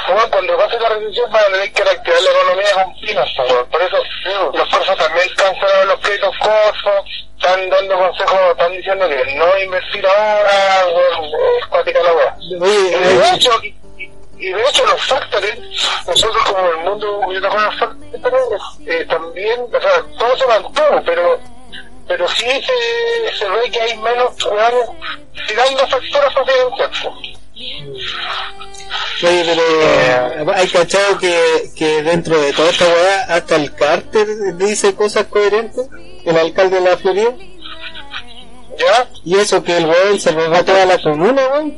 Bueno, 0.08 0.30
cuando 0.32 0.58
pase 0.58 0.80
la 0.80 0.90
recesión 0.90 1.32
van 1.32 1.44
a 1.44 1.48
tener 1.48 1.74
que 1.74 1.84
reactivar 1.84 2.22
la 2.22 2.32
economía 2.32 2.84
con 2.84 3.00
pinas. 3.00 3.30
po, 3.36 3.66
Por 3.66 3.82
eso 3.82 3.98
los 4.54 4.70
fuerzas 4.70 4.98
también 4.98 5.28
cancelaron 5.36 5.88
los 5.88 6.00
créditos 6.00 6.36
están 7.40 7.70
dando 7.70 7.98
consejos, 7.98 8.40
están 8.52 8.72
diciendo 8.74 9.08
que 9.08 9.36
no 9.36 9.60
invertir 9.60 10.06
ahora, 10.06 10.86
bueno, 10.92 11.38
cuática 11.70 12.04
la 12.04 12.14
wea. 12.14 12.36
Y 12.40 12.56
de 12.60 13.30
hecho, 13.34 13.52
y, 13.64 13.76
y 14.38 14.52
de 14.52 14.62
hecho 14.62 14.86
los 14.86 15.02
factores, 15.08 15.58
nosotros 16.06 16.44
como 16.46 16.68
el 16.70 16.78
mundo 16.78 17.22
yo 17.32 17.40
trabajo 17.40 17.66
los 17.66 17.80
factores, 17.80 18.62
eh, 18.88 19.06
también, 19.06 19.62
o 19.62 19.82
sea, 19.82 20.04
todo 20.18 20.38
se 20.38 20.48
mantuvo, 20.48 21.02
pero 21.06 21.40
pero 22.10 22.28
sí 22.28 22.46
se, 22.46 23.38
se 23.38 23.48
ve 23.48 23.70
que 23.72 23.80
hay 23.80 23.96
menos 23.98 24.36
ciudadanos 24.36 24.90
tirando 25.48 25.88
facturas 25.88 26.34
sociales. 26.34 27.39
Oye, 29.24 29.44
pero 29.46 30.54
hay 30.54 30.68
cachado 30.68 31.18
que, 31.20 31.72
que 31.76 32.04
dentro 32.04 32.40
de 32.40 32.54
toda 32.54 32.70
esta 32.70 32.86
weá, 32.86 33.24
hasta 33.36 33.56
el 33.56 33.74
Carter 33.76 34.56
dice 34.58 34.96
cosas 34.96 35.26
coherentes, 35.26 35.88
el 36.26 36.38
alcalde 36.38 36.80
de 36.80 36.90
la 36.90 36.98
Florida. 36.98 37.36
¿Ya? 38.78 39.10
Y 39.26 39.36
eso 39.38 39.62
que 39.62 39.76
el 39.78 39.86
weón 39.86 40.20
se 40.20 40.32
robó 40.32 40.64
toda 40.64 40.86
la 40.86 41.02
comuna, 41.02 41.48
weón. 41.52 41.78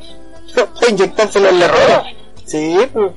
para 0.54 0.90
inyectárselo 0.90 1.48
en 1.48 1.60
la 1.60 1.68
rueda. 1.68 2.04
Sí, 2.44 2.88
pues. 2.92 3.12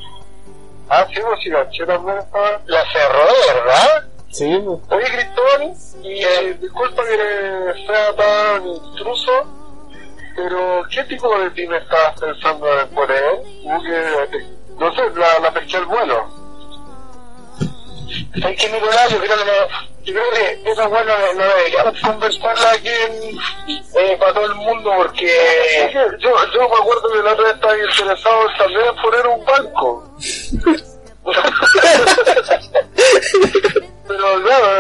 Ah, 0.90 1.06
sí, 1.14 1.20
pues 1.22 1.40
sí, 1.44 1.50
caché 1.50 1.86
también 1.86 2.18
estaba. 2.18 2.62
La 2.66 2.84
cerró, 2.92 3.26
verdad. 3.54 4.04
Sí, 4.32 4.62
pues. 4.64 4.80
Oye, 4.90 5.06
Cristóbal, 5.06 5.74
y 6.04 6.24
eh, 6.24 6.58
disculpa 6.62 7.04
que 7.04 7.86
sea 7.86 8.16
tan 8.16 8.68
intruso, 8.68 9.32
pero 10.36 10.84
¿qué 10.90 11.04
tipo 11.06 11.40
de 11.40 11.50
pyme 11.52 11.78
estabas 11.78 12.20
pensando 12.20 12.68
en 12.80 12.90
poner? 12.90 13.24
No 14.78 14.94
sé, 14.94 15.02
la, 15.16 15.40
la 15.40 15.54
pesqué 15.54 15.78
al 15.78 15.86
vuelo. 15.86 16.28
¿Sabes 18.40 18.62
qué, 18.62 18.70
Nicolás? 18.70 19.10
Yo 19.10 19.18
creo 19.20 19.38
que, 19.38 19.46
no, 19.46 19.54
yo 20.04 20.14
creo 20.14 20.32
que 20.32 20.62
eso 20.72 20.90
bueno 20.90 21.14
no 21.36 21.44
deberíamos 21.44 22.00
conversarla 22.02 22.72
aquí 22.72 22.90
en, 22.90 23.40
eh, 23.98 24.18
para 24.20 24.34
todo 24.34 24.46
el 24.46 24.56
mundo 24.56 24.92
porque... 24.98 25.32
Yo, 26.20 26.20
yo 26.20 26.70
me 26.70 26.76
acuerdo 26.76 27.12
que 27.12 27.24
la 27.24 27.34
otra 27.34 27.46
vez 27.46 27.56
estaba 27.56 27.78
interesado 27.78 28.48
también 28.58 28.86
en 28.86 28.96
poner 29.02 29.28
un 29.28 29.46
banco. 29.46 30.04
pero 34.08 34.44
claro, 34.44 34.80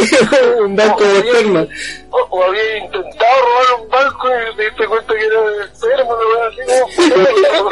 un 0.64 0.76
banco 0.76 1.04
de 1.04 1.18
esperma. 1.18 1.66
o, 2.10 2.18
o 2.30 2.44
había 2.44 2.78
intentado 2.78 3.40
robar 3.42 3.80
un 3.82 3.88
banco 3.88 4.28
y 4.52 4.56
te 4.56 4.64
diste 4.64 4.86
cuenta 4.86 5.14
que 5.14 5.24
era 5.26 5.40
de 5.40 5.64
esperma, 5.64 6.14
no 6.14 6.42
así 6.48 6.60
como... 6.66 7.70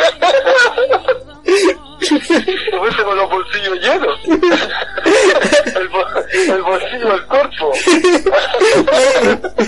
Te 1.98 2.78
fuiste 2.78 3.02
con 3.02 3.16
los 3.16 3.30
bolsillos 3.30 3.78
llenos. 3.80 4.20
El, 5.74 5.88
bo- 5.88 6.06
el 6.32 6.62
bolsillo 6.62 7.08
del 7.10 7.24
cuerpo. 7.26 7.72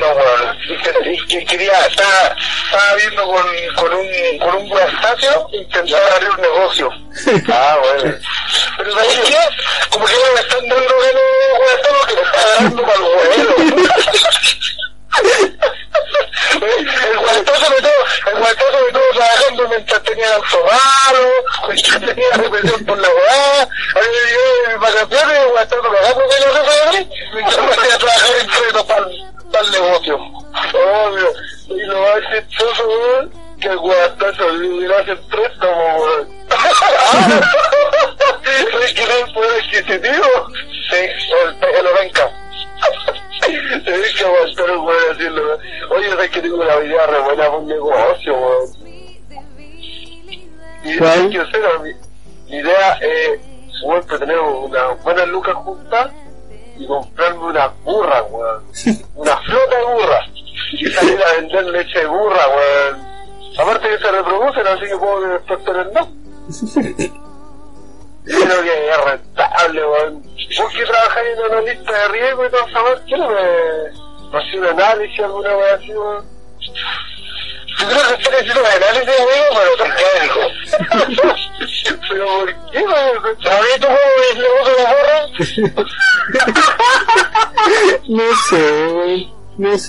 No, 0.00 0.06
bueno, 0.14 0.52
quería, 1.46 1.86
estaba, 1.86 2.36
estaba 2.66 2.94
viendo 2.96 3.24
con, 3.24 3.44
con 3.76 3.94
un, 3.94 4.38
con 4.38 4.56
un 4.56 4.68
intentar 5.52 6.00
abrir 6.12 6.30
un 6.30 6.40
negocio. 6.42 6.90
Ah, 7.48 7.78
bueno. 7.80 8.14
Pero 8.76 8.92
¿sabes 8.92 9.20
qué? 9.24 9.36
Y 56.78 56.86
comprarme 56.86 57.44
una 57.44 57.68
burra, 57.84 58.22
weón. 58.24 58.64
Una 59.14 59.36
flota 59.38 59.76
de 59.76 59.84
burras. 59.84 60.30
Y 60.72 60.86
salir 60.86 61.20
a 61.22 61.32
vender 61.40 61.64
leche 61.66 61.98
de 61.98 62.06
burra, 62.06 62.48
weón. 62.48 63.08
Aparte 63.58 63.88
que 63.88 63.98
se 63.98 64.12
reproducen, 64.12 64.66
así 64.66 64.86
que 64.86 64.96
puedo 64.96 65.20
después 65.20 65.64
tener 65.64 65.92
más. 65.92 66.06
Creo 68.24 68.62
que 68.62 68.90
es 68.90 69.04
rentable, 69.04 69.86
weón. 69.86 70.22
Vos 70.22 70.74
que 70.74 70.84
trabajáis 70.84 71.28
en 71.30 71.52
una 71.52 71.60
lista 71.62 71.92
de 71.92 72.08
riesgo 72.08 72.46
y 72.46 72.50
todo 72.50 72.66
¿qué 73.06 73.16
no 73.16 73.28
me... 73.28 74.30
no 74.32 74.40
sé, 74.42 74.58
un 74.58 74.66
análisis, 74.66 75.20
alguna 75.20 75.56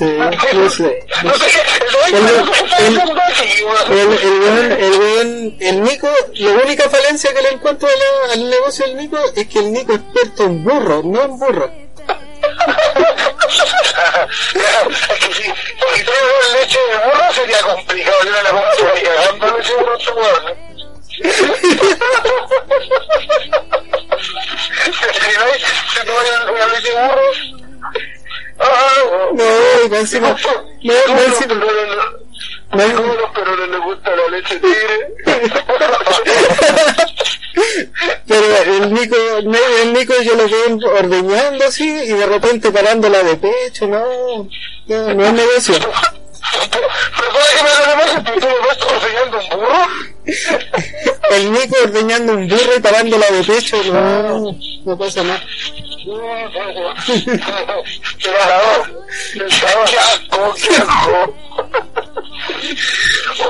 no 0.06 0.32
sé, 0.42 0.54
no 0.54 0.70
sé. 0.70 1.06
No 1.24 1.34
sé, 1.34 1.50
el 2.88 2.96
El- 3.90 4.14
el-. 4.14 4.72
El, 4.80 5.58
el, 5.60 5.84
Nico, 5.84 6.08
la 6.36 6.52
única 6.52 6.90
falencia 6.90 7.34
que 7.34 7.42
le 7.42 7.50
encuentro 7.50 7.88
al 8.34 8.50
negocio 8.50 8.86
del 8.88 8.98
Nico 8.98 9.18
es 9.36 9.48
que 9.48 9.60
el 9.60 9.72
Nico 9.74 9.94
es 9.94 10.00
experto 10.00 10.44
en 10.44 10.64
burro, 10.64 11.02
no 11.04 11.24
en 11.24 11.38
burro. 11.40 11.72
Yo 40.30 40.36
lo 40.36 40.92
ordeñando 41.00 41.65
así 41.65 41.88
y 41.89 42.13
de 42.13 42.26
repente 42.26 42.72
parándola 42.72 43.24
de 43.24 43.36
pecho, 43.38 43.88
no, 43.88 44.48
no, 44.88 45.13
no 45.13 45.26
es 45.26 45.34
negocio. 45.34 45.76
El 51.32 51.52
Nico 51.52 51.76
ordeñando 51.84 52.34
un 52.34 52.48
burro 52.48 52.76
y 52.76 52.80
parándola 52.80 53.28
de 53.32 53.44
pecho, 53.44 53.82
no, 53.84 54.56
no 54.86 54.98
pasa 54.98 55.24
nada. 55.24 55.42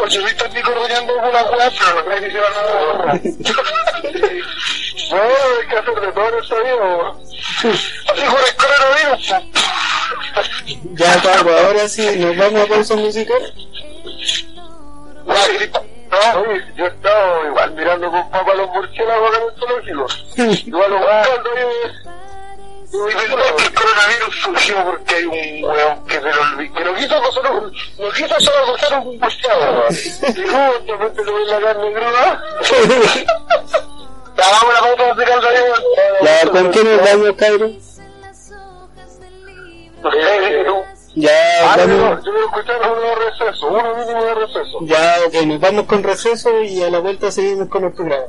Oye, 0.02 0.20
Nico 0.54 0.72
rodeando 0.72 1.13
una 1.13 1.44
weá, 1.44 1.72
pero 1.78 1.94
no 1.96 2.04
creo 2.06 2.22
que 2.22 2.28
nada. 2.34 3.22
No, 5.10 5.17
hay 5.17 5.67
que 5.67 5.78
hacer 5.78 6.02
de 6.02 6.12
todo 6.12 6.28
en 6.28 6.43
esta 6.43 6.56
vida. 6.60 7.13
Así 7.58 8.24
con 8.26 8.39
el 8.45 8.56
coronavirus. 8.56 9.34
Ya, 10.93 11.22
Pablo, 11.22 11.58
ahora 11.58 11.89
sí, 11.89 12.15
nos 12.17 12.38
vamos 12.38 12.62
a 12.62 12.67
pausa 12.67 12.95
musical. 12.95 13.54
No, 15.26 16.41
oye, 16.41 16.63
yo 16.76 16.86
he 16.86 16.88
estado 16.88 17.48
igual 17.48 17.72
mirando 17.74 18.12
con 18.12 18.30
papá 18.30 18.54
los 18.56 18.69
murciélagos 18.69 19.30
acá 19.30 19.38
en 19.38 19.43
el 19.43 19.56
zoológico. 19.60 20.08
Igual 20.67 20.91
los 20.91 21.00
buscando. 21.00 21.50
Y 22.91 23.13
que 23.15 23.63
el 23.63 23.74
coronavirus 23.74 24.36
surgió 24.41 24.86
porque 24.86 25.15
hay 25.15 25.26
un 25.26 25.63
weón 25.63 26.08
que 26.08 26.15
se 26.15 26.22
lo 26.22 26.41
olvidó, 26.41 26.74
que 26.74 26.84
no 26.84 26.95
quiso 26.95 27.32
solo, 27.32 27.72
no 28.00 28.10
quiso 28.12 28.39
solo 28.39 28.65
coger 28.65 28.98
un 29.00 29.19
murciélago. 29.19 29.86
Y 29.89 30.84
de 30.88 30.98
repente 30.98 31.24
lo 31.24 31.34
ven 31.36 31.48
la 31.48 31.62
carne 31.62 31.93
cruda. 31.93 32.43
Ya 34.39 34.45
vamos 34.52 34.69
a 34.69 34.73
la 34.73 34.82
pauta 34.95 35.13
musical 35.13 35.41
Ya, 36.21 36.49
¿con 36.52 36.71
quién 36.71 36.86
nos 36.97 37.04
vamos, 37.12 37.36
cabrón? 37.38 37.78
No 40.02 40.12
sé, 40.12 40.63
tú. 40.65 40.75
Ya, 41.15 41.30
Ah, 41.63 41.75
yo, 41.78 41.88
vamos. 41.88 42.25
yo 42.25 42.32
de 42.32 43.15
receso, 43.15 43.67
uno 43.67 43.95
mínimo 43.95 44.23
de 44.23 44.36
receso. 44.36 44.78
Ya, 44.82 45.15
ok, 45.28 45.34
nos 45.45 45.60
vamos 45.60 45.86
con 45.88 46.04
receso 46.04 46.62
y 46.62 46.82
a 46.84 46.89
la 46.89 46.99
vuelta 46.99 47.32
seguimos 47.32 47.67
con 47.67 47.84
el 47.84 47.91
programa. 47.91 48.28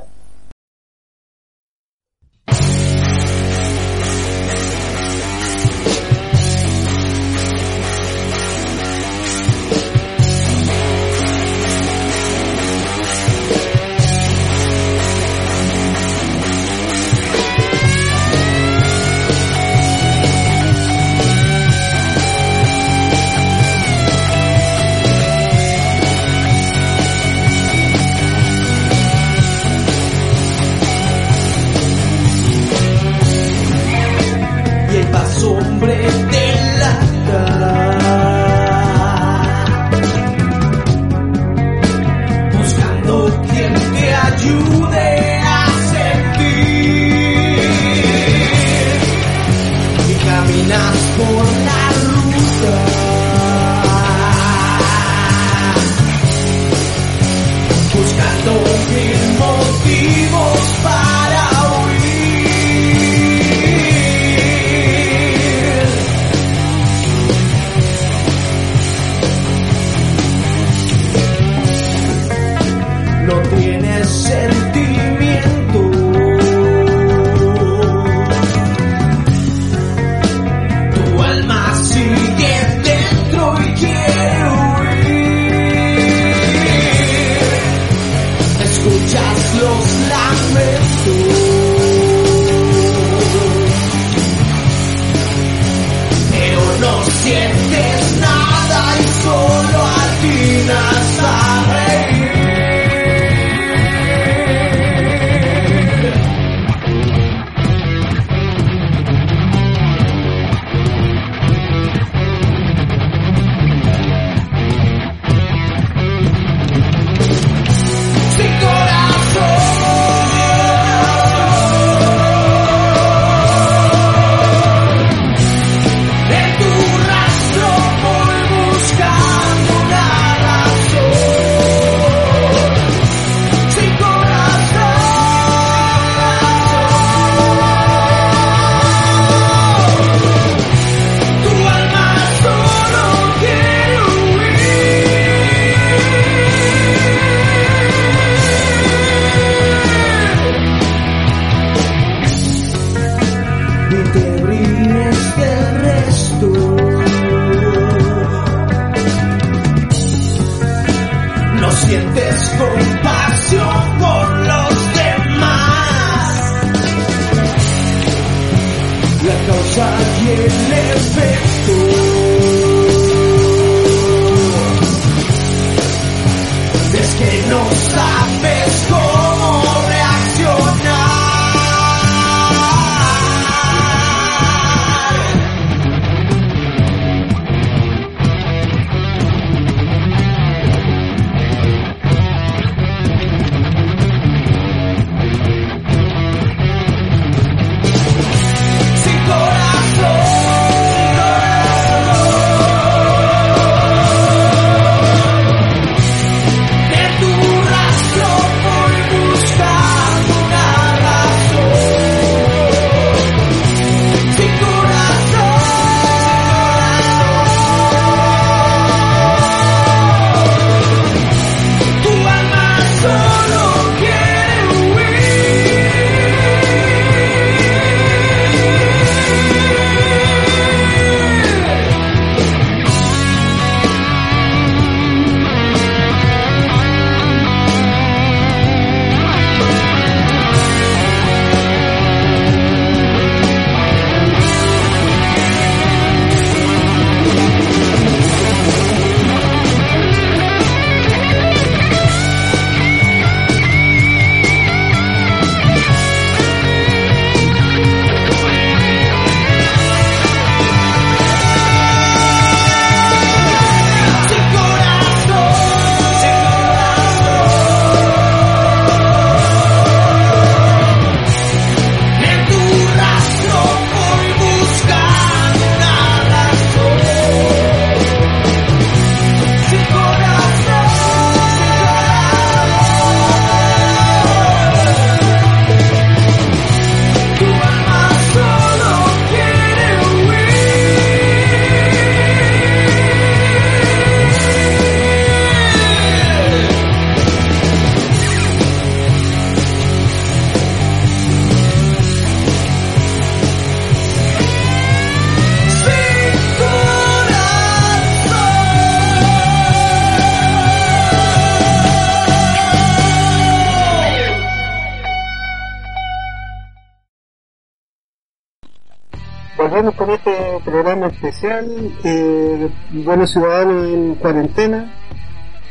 Con 319.89 320.11
este 320.11 320.61
programa 320.63 321.07
especial, 321.07 321.67
eh, 322.05 322.69
Buenos 322.91 323.31
Ciudadanos 323.31 323.87
en 323.87 324.15
Cuarentena. 324.17 324.93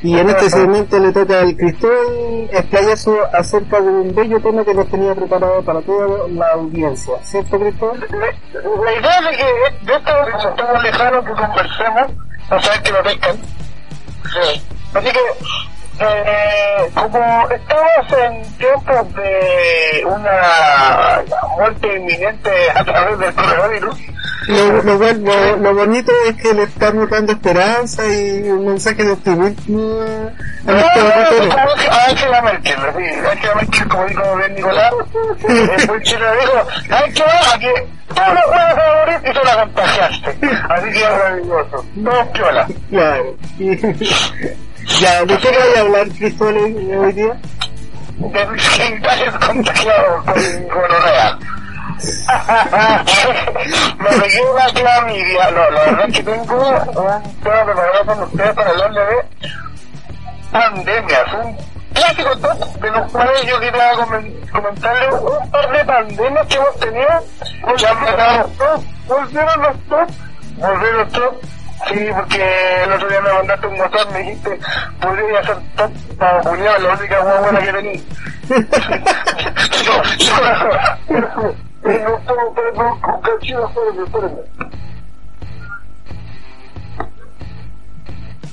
Y 0.02 0.18
en 0.18 0.30
este 0.30 0.50
segmento 0.50 0.98
le 0.98 1.12
toca 1.12 1.42
al 1.42 1.56
Cristóbal 1.56 2.50
explayarse 2.52 3.12
acerca 3.34 3.82
de 3.82 3.88
un 3.90 4.16
bello 4.16 4.40
tema 4.40 4.64
que 4.64 4.74
nos 4.74 4.88
tenía 4.90 5.14
preparado 5.14 5.62
para 5.62 5.82
toda 5.82 6.28
la 6.30 6.48
audiencia. 6.54 7.14
¿Cierto, 7.22 7.60
Cristóbal? 7.60 8.00
La, 8.00 8.94
idea 8.94 9.22
de 9.22 9.38
que 9.38 9.86
de 9.86 9.98
esto 9.98 10.50
estamos 10.50 10.84
lejanos 10.84 11.26
que 11.26 11.32
conversemos, 11.32 12.12
a 12.50 12.62
saber 12.62 12.82
que 12.82 12.92
lo 12.92 13.04
pescan. 13.04 13.38
Así 14.94 15.12
que 15.12 15.20
eh, 16.02 16.90
como 16.94 17.48
estamos 17.50 18.14
en 18.24 18.58
tiempos 18.58 19.14
de 19.16 20.04
una 20.06 21.22
muerte 21.58 21.96
inminente 21.98 22.52
a 22.74 22.84
través 22.84 23.20
del 23.20 23.34
coronavirus, 23.34 23.96
lo, 24.48 24.82
lo, 24.84 24.98
lo, 25.14 25.58
lo 25.58 25.74
bonito 25.76 26.12
es 26.28 26.36
que 26.42 26.54
le 26.54 26.64
estamos 26.64 27.10
dando 27.10 27.34
esperanza 27.34 28.06
y 28.08 28.50
un 28.50 28.66
mensaje 28.68 29.04
de 29.04 29.12
optimismo 29.12 30.02
a 30.02 30.72
como 30.72 31.76
que- 31.76 31.88
a 31.90 32.06
Angela 32.10 32.42
Merkel, 32.42 32.76
sí, 32.98 33.04
Angela 33.32 33.56
Merkel, 33.56 33.88
como 33.90 34.06
dijo 34.06 34.36
bien 34.38 34.56
Nicolás, 34.56 34.94
es 35.48 35.88
muy 35.88 36.02
chile, 36.04 36.26
dijo, 36.42 36.68
¿sabes 36.90 37.14
qué 37.14 37.24
va? 37.24 37.60
Que 37.60 37.88
tú 38.08 38.16
no 38.16 38.42
puedes 38.48 38.76
morir 38.76 39.30
y 39.30 39.34
tú 39.34 39.40
la 39.46 39.56
contagiaste. 39.64 40.30
Así 40.70 40.92
que 40.92 41.04
es 41.04 41.12
maravilloso, 41.12 41.86
todo 42.04 42.32
piola. 42.34 42.68
Claro. 42.90 43.36
Ya, 44.98 45.24
¿de 45.24 45.38
qué 45.38 45.50
voy 45.50 45.76
a 45.78 45.80
hablar, 45.82 46.08
Cristóbal, 46.10 46.56
hoy 46.56 47.14
día? 47.14 47.38
de 48.18 48.46
mis 48.48 48.68
genitales 48.70 49.34
contagiados 49.46 50.26
con 50.26 50.34
gonorrea. 50.68 51.38
Me 54.00 54.10
pegué 54.10 54.42
una 54.52 54.66
clamidia. 54.74 55.52
No, 55.52 55.70
la 55.70 55.80
verdad 55.86 56.06
es 56.10 56.16
que 56.18 56.24
tengo 56.24 56.42
un 56.44 56.46
tema 56.94 57.22
preparado 57.66 58.06
con 58.06 58.24
ustedes 58.24 58.54
para 58.56 58.70
hablarle 58.72 59.02
de 59.02 59.16
pandemias. 60.52 61.34
Un 61.44 61.58
clásico 61.94 62.38
top 62.40 62.82
de 62.82 62.92
los 62.92 63.12
cuales 63.12 63.46
yo 63.46 63.60
quería 63.60 63.94
comen- 63.94 64.50
comentarle 64.52 65.16
un 65.16 65.50
par 65.52 65.72
de 65.72 65.86
pandemias 65.86 66.48
que 66.48 66.56
hemos 66.56 66.76
tenido. 66.80 67.24
Ya 67.78 67.90
empezaron 67.92 68.38
los 68.40 68.58
top, 68.58 68.84
volvieron 69.08 69.62
los 69.62 69.78
top, 69.88 70.10
volvieron 70.58 70.98
los 70.98 71.12
top. 71.14 71.34
Sí, 71.88 72.08
porque 72.16 72.84
el 72.84 72.92
otro 72.92 73.08
día 73.10 73.22
me 73.22 73.34
mandaste 73.34 73.68
un 73.68 73.80
WhatsApp, 73.80 74.12
me 74.12 74.20
dijiste, 74.20 74.60
podría 75.02 75.44
ser 75.44 75.58
top 75.76 75.92
para 76.18 76.44
Julián, 76.44 76.84
la 76.84 76.94
única 76.94 77.22
hueá 77.24 77.40
buena 77.42 77.60
que 77.60 77.74
tenía. 77.74 78.02
No. 79.86 81.54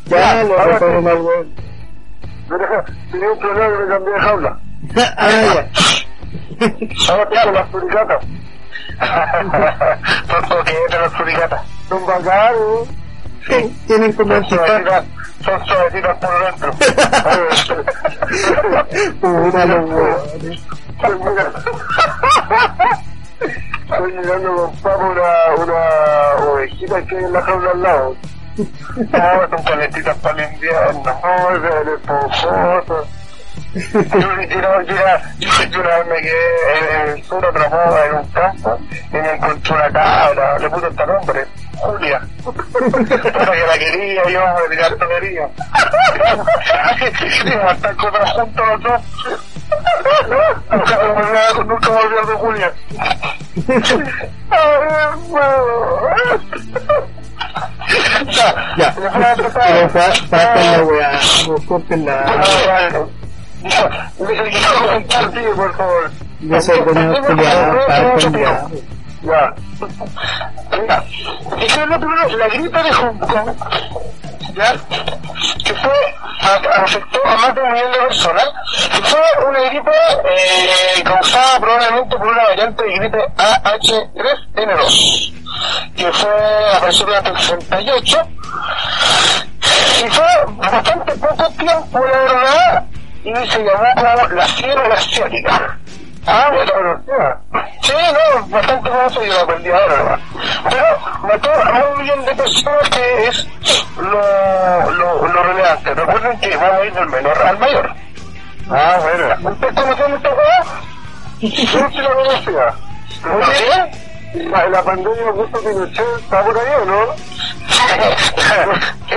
Ya, 0.07 0.45
lo 0.45 1.23
bueno. 1.23 1.51
Me 2.49 2.59
deja- 2.59 2.85
Tenía 3.11 3.31
un 3.33 3.39
problema 3.39 3.69
que 3.77 3.83
me 3.83 3.89
cambié 3.89 4.13
de 4.15 4.21
jaula. 4.21 4.59
ah, 5.17 5.31
ya. 5.31 5.69
Ahora 7.13 7.29
tengo 7.29 7.53
las 7.53 7.71
suricatas. 7.71 8.25
Son 10.29 10.49
toquetas 10.49 11.01
las 11.01 11.13
suricatas. 11.13 11.63
Son 11.89 12.07
bacanas. 12.07 12.57
Sí, 13.49 13.77
Tienen 13.87 14.13
como 14.15 14.35
Son 14.35 14.45
suavecitas, 14.49 15.05
son 15.45 15.67
suavecitas 15.67 16.17
por 16.19 16.45
dentro. 16.45 16.73
Puta, 19.21 19.67
los 19.67 19.91
huevos. 19.91 20.33
Estoy 23.89 24.13
mirando- 24.13 24.57
con 24.57 24.77
papo 24.83 25.05
una, 25.07 25.63
una 25.65 26.45
ovejita 26.51 27.03
que 27.07 27.17
hay 27.19 27.25
en 27.25 27.33
la 27.33 27.43
jaula 27.43 27.71
al 27.71 27.83
lado. 27.83 28.17
No, 28.57 29.49
son 29.57 29.65
calentitas 29.65 30.17
para 30.19 30.45
el 30.45 30.55
invierno. 30.55 31.03
No, 31.05 31.51
es 31.51 31.63
el 31.83 31.89
esponjoso. 31.95 33.07
Yo, 33.75 33.83
yo, 34.49 34.81
yo, 34.83 34.97
yo 35.71 35.81
una 35.81 35.97
vez 35.99 36.07
me 36.09 36.17
quedé 36.23 37.03
en 37.03 37.09
el 37.11 37.25
sur 37.25 37.45
atrapado 37.45 38.05
en 38.05 38.15
un 38.17 38.27
campo 38.29 38.79
y 39.13 39.17
me 39.17 39.33
encontré 39.35 39.75
una 39.75 39.91
cabra, 39.93 40.59
le 40.59 40.71
puse 40.71 40.87
hasta 40.87 41.07
nombre, 41.07 41.47
Julia. 41.81 42.21
Que 43.09 43.67
la 43.67 43.79
quería, 43.79 44.23
yo 44.29 44.41
me. 45.09 45.51
Y 47.45 47.57
matar 47.65 47.97
cosas 47.97 48.33
juntos 48.33 48.67
los 48.67 48.83
dos. 48.83 49.01
Nunca 50.71 50.99
me 51.33 51.39
a- 51.39 51.65
nunca 51.65 51.91
me 51.91 51.97
olvidé 51.97 52.27
de 52.27 52.35
Julia. 52.35 52.73
Ya, 58.31 58.75
Ya, 58.77 58.95
pero 58.95 59.11
pasen 59.93 60.31
la 60.31 60.83
weá, 60.85 61.13
no 61.49 61.55
corten 61.67 62.05
la... 62.05 62.15
por 65.57 65.77
favor. 65.77 66.11
Yo 66.41 66.61
soy 66.61 66.81
bueno 66.81 67.23
culiado, 67.23 67.87
pasen 67.87 68.33
ya. 68.35 68.67
Ya. 69.27 69.53
Mira, 70.81 71.05
dijeron 71.59 71.91
lo 71.91 71.99
primero, 72.01 72.37
la 72.37 72.49
gripe 72.49 72.83
de 72.83 72.93
Hong 72.93 73.19
Kong, 73.19 73.57
ya, 74.55 74.73
que 75.65 75.75
fue, 75.75 76.15
a- 76.43 76.83
afectó 76.83 77.19
a 77.27 77.37
más 77.37 77.55
de 77.55 77.61
un 77.63 77.73
millón 77.73 77.93
de 77.93 77.99
personas, 77.99 78.45
que 78.95 79.03
fue 79.03 79.21
una 79.49 79.61
gripe 79.69 79.91
eh, 79.91 81.03
causada 81.05 81.59
probablemente 81.61 82.17
por 82.17 82.27
una 82.29 82.43
variante 82.45 82.85
de 82.85 82.95
gripe 82.99 83.19
AH3N2, 83.37 85.33
que 85.97 86.13
fue, 86.13 86.31
apareció 86.77 87.07
durante 87.07 87.31
el 87.31 87.39
68, 87.39 88.19
y 90.05 90.09
fue 90.11 90.27
bastante 90.57 91.13
poco 91.17 91.49
tiempo, 91.51 91.99
la 91.99 92.19
verdad, 92.19 92.85
y 93.25 93.35
se 93.51 93.59
llamó 93.65 93.87
como 93.97 94.29
la 94.37 94.47
fiebre 94.47 94.93
asiática. 94.93 95.79
Ah, 96.27 96.51
bueno, 96.53 96.73
conocía. 96.73 97.39
Sí, 97.83 97.93
no, 97.93 98.47
bastante 98.49 98.91
famoso 98.91 99.25
y 99.25 99.29
lo 99.29 99.41
aprendí 99.41 99.71
ahora, 99.71 99.87
¿verdad? 99.95 100.19
Pero 100.69 100.85
mató 101.23 101.51
a 101.53 101.89
un 101.91 102.03
millón 102.03 102.25
de 102.25 102.35
personas 102.35 102.91
que 102.91 103.27
es 103.29 103.47
lo, 103.97 104.91
lo, 104.91 105.27
lo 105.29 105.43
relevante. 105.45 105.95
Recuerden 105.95 106.41
que 106.41 106.57
vamos 106.57 106.73
a 106.81 106.85
ir 106.85 106.93
del 106.95 107.07
menor 107.09 107.39
al 107.39 107.59
mayor. 107.59 107.95
Ah, 108.71 108.99
bueno. 109.01 109.51
¿Usted 109.51 109.75
conoció 109.75 110.07
esta 110.07 110.31
cosa? 110.31 110.65
Sí, 111.41 111.51
sí 111.51 111.99
lo 112.01 112.15
conocía. 112.15 112.75
¿Muy 114.35 114.51
La, 114.51 114.69
la 114.69 114.83
pandemia 114.83 115.33
justo 115.33 115.61
Pinochet 115.61 116.07
está 116.19 116.45
por 116.45 116.59
ahí, 116.59 116.75
¿o 116.83 116.85
no? 116.85 117.07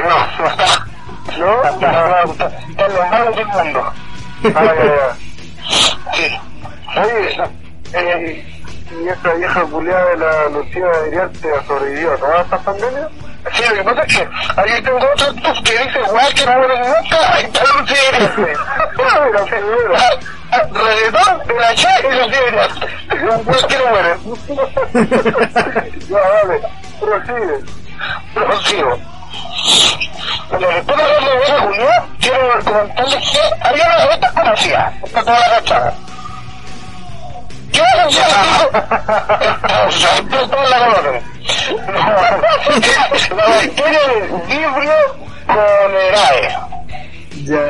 no, 0.04 0.18
no 0.40 0.48
está. 0.48 0.86
¿No? 1.38 1.64
Está, 1.64 1.70
está, 1.70 2.24
está, 2.24 2.46
está 2.70 2.86
en 2.86 2.96
los 2.96 3.10
malos 3.10 3.36
del 3.36 3.48
mundo. 3.48 3.94
Ah, 4.56 4.64
ya, 4.64 4.86
ya. 4.86 5.16
Sí. 6.14 6.40
Oye, 6.96 7.38
eh, 7.94 8.60
y 8.92 9.08
esta 9.08 9.34
vieja 9.34 9.62
culiada 9.62 10.06
de 10.10 10.18
la 10.18 10.50
Lucía 10.50 10.88
Iriarte 11.08 11.48
ha 11.54 11.64
sobrevivido 11.66 12.14
a 12.14 12.18
todas 12.18 12.46
estas 12.46 12.62
pandemias. 12.62 13.08
Sí, 13.54 13.64
lo 13.70 13.76
que 13.76 13.84
pasa 13.84 14.02
es 14.02 14.18
que 14.18 14.28
ahí 14.58 14.82
tengo 14.82 14.98
otro 14.98 15.34
que 15.64 15.72
dice, 15.72 16.00
guay, 16.10 16.34
que 16.34 16.46
no 16.46 16.58
muere 16.58 16.80
nunca, 16.80 17.34
ahí 17.34 17.46
está 17.46 17.64
Lucía 17.80 17.98
Iriarte. 18.12 18.42
Mira, 18.42 19.46
señora. 19.46 20.10
Reggaetón 20.52 21.48
de 21.48 21.54
la 21.54 21.76
Che 21.76 21.88
y 22.00 22.16
Lucía 22.16 22.48
Iriarte. 22.48 22.86
Un 23.36 23.44
güey 23.44 23.68
que 23.68 23.78
no 23.78 23.86
muere. 23.90 24.14
Ya, 26.10 26.18
dale, 26.18 26.62
prosigue. 27.00 27.58
Prosigo. 28.34 28.98
Bueno, 30.50 30.68
después 30.68 30.98
de 30.98 31.04
hablar 31.04 31.24
de 31.24 31.38
vieja 31.38 31.66
culiada, 31.66 32.06
quiero 32.20 32.64
comentarles 32.64 33.32
que 33.32 33.40
había 33.68 33.86
una 33.86 34.06
de 34.08 34.14
estas 34.14 34.34
conocidas, 34.34 34.94
esta 35.04 35.22
toda 35.24 35.40
la 35.40 35.50
cachada. 35.50 35.94
Vibrio 44.48 44.98
colerae. 45.48 46.58
Ya. 47.44 47.64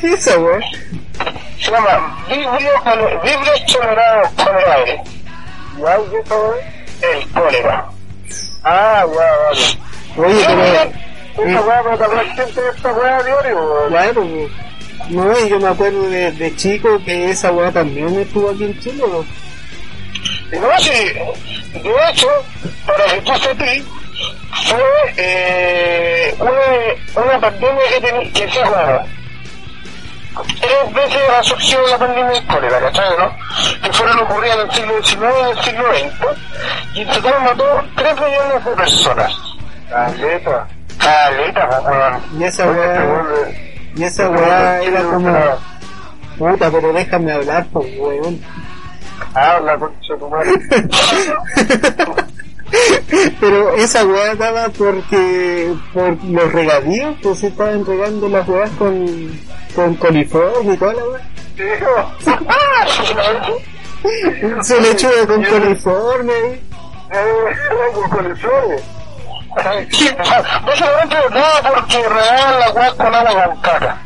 ¿Qué 0.00 0.12
es 0.12 0.26
weá? 0.38 0.60
Se 1.60 1.70
llama 1.70 1.94
vibrio 2.28 2.74
colerae. 2.84 4.22
colerae. 4.36 5.02
¿Ya? 5.78 5.96
¿Qué 6.10 6.18
es 6.18 6.26
eso? 6.26 6.54
El 7.02 7.28
cólera. 7.32 7.84
Ah, 8.64 9.04
ya, 9.04 9.36
vale. 9.36 10.34
Oye, 10.34 10.44
pero... 10.46 11.06
Esta 11.36 11.60
weá 11.60 11.82
tapar 11.98 12.24
gente 12.24 12.60
esta 12.74 12.92
weá 12.92 13.22
diario. 13.22 13.86
Claro. 13.88 14.22
No, 15.10 15.38
y 15.38 15.48
yo 15.48 15.60
me 15.60 15.68
acuerdo 15.68 16.08
de, 16.08 16.32
de 16.32 16.56
chico 16.56 17.00
que 17.04 17.30
esa 17.30 17.52
weá 17.52 17.70
también 17.72 18.18
estuvo 18.18 18.50
aquí 18.50 18.64
en 18.64 18.80
Chile, 18.80 19.04
¿no? 19.10 19.24
No, 20.52 20.78
sí, 20.78 20.90
de 21.72 22.10
hecho, 22.10 22.28
para 22.86 23.04
que 23.04 23.20
tú 23.22 23.32
sepas, 23.38 23.82
fue 24.64 25.14
eh, 25.16 26.34
una, 26.38 27.24
una 27.24 27.40
pandemia 27.40 27.82
que, 27.88 28.00
tenía 28.00 28.32
que 28.32 28.50
se 28.50 28.64
jugaba. 28.64 29.04
Tres 30.60 30.94
veces 30.94 31.20
ha 31.30 31.42
surgido 31.42 31.86
la 31.88 31.98
pandemia 31.98 32.40
de 32.40 32.46
cólera, 32.46 32.80
¿cachai? 32.80 33.16
¿no? 33.18 33.36
Que 33.82 33.92
fueron 33.92 34.18
ocurridas 34.20 34.78
en 34.78 34.90
el 34.90 35.04
siglo 35.04 35.04
XIX 35.04 35.22
y 35.22 35.40
en 35.40 35.46
el 35.46 35.64
siglo 35.64 35.84
XX, 35.94 36.94
y 36.94 37.00
en 37.00 37.08
total 37.08 37.42
mató 37.42 37.84
3 37.96 38.14
millones 38.14 38.64
de 38.64 38.70
personas. 38.72 39.32
Caleta. 39.88 40.68
Caleta, 40.98 41.68
pues, 41.68 41.82
weón. 41.84 42.40
Y 42.40 42.44
esa 42.44 42.66
weá... 42.66 43.65
Y 43.96 44.04
esa 44.04 44.30
weá 44.30 44.82
era 44.82 45.02
como... 45.04 45.32
Puta, 46.38 46.70
pero 46.70 46.92
déjame 46.92 47.32
hablar, 47.32 47.66
pues 47.72 47.98
weón. 47.98 48.38
Habla, 49.34 49.78
concha 49.78 50.14
tu 50.18 50.28
madre. 50.28 50.52
Pero 53.40 53.74
esa 53.76 54.04
weá 54.04 54.34
daba 54.34 54.68
porque 54.70 55.72
por 55.94 56.22
los 56.24 56.52
regadíos, 56.52 57.14
pues 57.22 57.38
se 57.38 57.46
estaban 57.46 57.86
regando 57.86 58.28
las 58.28 58.46
weas 58.48 58.70
con, 58.72 59.06
con 59.74 59.94
coliforme 59.94 60.74
y 60.74 60.76
toda 60.76 60.92
la 60.94 61.04
weá. 61.04 61.20
Se 64.62 64.80
le 64.80 64.90
echó 64.90 65.08
con 65.26 65.44
coliforme. 65.44 66.60
Con 69.56 69.64
colecciones. 69.64 70.28
Básicamente 70.66 71.16
nada 71.30 71.72
porque 71.74 72.08
regalan 72.08 72.60
la 72.60 72.70
weá 72.72 72.94
con 72.94 73.14
agua 73.14 73.44
con 73.44 73.60
caca. 73.62 74.02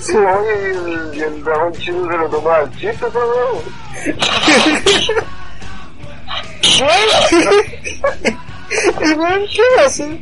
Sí, 0.00 0.16
oye, 0.16 0.74
y 1.14 1.20
el, 1.20 1.44
dragón 1.44 1.72
chino 1.74 2.10
se 2.10 2.16
lo 2.16 2.28
tomaba 2.28 2.60
el 2.60 2.70
chiste, 2.72 3.06
todo. 3.12 3.62
¿Qué? 6.62 6.88
¿El 9.00 9.18
weón 9.18 9.44
qué 9.46 9.62
hace? 9.84 10.20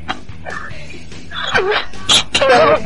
¿Pero? 2.38 2.76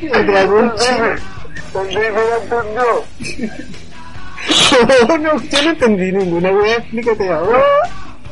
El 0.00 0.26
dragón 0.26 0.74
chino. 0.76 1.38
El 1.74 1.86
David 1.94 2.20
entendió. 2.42 3.04
No, 5.08 5.18
no, 5.18 5.42
yo 5.42 5.62
no 5.62 5.70
entendí 5.70 6.12
ninguna 6.12 6.50
wea, 6.50 6.76
explícate 6.76 7.28
ahora. 7.28 7.60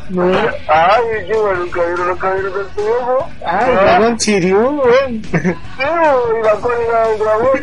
No. 0.09 0.23
Ay, 0.69 1.03
bueno, 1.29 1.55
nunca 1.55 1.83
vieron 1.83 2.09
los 2.09 2.19
caballeros 2.19 2.55
del 2.55 2.67
Zodíaco. 2.75 3.29
Ah, 3.45 3.67
el 3.67 3.75
dragón 3.75 4.17
chiriú, 4.19 4.83
weón. 4.83 5.23
Sí, 5.25 5.39
y 5.39 6.43
la 6.43 6.53
cólera 6.61 7.09
del 7.09 7.19
dragón. 7.19 7.49
Weón. 7.49 7.63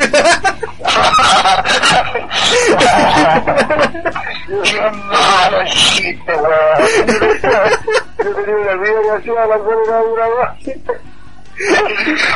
Yo 8.18 8.36
tenía 8.36 8.56
una 8.58 8.72
amiga 8.74 9.02
que 9.02 9.12
hacía 9.12 9.46
la 9.46 9.58
cólera 9.58 9.98
del 10.00 10.10
dragón. 10.16 10.50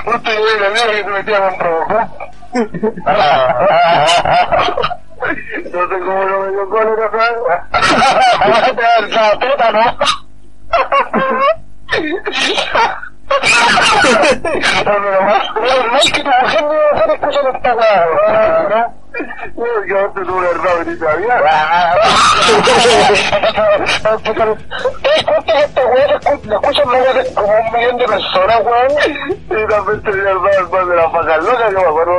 Usted 0.05 0.21
tenía 0.23 0.53
una 0.57 0.67
amiga 0.67 0.87
que 0.91 1.03
se 1.03 1.09
metía 1.09 1.39
con 1.39 1.59
Robocop. 1.59 2.09
No 5.71 5.87
sé 5.87 5.99
cómo 5.99 6.23
no 6.29 6.39
me 6.41 6.51
dio 6.51 6.69
cólera, 6.69 7.11
¿sabes? 7.11 7.41
La 9.09 9.39
teta, 9.39 10.09
¿no? 14.85 14.99
Normal 15.61 16.01
que 16.13 16.23
tu 16.23 16.29
mujer 16.29 16.61
no 16.63 16.69
va 16.69 16.75
a 16.75 16.95
estar 16.95 17.09
escuchando 17.11 17.49
esta 17.51 17.75
weá, 17.75 18.05
¿no? 18.69 19.07
No, 19.55 19.65
yo 19.87 19.99
antes 19.99 20.27
no 20.27 20.35
me 20.35 20.47
verdad 20.47 20.85
ni 20.85 20.95
sabía. 20.97 21.35
¿Te 25.01 25.09
das 25.09 25.23
cuenta 25.25 25.53
que 25.53 25.59
esta 25.59 25.85
weá 25.87 26.07
lo 26.07 26.15
escuchan 26.17 26.87
más 26.87 27.01
de 27.15 27.33
como 27.33 27.47
un 27.47 27.71
millón 27.73 27.97
de 27.97 28.05
personas, 28.05 28.61
weón? 28.63 28.91
Y 29.49 29.67
también 29.67 30.01
el 30.05 30.41
de 30.87 30.95
la 30.95 31.09
me 31.71 31.87
acuerdo. 31.87 32.17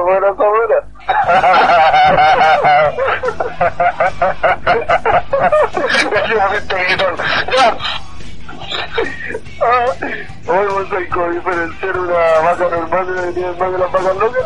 Hoy 10.46 10.66
vos 10.66 10.92
hay 10.96 11.08
como 11.08 11.30
diferenciar 11.30 11.98
una 11.98 12.40
vaca 12.40 12.68
normal 12.70 13.06
de 13.06 13.12
la 13.14 13.22
que 13.26 13.32
tiene 13.32 13.48
el 13.50 13.56
más 13.58 13.72
de 13.72 13.78
la 13.78 13.86
vaca 13.86 14.12
loca. 14.14 14.38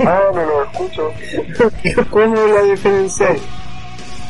Ah, 0.00 0.30
no 0.34 0.42
lo 0.44 0.64
escucho. 0.64 1.12
¿Cómo 2.10 2.34
la 2.34 2.62
diferenciáis? 2.62 3.42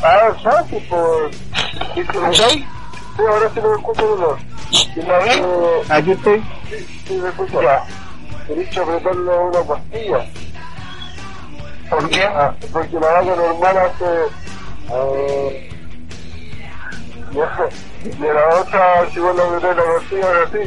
Ah, 0.03 0.30
fácil, 0.43 0.87
por... 0.89 1.30
¿Sí? 1.32 2.43
Sí, 3.16 3.22
ahora 3.26 3.51
sí 3.55 3.61
lo 3.61 3.76
escucho. 3.76 4.37
¿Y 4.97 5.03
la 5.03 5.18
vi? 5.20 5.30
Eh, 5.30 5.82
Aquí 5.89 6.11
estoy. 6.12 6.43
sí, 7.07 7.14
me 7.14 7.28
escucho. 7.28 7.62
Ya. 7.62 7.85
He 8.49 8.55
dicho 8.57 8.82
apretarle 8.82 9.39
una 9.39 9.61
pastilla. 9.62 10.26
¿Por 11.89 12.11
qué? 12.11 12.24
Ah, 12.24 12.55
porque 12.72 12.95
la 13.01 13.07
vaca 13.12 13.37
normal 13.37 13.76
hace... 13.78 14.05
Eh, 14.93 15.70
y 18.05 18.09
de 18.09 18.32
la 18.32 18.47
otra, 18.61 19.05
si 19.12 19.18
vos 19.18 19.35
la 19.35 19.45
metés 19.47 19.76
la 19.76 19.82
pastilla, 19.82 20.26
ahora 20.26 20.49
sí. 20.51 20.59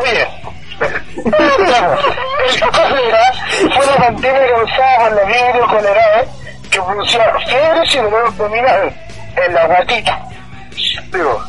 Oye, 0.00 0.24
el 1.24 2.60
cólera 2.60 3.32
fue 3.74 3.84
una 3.86 3.96
pandemia 3.96 4.46
causada 4.48 4.98
por 4.98 5.12
la 5.12 5.26
fiebre 5.26 5.60
colerae 5.68 6.28
que 6.70 6.80
producía 6.80 7.34
fiebre 7.46 7.82
y 7.92 7.96
dolor 7.96 8.26
abdominal 8.26 8.94
en 9.36 9.54
la 9.54 9.66
guatita. 9.66 10.18
Digo, 11.12 11.42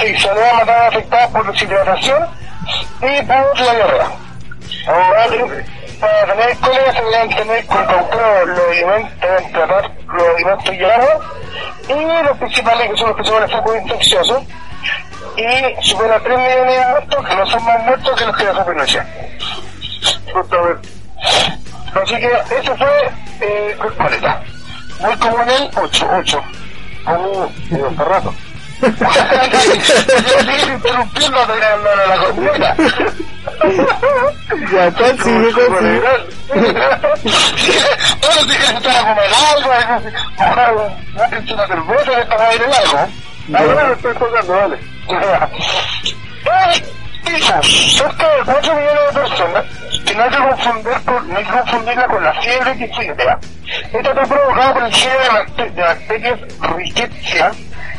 Sí, 0.00 0.14
solía 0.18 0.52
matar 0.54 0.88
afectadas 0.88 1.30
por 1.30 1.50
deshidratación 1.50 2.26
y 3.00 3.22
por 3.22 3.60
la 3.60 3.74
diarrea. 3.74 4.08
Ahora, 4.86 5.26
para 6.00 6.26
tener 6.26 6.56
cólera 6.58 6.92
se 6.92 7.02
deben 7.02 7.36
tener 7.36 7.66
con 7.66 7.86
cautela 7.86 8.44
los 8.44 8.58
alimentos, 8.58 9.20
deben 9.20 9.52
tratar 9.52 9.90
los 10.06 10.28
alimentos 10.28 10.74
llamados 10.76 11.24
y 11.88 12.24
los 12.24 12.38
principales 12.38 12.90
que 12.90 12.96
son 12.96 13.06
los 13.08 13.16
principales 13.16 13.52
focos 13.52 13.76
infecciosos 13.76 14.42
y 15.36 15.82
supera 15.82 16.20
3 16.20 16.38
millones 16.38 16.80
de 16.80 16.90
muertos 16.90 17.26
que 17.26 17.36
no 17.36 17.46
son 17.46 17.64
más 17.64 17.84
muertos 17.84 18.18
que 18.18 18.24
los 18.24 18.36
que 18.36 18.44
la 18.44 18.54
supernoche. 18.54 19.02
justamente. 20.32 20.88
Así 22.02 22.16
que 22.16 22.30
eso 22.58 22.76
fue 22.76 23.10
eh. 23.40 23.76
Muy 25.00 25.16
como 25.16 25.42
en 25.42 25.50
el 25.50 25.70
8, 25.76 26.08
8. 26.18 26.44
Uh, 27.06 27.46
digo, 27.70 27.86
hace 27.88 28.04
rato. 28.04 28.34
Yo 28.80 30.72
interrumpiendo 30.74 31.38
la, 31.46 31.76
la, 31.76 31.92
la. 32.58 32.76
Ya 34.72 34.90
casi. 34.92 35.30
legal. 35.30 36.26
Todos 38.20 38.48
dije 38.48 38.66
que 38.66 38.76
estaba 38.76 38.98
a 38.98 39.02
comer 39.02 39.30
algo, 39.54 39.70
así. 39.72 40.08
una 41.52 41.66
cerveza 41.66 41.66
que 41.66 42.54
el 42.54 42.62
algo. 42.74 42.98
Ahora 43.54 43.84
me 43.86 43.92
estoy 43.92 44.14
tocando, 44.14 44.76
dale. 47.32 47.62
Cerca 47.62 48.28
de 48.36 48.44
4 48.44 48.74
millones 48.74 49.14
de 49.14 49.20
personas 49.20 49.64
que 50.06 50.14
no 50.14 50.22
hay 50.22 50.30
que 50.30 50.36
confundir 50.36 50.92
con, 51.04 51.28
no 51.28 51.38
hay 51.38 51.44
que 51.44 51.50
confundirla 51.50 52.06
con 52.06 52.24
la 52.24 52.34
fiebre 52.34 52.74
tifoidea. 52.74 53.38
Esta 53.92 53.98
está 54.10 54.22
provocada 54.22 54.72
por 54.74 54.82
el 54.84 54.92
gen 54.94 55.12
de, 55.12 55.28
bacte- 55.30 55.70
de 55.74 55.82
bacterias 55.82 56.40
Rickettsia 56.76 57.50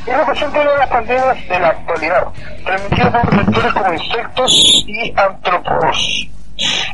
y 0.05 0.11
representa 0.11 0.61
una 0.61 0.71
de 0.71 0.77
las 0.77 0.89
pandemias 0.89 1.47
de 1.49 1.59
la 1.59 1.67
actualidad, 1.67 2.27
transmitida 2.65 3.11
por 3.21 3.35
vectores 3.35 3.73
como 3.73 3.93
insectos 3.93 4.51
y 4.87 5.13
antropos. 5.17 6.27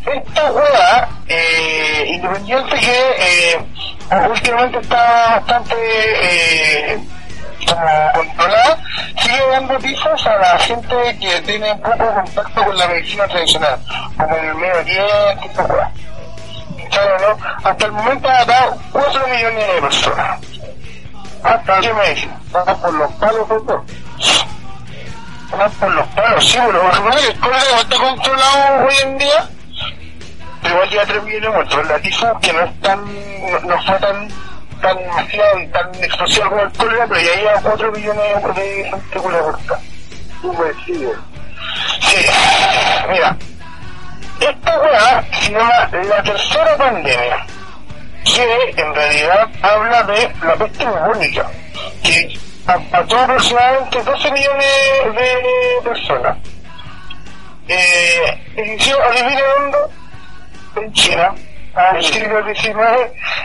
Esta 0.05 0.51
hueá, 0.51 1.07
eh, 1.27 2.05
independiente 2.15 2.75
que 2.79 2.99
eh, 3.17 3.65
últimamente 4.29 4.79
está 4.79 5.39
bastante 5.39 5.75
eh, 5.77 6.99
como 7.65 8.11
controlada, 8.13 8.77
sigue 9.21 9.47
dando 9.51 9.77
pisos 9.79 10.27
a 10.27 10.37
la 10.37 10.59
gente 10.59 11.17
que 11.19 11.41
tiene 11.41 11.75
poco 11.75 12.13
contacto 12.13 12.63
con 12.63 12.77
la 12.77 12.87
medicina 12.87 13.27
tradicional, 13.27 13.79
como 14.17 14.35
el 14.35 14.55
medio 14.55 14.73
hueá. 14.75 15.91
Claro, 16.89 17.17
¿no? 17.19 17.69
Hasta 17.69 17.85
el 17.85 17.91
momento 17.91 18.29
ha 18.29 18.45
dado 18.45 18.77
4 18.91 19.27
millones 19.27 19.67
de 19.67 19.81
personas. 19.81 20.39
Hasta 21.43 21.79
¿Qué 21.79 21.93
me 21.93 22.09
dicen? 22.09 22.33
Vamos 22.51 22.77
por 22.77 22.93
los 22.93 23.11
palos, 23.13 23.47
¿no? 23.49 23.85
Van 25.57 25.71
por 25.71 25.91
los 25.91 26.07
palos, 26.07 26.47
sí, 26.47 26.57
pero 26.65 26.81
que 26.81 27.27
el 27.27 27.39
cólera 27.39 27.79
está 27.79 27.97
controlado 27.97 28.87
hoy 28.87 28.95
en 29.03 29.17
día, 29.17 29.49
pero 30.61 30.75
igual 30.75 30.89
lleva 30.89 31.05
3 31.05 31.23
millones 31.23 31.41
de 31.41 31.49
muertos. 31.49 31.87
La 31.87 31.99
que 32.39 32.53
no 32.53 32.61
es 32.61 32.81
tan, 32.81 33.05
no, 33.05 33.59
no 33.59 33.83
fue 33.83 33.99
tan, 33.99 34.27
tan 34.83 35.07
masiva 35.07 35.45
y 35.63 35.67
tan 35.67 35.95
explosiva 35.95 36.49
como 36.49 36.61
el 36.61 36.71
cólera, 36.73 37.07
pero 37.07 37.21
ya 37.21 37.35
lleva 37.35 37.61
4 37.61 37.91
millones 37.93 38.55
de 38.55 38.83
gente 38.83 39.17
con 39.17 39.31
la 39.31 40.73
sigues. 40.85 41.17
Sí, 42.01 42.25
mira, 43.09 43.37
esta 44.41 44.79
weá 44.79 45.25
se 45.39 45.51
llama 45.51 45.89
la 45.91 46.23
tercera 46.23 46.77
pandemia, 46.77 47.45
que 48.25 48.73
en 48.75 48.93
realidad 48.93 49.49
habla 49.61 50.03
de 50.03 50.31
la 50.43 50.55
peste 50.55 50.85
bubónica, 50.85 51.49
que 52.03 52.39
mató 52.91 53.19
aproximadamente 53.19 54.03
12 54.03 54.31
millones 54.31 55.15
de 55.15 55.89
personas. 55.89 56.37
Eh, 57.69 58.41
inició, 58.57 59.01
adivina 59.01 59.41
dónde, 59.57 59.77
en 60.75 60.93
China, 60.93 61.33
en 61.75 61.95
el 61.95 62.03
siglo 62.03 62.43
XIX, 62.53 62.75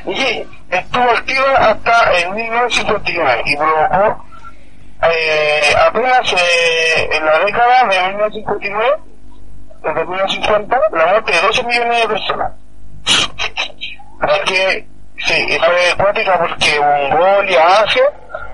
y 0.07 0.47
estuvo 0.71 1.11
activa 1.11 1.55
hasta 1.57 2.13
el 2.13 2.31
1959 2.35 3.43
y 3.47 3.57
provocó 3.57 4.25
eh, 5.03 5.75
apenas 5.87 6.33
eh, 6.33 7.09
en 7.13 7.25
la 7.25 7.39
década 7.39 7.85
de 7.85 8.09
1959, 8.09 8.97
desde 9.83 10.05
1950, 10.05 10.81
la 10.93 11.07
muerte 11.07 11.33
de 11.33 11.41
12 11.41 11.63
millones 11.65 12.03
de 12.03 12.09
personas. 12.09 12.53
Así 14.21 14.41
que, 14.47 14.87
sí, 15.19 15.59
fue 15.65 16.05
cuática 16.05 16.39
porque 16.39 16.81
Mongolia, 16.81 17.83
Asia, 17.83 18.03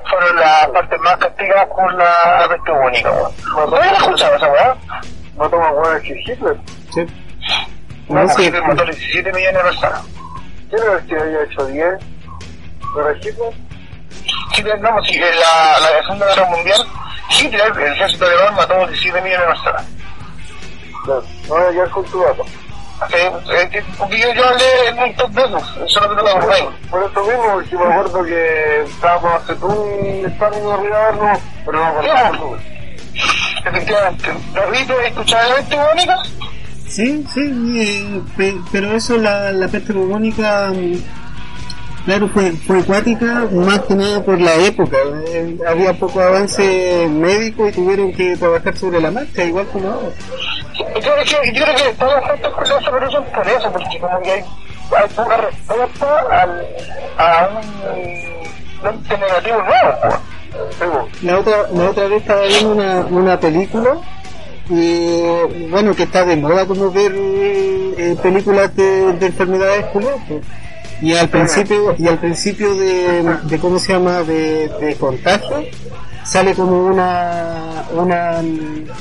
fueron 0.08 0.36
las 0.36 0.68
partes 0.68 1.00
más 1.00 1.16
castigadas 1.16 1.66
por 1.68 1.94
la 1.94 2.46
peste 2.48 2.70
bubónica. 2.70 3.10
¿No 3.56 3.76
habías 3.76 3.98
escuchado 3.98 4.36
esa 4.36 4.48
weá? 4.48 4.76
No 5.36 5.48
toma 5.48 5.70
huevos 5.72 6.02
que 6.02 6.20
Hitler. 6.20 6.56
Sí. 6.92 7.00
No, 7.00 7.06
No 7.06 7.23
sé. 8.28 8.44
Hitler 8.44 8.62
mató 8.62 8.84
17 8.84 9.32
millones 9.32 9.54
de 9.54 9.62
personas. 9.62 10.02
¿Quién 10.70 10.82
era 10.82 10.94
el 10.94 11.06
que 11.06 11.14
había 11.16 11.42
hecho 11.44 11.66
10? 11.66 11.86
¿Corregimos? 12.92 13.54
Hitler, 14.56 14.80
no, 14.80 15.02
sí, 15.04 15.14
en 15.14 15.40
la, 15.40 15.80
la 15.80 16.02
Segunda 16.02 16.26
Guerra 16.26 16.48
Mundial, 16.50 16.86
Hitler, 17.30 17.72
el 17.76 17.92
ejército 17.92 18.24
alemán, 18.24 18.54
mató 18.54 18.86
17 18.86 19.20
millones 19.20 19.40
de 19.40 19.46
personas. 19.46 19.86
No, 21.06 21.14
no 21.14 21.54
voy 21.54 21.64
a 21.64 21.70
quedar 21.70 21.90
con 21.90 22.04
tu 22.04 22.20
dato. 22.20 22.44
Eh, 23.12 23.32
eh, 23.72 23.84
porque 23.98 24.18
yo, 24.18 24.32
yo 24.32 24.48
hablé 24.48 24.88
en 24.88 24.98
un 24.98 25.14
top 25.16 25.30
de 25.30 25.42
no 25.42 25.58
lo. 25.58 26.40
Por 26.90 27.10
eso 27.10 27.24
mismo, 27.24 27.52
porque 27.52 27.76
me 27.76 27.84
acuerdo 27.84 28.24
que 28.24 28.82
estábamos 28.84 29.42
hace 29.42 29.54
tú 29.56 29.66
un 29.66 30.24
examen 30.24 30.70
arriba 30.70 30.98
de 30.98 31.04
vernos, 31.04 31.38
pero 31.66 31.78
no 31.78 32.02
me 32.02 32.08
acuerdo. 32.08 32.58
Efectivamente. 33.66 34.28
¿David, 34.52 34.90
escuchado 35.06 35.48
la 35.48 35.56
mente 35.56 35.76
bonita? 35.76 36.22
Sí, 36.94 37.24
sí, 37.34 37.40
eh, 37.80 38.20
pe- 38.36 38.60
pero 38.70 38.92
eso, 38.94 39.16
la, 39.18 39.50
la 39.50 39.66
peste 39.66 39.92
bubónica, 39.92 40.70
mm, 40.72 40.94
claro, 42.04 42.28
fue, 42.28 42.52
fue 42.52 42.78
acuática 42.80 43.46
más 43.52 43.80
que 43.80 43.94
nada 43.96 44.22
por 44.22 44.40
la 44.40 44.54
época. 44.54 44.96
Eh, 45.28 45.58
había 45.68 45.92
poco 45.94 46.20
avance 46.20 47.08
médico 47.10 47.68
y 47.68 47.72
tuvieron 47.72 48.12
que 48.12 48.36
trabajar 48.36 48.76
sobre 48.76 49.00
la 49.00 49.10
marcha, 49.10 49.42
igual 49.44 49.66
como 49.72 49.88
ahora. 49.88 50.08
Yo 50.78 51.00
creo 51.00 51.16
que, 51.42 51.52
yo 51.52 51.64
creo 51.64 51.76
que 51.76 52.04
los 52.04 52.24
gente 52.26 52.50
con 52.52 52.64
es 52.64 52.88
por 52.90 53.02
eso, 53.48 53.72
porque 53.72 53.98
como 54.00 54.20
que 54.22 54.30
hay, 54.30 54.40
hay 54.96 55.08
poca 55.16 55.36
respuesta 55.36 56.20
al, 56.30 56.66
a 57.18 57.48
un 58.84 58.88
ente 58.88 59.18
negativo 59.18 59.56
nuevo. 59.58 59.98
pues. 60.00 61.22
La 61.24 61.38
otra, 61.40 61.56
la 61.74 61.90
otra 61.90 62.04
vez 62.06 62.20
estaba 62.22 62.42
viendo 62.42 62.70
una, 62.72 62.98
una 63.06 63.40
película 63.40 63.96
y 64.68 65.68
bueno, 65.68 65.94
que 65.94 66.04
está 66.04 66.24
de 66.24 66.36
moda 66.36 66.66
como 66.66 66.90
ver 66.90 67.12
eh, 67.14 68.16
películas 68.22 68.74
de, 68.76 69.12
de 69.14 69.26
enfermedades 69.26 69.86
pues. 69.92 70.06
Y 71.00 71.12
al 71.12 71.28
principio, 71.28 71.94
y 71.98 72.06
al 72.06 72.18
principio 72.18 72.74
de, 72.74 73.36
de 73.42 73.58
cómo 73.58 73.78
se 73.78 73.92
llama, 73.92 74.22
de, 74.22 74.68
de 74.68 74.94
contagio, 74.94 75.64
sale 76.24 76.54
como 76.54 76.86
una, 76.86 77.84
una, 77.92 78.40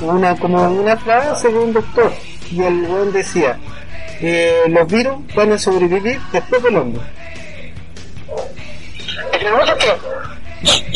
una, 0.01 0.35
como 0.35 0.63
una 0.63 0.97
frase 0.97 1.49
de 1.49 1.59
un 1.59 1.71
doctor. 1.71 2.11
Y 2.51 2.61
el 2.61 2.87
buen 2.87 3.13
decía, 3.13 3.57
eh, 4.19 4.63
los 4.67 4.87
virus 4.87 5.15
van 5.35 5.53
a 5.53 5.57
sobrevivir 5.57 6.19
después 6.31 6.63
del 6.63 6.77
hombre. 6.77 7.01
Que 9.39 9.45
pasa 9.45 9.73
es 9.73 9.85
que 9.85 9.91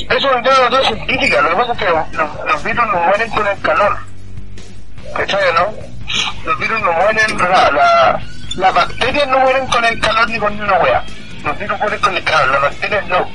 eso 0.04 0.18
es 0.18 0.24
una 0.24 0.42
teoría 0.42 0.88
científica, 0.88 1.42
lo 1.42 1.50
que 1.50 1.56
pasa 1.56 1.72
es 1.74 1.78
que 1.78 1.86
los, 1.86 2.52
los 2.52 2.64
virus 2.64 2.88
no 2.88 3.00
mueren 3.06 3.30
con 3.30 3.48
el 3.48 3.60
calor. 3.60 3.98
¿Cachai, 5.16 5.54
no? 5.54 5.74
Los 6.46 6.60
virus 6.60 6.82
no 6.82 6.94
mueren, 6.94 7.38
la, 7.38 7.72
la, 7.72 8.22
las 8.56 8.74
bacterias 8.74 9.28
no 9.28 9.40
mueren 9.40 9.68
con 9.68 9.84
el 9.86 10.00
calor 10.00 10.30
ni 10.30 10.40
con 10.40 10.62
una 10.62 10.80
wea. 10.80 11.04
Los 11.44 11.58
virus 11.58 11.80
mueren 11.80 12.00
con 12.00 12.16
el 12.16 12.24
calor, 12.24 12.48
las 12.50 12.62
bacterias 12.62 13.06
no. 13.08 13.30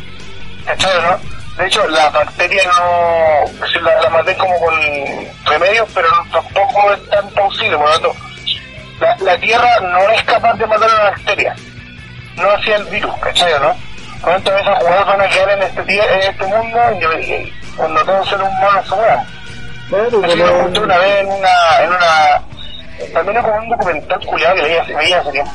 ¿Cachai, 0.67 1.03
no? 1.03 1.33
De 1.57 1.67
hecho, 1.67 1.87
las 1.89 2.13
bacterias 2.13 2.67
no, 2.67 3.67
se 3.67 3.81
la, 3.81 4.01
la 4.01 4.09
maté 4.09 4.35
como 4.37 4.59
con 4.59 4.75
remedios, 5.45 5.89
pero 5.95 6.09
tampoco 6.33 6.93
es 6.93 7.11
tan 7.11 7.29
plausible, 7.29 7.77
por 7.77 7.87
lo 7.87 7.93
tanto, 7.93 8.17
la, 9.01 9.17
la 9.19 9.39
Tierra 9.39 9.81
no 9.81 9.99
es 10.11 10.23
capaz 10.23 10.55
de 10.55 10.67
matar 10.67 10.89
a 10.89 10.95
una 10.95 11.11
bacteria, 11.11 11.55
no 12.37 12.51
hacía 12.53 12.77
el 12.77 12.85
virus, 12.85 13.15
¿cachai, 13.21 13.53
no? 13.61 13.77
¿Cuántas 14.23 14.55
veces 14.55 14.79
jugadores 14.79 15.07
van 15.07 15.21
a 15.21 15.29
quedar 15.29 15.51
en 15.51 15.63
este, 15.63 15.81
en 15.81 16.21
este 16.21 16.47
mundo 16.47 16.79
y 17.21 17.53
cuando 17.77 18.05
todo 18.05 18.25
ser 18.25 18.41
humano 18.41 18.83
se 18.89 18.95
muera? 18.95 19.27
Lo 19.93 20.23
pero, 20.23 20.59
encontré 20.59 20.83
una 20.83 20.97
vez 20.97 21.21
en 21.21 21.29
una, 21.29 21.83
en 21.83 21.91
una, 21.91 22.43
también 23.13 23.43
como 23.43 23.57
un 23.57 23.69
documental 23.69 24.27
culiado 24.27 24.55
que 24.55 24.63
veía, 24.63 24.85
veía 24.85 25.21
hace 25.21 25.33
tiempo. 25.33 25.53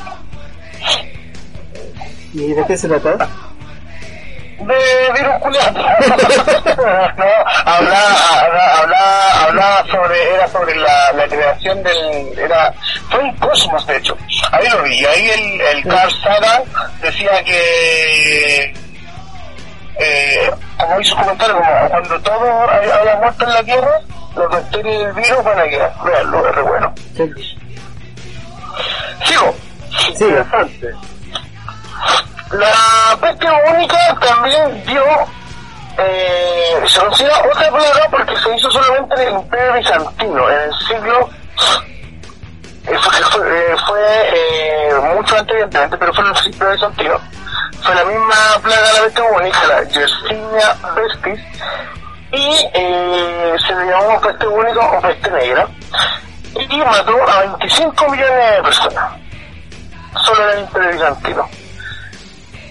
¿y 2.34 2.52
de 2.52 2.66
qué 2.66 2.76
se 2.76 2.88
trata? 2.88 3.28
de 4.58 5.12
virus 5.14 5.34
culiado. 5.40 5.72
no, 5.72 7.24
hablaba, 7.64 8.40
hablaba, 8.44 8.78
hablaba, 8.80 9.44
hablaba 9.44 9.86
sobre, 9.86 10.34
era 10.34 10.48
sobre 10.48 10.76
la, 10.76 11.12
la 11.12 11.26
creación 11.26 11.82
del, 11.82 12.38
era, 12.38 12.72
fue 13.10 13.20
un 13.20 13.36
cosmos 13.38 13.86
de 13.86 13.96
hecho. 13.96 14.16
Ahí 14.52 14.68
lo 14.68 14.82
vi, 14.82 15.04
ahí 15.04 15.30
el, 15.30 15.60
el 15.60 15.84
Carl 15.84 16.12
Sagan 16.22 16.62
decía 17.00 17.42
que, 17.44 18.74
eh, 20.00 20.50
como 20.76 21.00
hizo 21.00 21.16
comentario, 21.16 21.56
como 21.56 21.88
cuando 21.88 22.20
todo 22.20 22.70
haya 22.70 23.16
muerto 23.16 23.44
en 23.44 23.52
la 23.52 23.62
Tierra, 23.62 24.00
los 24.38 24.50
bacterias 24.50 24.98
del 24.98 25.12
virus 25.12 25.44
van 25.44 25.58
a 25.58 25.64
quedar. 25.64 25.92
Veanlo, 26.04 26.48
es 26.48 26.54
re 26.54 26.62
bueno. 26.62 26.94
Sigo. 29.24 29.54
Sí, 29.98 30.24
interesante. 30.24 30.94
La 32.52 33.18
peste 33.20 33.46
bubónica 33.46 34.16
también 34.20 34.84
dio, 34.86 35.04
eh, 35.98 36.82
se 36.86 37.00
considera 37.00 37.42
otra 37.42 37.68
plaga 37.68 38.08
porque 38.10 38.36
se 38.36 38.56
hizo 38.56 38.70
solamente 38.70 39.14
en 39.16 39.28
el 39.28 39.34
Imperio 39.34 39.72
Bizantino, 39.74 40.50
en 40.50 40.58
el 40.60 40.74
siglo, 40.86 41.28
fue, 42.84 42.96
fue, 42.96 43.72
eh, 43.72 43.76
fue, 43.86 44.00
eh, 44.32 44.94
mucho 45.14 45.36
antes 45.36 45.52
evidentemente, 45.52 45.98
pero 45.98 46.14
fue 46.14 46.24
en 46.24 46.36
el 46.36 46.46
Imperio 46.46 46.72
Bizantino. 46.72 47.20
Fue 47.82 47.94
la 47.94 48.04
misma 48.04 48.34
plaga 48.62 48.82
de 48.82 48.92
la 48.94 49.04
peste 49.04 49.22
bubónica, 49.22 49.66
la 49.66 49.82
Yersinia 49.84 50.76
pestis, 50.94 51.40
y 52.32 52.70
eh, 52.74 53.54
se 53.66 53.74
le 53.74 53.86
llamó 53.90 54.20
peste 54.20 54.46
bubónica 54.46 54.80
o 54.80 55.00
peste 55.00 55.30
negra, 55.30 55.66
y 56.54 56.76
mató 56.78 57.16
a 57.30 57.40
25 57.40 58.08
millones 58.10 58.56
de 58.56 58.62
personas, 58.62 59.10
solo 60.24 60.50
en 60.50 60.58
el 60.58 60.64
Imperio 60.64 60.90
Bizantino. 60.92 61.48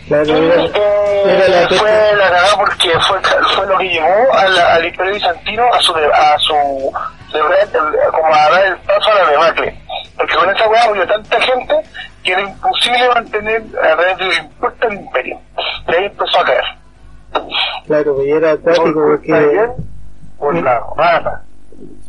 claro, 0.08 0.26
Y, 0.26 0.72
eh, 0.74 1.46
la 1.70 1.78
fue 1.78 2.14
la 2.16 2.24
cagada 2.30 2.56
porque 2.58 2.90
fue, 3.00 3.20
fue 3.56 3.66
lo 3.68 3.78
que 3.78 3.90
llevó 3.90 4.34
a 4.38 4.46
la- 4.48 4.74
al 4.76 4.86
Imperio 4.86 5.14
Bizantino 5.14 5.64
a 5.74 5.82
su, 5.82 5.94
a 5.96 6.38
su 6.40 6.94
de- 7.34 8.10
como 8.12 8.34
a 8.34 8.50
dar 8.50 8.66
el 8.66 8.78
paso 8.78 9.12
a 9.12 9.16
la 9.24 9.30
debacle. 9.30 9.82
Porque 10.16 10.36
con 10.36 10.50
esa 10.56 10.68
weá 10.68 10.86
murió 10.88 11.08
tanta 11.08 11.40
gente 11.42 11.76
que 12.24 12.32
era 12.32 12.42
imposible 12.42 13.10
mantener 13.10 13.62
a 13.80 13.96
través 13.96 14.18
del 14.18 14.34
impuesto 14.34 14.88
el 14.88 14.94
imperio. 14.96 15.40
Y 15.88 15.96
ahí 15.96 16.06
empezó 16.06 16.40
a 16.40 16.46
caer. 16.46 16.64
Claro, 17.86 18.18
que 18.18 18.30
era 18.30 18.52
acuático 18.52 18.86
porque. 18.94 19.68
Por 20.40 20.56
la 20.62 20.80
rata. 20.96 21.44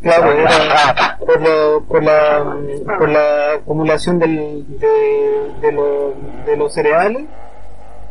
claro, 0.02 0.32
La 0.34 0.40
era 0.42 1.18
por, 1.18 1.40
lo- 1.40 1.82
por 1.84 2.02
la, 2.02 2.56
por 2.98 3.08
la 3.08 3.52
acumulación 3.54 4.18
del, 4.18 4.64
de, 4.78 5.50
de, 5.62 5.72
lo- 5.72 6.14
de 6.46 6.56
los 6.56 6.72
cereales 6.74 7.24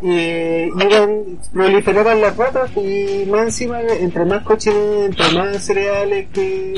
y 0.01 0.69
iban, 0.83 1.23
proliferaban 1.53 2.21
las 2.21 2.35
ratas 2.37 2.69
y 2.77 3.25
más 3.29 3.41
encima, 3.43 3.81
entre 3.81 4.25
más 4.25 4.43
coches, 4.43 4.73
entre 4.75 5.31
más 5.31 5.57
cereales 5.63 6.27
que, 6.33 6.75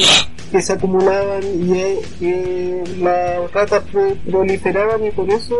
que 0.51 0.61
se 0.61 0.73
acumulaban 0.73 1.41
y, 1.43 1.73
eh, 1.79 2.01
eh, 2.21 2.83
las 2.99 3.51
ratas 3.51 3.83
pro- 3.91 4.15
proliferaban 4.29 5.05
y 5.05 5.11
por 5.11 5.29
eso 5.29 5.55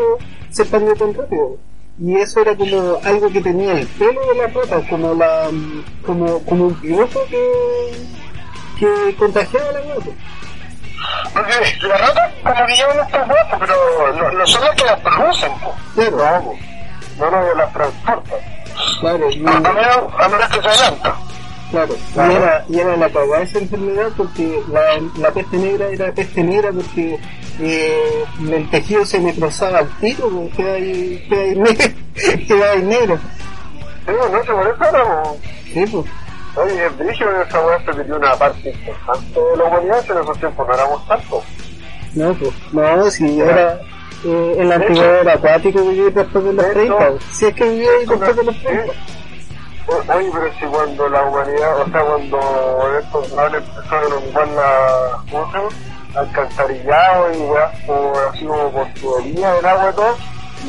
se 0.50 0.62
expandió 0.62 0.94
tan 0.94 1.12
rápido. 1.14 1.56
Y 2.02 2.16
eso 2.16 2.40
era 2.40 2.56
como 2.56 2.98
algo 3.04 3.28
que 3.30 3.40
tenía 3.42 3.72
el 3.72 3.86
pelo 3.86 4.20
de 4.26 4.34
las 4.42 4.54
ratas, 4.54 4.82
como 4.88 5.14
la, 5.14 5.48
como, 6.06 6.38
como 6.44 6.66
un 6.68 6.74
pirojo 6.80 7.20
que, 7.28 7.92
que 8.78 9.14
contagiaba 9.16 9.72
la 9.72 9.80
rata. 9.80 10.10
Porque 11.34 11.86
las 11.88 12.00
ratas 12.00 12.32
como 12.42 12.66
que 12.66 12.74
llevan 12.74 13.00
estas 13.06 13.28
weas, 13.28 13.46
pero 13.58 14.12
no, 14.14 14.32
no 14.32 14.46
son 14.46 14.64
las 14.64 14.74
que 14.76 14.84
las 14.84 15.00
producen. 15.00 15.52
Claro, 15.94 16.52
No, 17.18 17.30
no, 17.30 17.54
las 17.54 17.72
transporta. 17.72 18.34
claro, 19.00 19.30
y- 19.30 19.44
A 19.46 19.60
menos, 19.60 20.14
a 20.18 20.28
menos 20.28 20.48
que 20.48 20.62
se 20.62 20.68
adelanta. 20.68 21.14
Claro, 21.70 21.94
y 22.16 22.34
era, 22.34 22.64
y 22.68 22.80
era 22.80 22.96
la 22.96 23.08
cagada 23.10 23.42
esa 23.42 23.58
enfermedad 23.58 24.10
porque 24.16 24.60
la, 24.72 24.80
la 25.18 25.30
peste 25.30 25.56
negra 25.56 25.88
era 25.88 26.12
peste 26.12 26.42
negra 26.42 26.72
porque 26.72 27.18
eh, 27.60 28.24
el 28.50 28.70
tejido 28.70 29.06
se 29.06 29.20
necrosaba 29.20 29.78
al 29.78 29.88
tiro, 29.98 30.28
pues, 30.28 30.54
queda 30.54 30.72
ahí, 30.72 31.26
queda 31.28 31.42
ahí 31.42 31.56
negro, 31.56 31.94
queda 32.48 32.72
ahí 32.72 32.82
negro. 32.82 33.18
Sí, 34.06 34.12
no 34.32 34.44
se 34.44 34.52
parece 34.52 34.84
ahora. 34.84 35.22
Sí, 35.72 35.84
pues. 35.86 36.06
Oye, 36.56 36.86
es 36.86 36.98
brillo 36.98 37.26
que 37.30 37.48
esa 37.48 37.64
weá 37.64 37.78
se 37.78 37.92
perdió 37.92 38.16
una 38.16 38.34
parte 38.34 38.70
importante 38.70 39.40
de 39.40 39.56
la 39.56 39.64
humanidad, 39.64 40.10
en 40.10 40.18
esos 40.18 40.38
tiempos 40.38 40.66
no 40.66 40.74
éramos 40.74 41.06
tantos. 41.06 41.44
No, 42.14 42.34
pues, 42.34 42.52
no, 42.72 43.10
si 43.10 43.40
ahora 43.40 43.80
eh, 44.24 44.56
el 44.58 44.72
antigüedad 44.72 45.20
era 45.20 45.32
acuático 45.34 45.82
vivir 45.82 46.12
después 46.12 46.44
de 46.44 46.52
los 46.52 46.66
De 46.66 46.72
30, 46.72 47.08
hecho, 47.08 47.18
si 47.30 47.46
es 47.46 47.54
que 47.54 47.64
vivía 47.70 47.90
después 48.00 48.36
de 48.36 48.42
los 48.42 48.62
30. 48.62 48.92
Oye, 50.14 50.30
pero 50.32 50.52
si 50.58 50.64
cuando 50.66 51.08
la 51.08 51.22
humanidad, 51.24 51.80
o 51.80 51.90
sea, 51.90 52.00
cuando 52.04 52.98
estos 52.98 53.32
grandes 53.32 53.62
empezaron 53.68 54.12
a 54.12 54.16
ocupar 54.16 54.48
la, 54.48 55.18
¿cómo 55.30 55.50
se 55.50 55.58
llama? 55.58 55.68
Alcantarillado 56.16 57.32
y 57.32 57.36
weá, 57.38 57.72
así 58.30 58.44
como 58.46 58.70
por 58.72 58.86
tubería 58.94 59.52
del 59.54 59.66
agua 59.66 59.90
y 59.90 59.94
todo, 59.94 60.16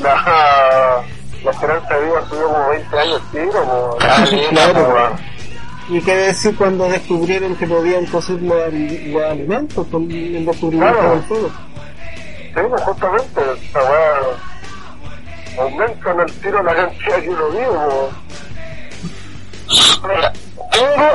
la, 0.01 1.03
la 1.43 1.51
esperanza 1.51 1.95
de 1.97 2.05
vida 2.05 2.21
subió 2.29 2.47
como 2.47 2.69
20 2.69 2.99
años 2.99 3.21
tiro, 3.31 3.97
pues, 3.99 4.29
Claro. 4.49 5.15
Y 5.89 6.01
qué 6.01 6.15
decir 6.15 6.55
cuando 6.57 6.87
descubrieron 6.87 7.55
que 7.55 7.67
podían 7.67 8.05
cocer 8.05 8.41
los, 8.41 8.73
los 8.73 9.23
alimentos 9.23 9.87
con 9.87 10.09
el 10.11 10.45
descubrimiento 10.45 10.93
Claro. 10.99 11.11
del 11.15 11.23
fuego. 11.23 11.49
Sí, 12.53 12.61
pues 12.69 12.81
justamente, 12.83 13.41
weá, 13.73 15.63
aumentan 15.63 16.19
el 16.21 16.31
tiro 16.39 16.63
la 16.63 16.75
cantidad 16.75 17.15
que 17.19 17.29
uno 17.29 17.49
vive, 17.49 17.65
po. 17.65 18.09
Mira, 20.07 20.33
tengo 20.71 21.11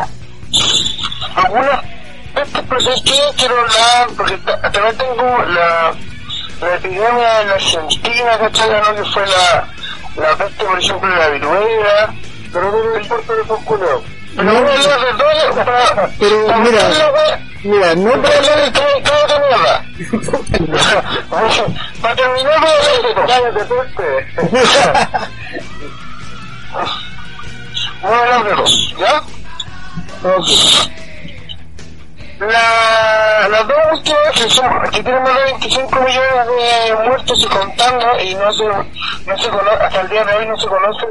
algunas 1.35 1.81
personas 2.69 3.03
que 3.03 3.13
quiero 3.37 3.55
hablar, 3.61 4.09
porque 4.17 4.37
ta- 4.39 4.61
también 4.71 4.97
tengo 4.97 5.39
la, 5.45 5.95
la 6.61 6.75
epidemia 6.77 7.41
en 7.43 7.49
la 7.49 7.55
Argentina, 7.55 8.39
¿cachai? 8.39 8.71
¿no? 8.71 8.95
Que 8.95 9.05
fue 9.11 9.25
la, 9.27 9.69
la 10.17 10.37
peste, 10.37 10.65
por 10.65 10.79
ejemplo, 10.79 11.09
de 11.11 11.17
la 11.17 11.29
viruela. 11.31 12.15
Pero 12.53 12.71
no 12.71 12.79
me 12.95 13.01
importa 13.03 13.33
de 13.35 13.43
esos 13.43 13.59
culeos. 13.61 14.03
Pero 14.37 14.53
todo, 15.17 15.55
para, 15.65 16.09
Pero, 16.19 16.47
para 16.47 16.59
mira, 16.59 16.83
Mira, 17.65 17.95
no 17.97 18.11
voy 18.17 18.31
a 18.31 18.37
hablar 18.37 18.59
de 18.61 18.71
todo, 18.71 19.03
todo 19.03 19.27
de 19.29 19.39
mierda. 19.49 19.75
Para 22.03 22.15
terminar, 22.15 22.61
voy 22.61 22.69
a 22.69 22.73
hablar 22.77 23.03
de. 23.03 23.15
Cállate, 23.27 23.65
peste. 23.65 24.07
Voy 28.07 28.15
a 28.15 28.21
hablar 28.21 28.45
de 28.45 28.55
dos, 28.55 28.95
¿ya? 28.99 29.19
Ok. 30.29 30.47
La, 32.39 33.49
las 33.49 33.67
dos 33.67 34.53
son, 34.53 34.83
que 34.91 35.03
tienen 35.03 35.23
más 35.23 35.35
de 35.35 35.45
25 35.45 36.01
millones 36.03 36.47
de 36.47 36.95
muertos 37.05 37.43
y 37.43 37.47
contando 37.47 38.21
y 38.21 38.35
no 38.35 38.53
se, 38.53 38.65
no 38.65 39.39
se 39.39 39.49
conoce, 39.49 39.85
hasta 39.85 40.01
el 40.03 40.09
día 40.09 40.25
de 40.25 40.35
hoy 40.37 40.47
no 40.47 40.57
se 40.57 40.67
conoce 40.69 41.07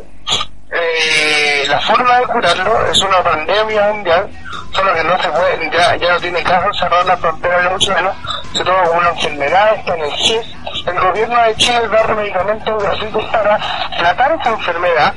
eh, 0.71 1.65
la 1.67 1.81
forma 1.81 2.19
de 2.19 2.27
curarlo, 2.27 2.85
es 2.87 2.99
una 2.99 3.23
pandemia 3.23 3.91
mundial, 3.91 4.29
solo 4.73 4.93
que 4.93 5.03
no 5.03 5.21
se 5.21 5.29
puede, 5.29 5.71
ya, 5.71 5.95
ya 5.97 6.13
no 6.13 6.19
tiene 6.19 6.43
caso 6.43 6.73
cerrar 6.73 7.05
la 7.05 7.17
frontera 7.17 7.63
ni 7.63 7.69
mucho 7.71 7.93
menos, 7.93 8.15
se 8.53 8.63
toma 8.63 8.83
como 8.83 8.99
una 8.99 9.09
enfermedad, 9.09 9.75
está 9.75 9.95
en 9.95 10.03
el 10.05 10.11
CIS, 10.17 10.55
el 10.85 10.99
gobierno 10.99 11.43
de 11.43 11.55
Chile 11.55 11.87
da 11.89 12.15
medicamentos 12.15 12.83
gratuitos 12.83 13.25
para 13.25 13.59
tratar 13.97 14.31
esa 14.39 14.49
enfermedad 14.49 15.13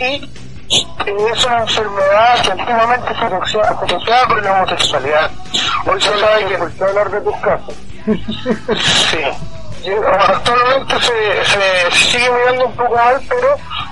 y 0.00 0.30
es 0.76 1.44
una 1.44 1.58
enfermedad 1.60 2.42
que 2.42 2.52
antiguamente 2.52 3.14
se 3.14 3.24
asociaba, 3.24 4.26
con 4.28 4.42
la 4.44 4.52
homosexualidad. 4.52 5.30
Hoy 5.86 6.00
se 6.00 6.18
sabe 6.18 6.44
que... 6.46 6.58
¿Por 6.58 6.72
qué 6.72 6.84
hablar 6.84 7.10
de 7.10 7.20
tus 7.20 7.36
casos? 7.36 7.74
Sí. 9.10 9.18
Actualmente 10.28 10.94
se, 11.00 11.44
se 11.44 11.90
sigue 12.10 12.30
mirando 12.30 12.66
un 12.66 12.76
poco 12.76 12.94
mal, 12.94 13.20
pero 13.28 13.48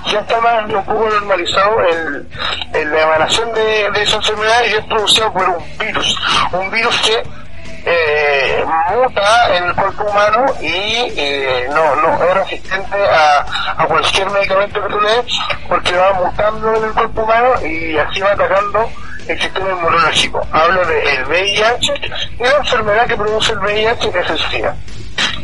ya 0.06 0.20
está 0.20 0.40
más 0.40 0.64
un 0.72 0.84
poco 0.84 1.08
normalizado 1.10 1.80
el, 1.84 2.28
el- 2.74 2.92
la 2.92 3.02
emanación 3.02 3.52
de, 3.54 3.90
de 3.90 4.02
esa 4.02 4.16
enfermedad 4.16 4.62
y 4.70 4.74
es 4.74 4.84
producido 4.84 5.32
por 5.32 5.48
un 5.48 5.78
virus. 5.78 6.16
Un 6.52 6.70
virus 6.70 6.96
que 7.00 7.22
eh, 7.84 8.64
muta 8.92 9.56
en 9.56 9.64
el 9.64 9.74
cuerpo 9.74 10.04
humano 10.04 10.46
y 10.60 11.12
eh, 11.16 11.68
no, 11.70 11.96
no 11.96 12.24
es 12.24 12.34
resistente 12.34 12.96
a, 12.96 13.82
a 13.82 13.86
cualquier 13.86 14.30
medicamento 14.30 14.82
que 14.82 14.88
tú 14.88 15.00
le 15.00 15.08
des 15.08 15.38
porque 15.68 15.96
va 15.96 16.12
mutando 16.14 16.74
en 16.76 16.84
el 16.84 16.92
cuerpo 16.92 17.22
humano 17.22 17.66
y 17.66 17.96
así 17.98 18.20
va 18.20 18.32
atacando 18.32 18.88
el 19.28 19.40
sistema 19.40 19.70
inmunológico. 19.70 20.46
Hablo 20.52 20.84
del 20.86 21.24
VIH 21.26 21.92
y 22.38 22.42
la 22.42 22.56
enfermedad 22.58 23.06
que 23.06 23.16
produce 23.16 23.52
el 23.52 23.58
VIH 23.58 24.10
que 24.10 24.18
es 24.18 24.30
el 24.30 24.38
SIDA. 24.38 24.76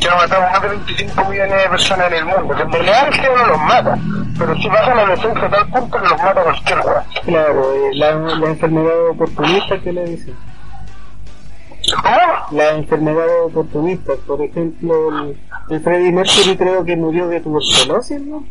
Que 0.01 0.09
ha 0.09 0.15
matado 0.17 0.43
más 0.43 0.63
de 0.63 0.69
25 0.69 1.25
millones 1.25 1.63
de 1.63 1.69
personas 1.69 2.07
en 2.09 2.15
el 2.15 2.25
mundo. 2.25 2.55
Que 2.55 2.63
en 2.63 2.73
realidad 2.73 3.09
el 3.13 3.37
no 3.37 3.47
los 3.47 3.59
mata, 3.59 3.99
pero 4.39 4.55
si 4.57 4.69
baja 4.69 4.95
la 4.95 5.07
defensa 5.07 5.47
a 5.47 5.51
tal 5.51 5.67
punto 5.69 5.99
que 6.03 6.09
los 6.09 6.23
mata 6.23 6.43
cualquier 6.43 6.79
lugar. 6.79 7.05
Claro, 7.25 7.75
eh, 7.75 7.91
la, 7.95 8.13
la 8.13 8.47
enfermedad 8.47 9.09
oportunista 9.11 9.79
que 9.79 9.93
le 9.93 10.05
dicen. 10.05 10.37
La 12.51 12.71
enfermedad 12.71 13.45
oportunista, 13.45 14.13
por 14.27 14.41
ejemplo, 14.43 15.09
el, 15.23 15.41
el 15.71 15.81
Freddie 15.81 16.13
Mercury 16.13 16.57
creo 16.57 16.85
que 16.85 16.97
murió 16.97 17.29
de 17.29 17.41
tuberculosis, 17.41 18.21
¿no? 18.23 18.45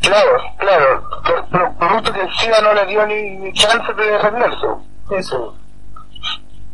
Claro, 0.00 0.30
claro. 0.58 1.08
Pero, 1.24 1.46
pero 1.50 1.72
producto 1.78 2.12
que 2.12 2.20
el 2.20 2.32
SIDA 2.34 2.60
no 2.60 2.74
le 2.74 2.86
dio 2.86 3.06
ni, 3.06 3.36
ni 3.36 3.52
chance 3.52 3.92
de 3.94 4.04
defenderse. 4.04 4.66
Eso. 5.10 5.56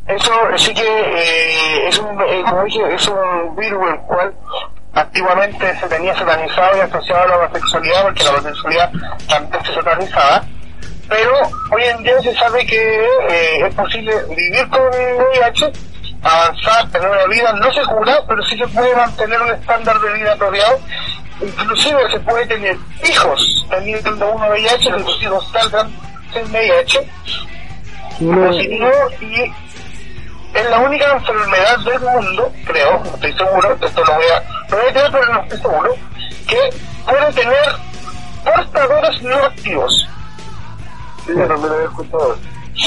Eso 0.06 0.32
sí 0.56 0.74
que 0.74 0.82
eh, 0.82 1.88
es 1.88 1.98
un, 1.98 2.20
eh, 2.20 2.42
como 2.48 2.64
dije, 2.64 2.94
es 2.94 3.08
un 3.08 3.54
virus 3.54 3.92
el 3.92 4.00
cual 4.00 4.34
antiguamente 4.92 5.76
se 5.76 5.88
tenía 5.88 6.16
satanizado 6.16 6.76
y 6.76 6.80
asociado 6.80 7.22
a 7.22 7.26
la 7.28 7.36
homosexualidad 7.38 8.02
porque 8.02 8.24
la 8.24 8.30
homosexualidad 8.30 8.92
también 9.28 9.64
se 9.64 9.74
satanizaba. 9.74 10.42
Pero 11.10 11.32
hoy 11.72 11.82
en 11.82 12.02
día 12.04 12.22
se 12.22 12.32
sabe 12.36 12.64
que 12.64 12.76
eh, 12.78 13.66
es 13.66 13.74
posible 13.74 14.14
vivir 14.28 14.68
con 14.68 14.80
VIH, 14.80 15.72
avanzar, 16.22 16.88
tener 16.92 17.10
una 17.10 17.26
vida, 17.26 17.52
no 17.54 17.72
se 17.72 17.82
cura, 17.82 18.22
pero 18.28 18.40
sí 18.44 18.56
se 18.56 18.68
puede 18.68 18.94
mantener 18.94 19.42
un 19.42 19.50
estándar 19.50 19.98
de 20.00 20.12
vida 20.12 20.32
apropiado. 20.34 20.78
Inclusive 21.40 22.10
se 22.12 22.20
puede 22.20 22.46
tener 22.46 22.76
hijos 23.02 23.66
teniendo 23.68 24.30
uno 24.30 24.50
VIH, 24.50 24.92
que 24.92 25.02
sus 25.02 25.22
hijos 25.22 25.50
salgan 25.52 25.90
sin 26.32 26.48
VIH, 26.52 27.08
Uno, 28.20 28.46
positivo 28.46 28.90
y 29.20 29.52
es 30.54 30.70
la 30.70 30.78
única 30.78 31.12
enfermedad 31.12 31.78
del 31.80 32.00
mundo, 32.00 32.52
creo, 32.66 33.02
no 33.04 33.14
estoy 33.14 33.32
seguro, 33.32 33.76
esto 33.80 34.04
lo 34.04 34.14
voy 34.14 34.24
a, 34.26 34.68
lo 34.68 34.76
voy 34.76 34.88
a 34.88 34.92
tener 34.92 35.10
pero 35.10 35.32
no 35.32 35.42
estoy 35.42 35.58
seguro, 35.58 35.96
que 36.46 36.70
puede 37.04 37.32
tener 37.32 37.76
portadores 38.44 39.22
no 39.22 39.36
activos. 39.44 40.08
Sí, 41.30 41.38
yo 41.38 41.46
también 41.46 41.68
lo 41.68 41.74
había 41.74 41.86
escuchado. 41.86 42.36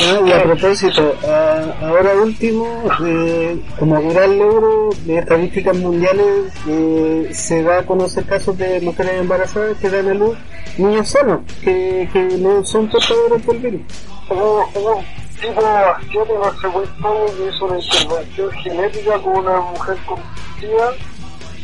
Ah, 0.02 0.22
y 0.26 0.32
a 0.32 0.44
propósito, 0.44 1.14
ah, 1.28 1.62
ahora 1.82 2.14
último, 2.16 2.66
eh, 3.06 3.62
como 3.78 4.02
gran 4.10 4.40
logro 4.40 4.90
de 5.06 5.20
estadísticas 5.20 5.78
mundiales, 5.78 6.52
eh, 6.68 7.30
se 7.32 7.64
da 7.64 7.80
a 7.80 7.86
conocer 7.86 8.26
casos 8.26 8.58
de 8.58 8.82
mujeres 8.82 9.14
embarazadas 9.22 9.78
que 9.78 9.90
dan 9.90 10.10
a 10.10 10.14
luz 10.14 10.38
niños 10.78 11.10
sanos, 11.10 11.42
que, 11.64 12.10
que 12.12 12.24
no 12.40 12.64
son 12.66 12.90
portadores 12.90 13.46
del 13.46 13.58
virus. 13.60 13.82
Hubo 14.30 14.68
hubo 14.74 14.96
un 14.98 15.06
tipo 15.40 15.62
asiático 15.62 16.70
muy 16.72 16.86
poco 17.02 17.26
que 17.38 17.50
hizo 17.50 17.66
una 17.66 17.80
intervención 17.80 18.52
genética 18.52 19.20
con 19.20 19.38
una 19.38 19.60
mujer 19.60 19.98
con 20.08 20.20
SIDA 20.60 20.92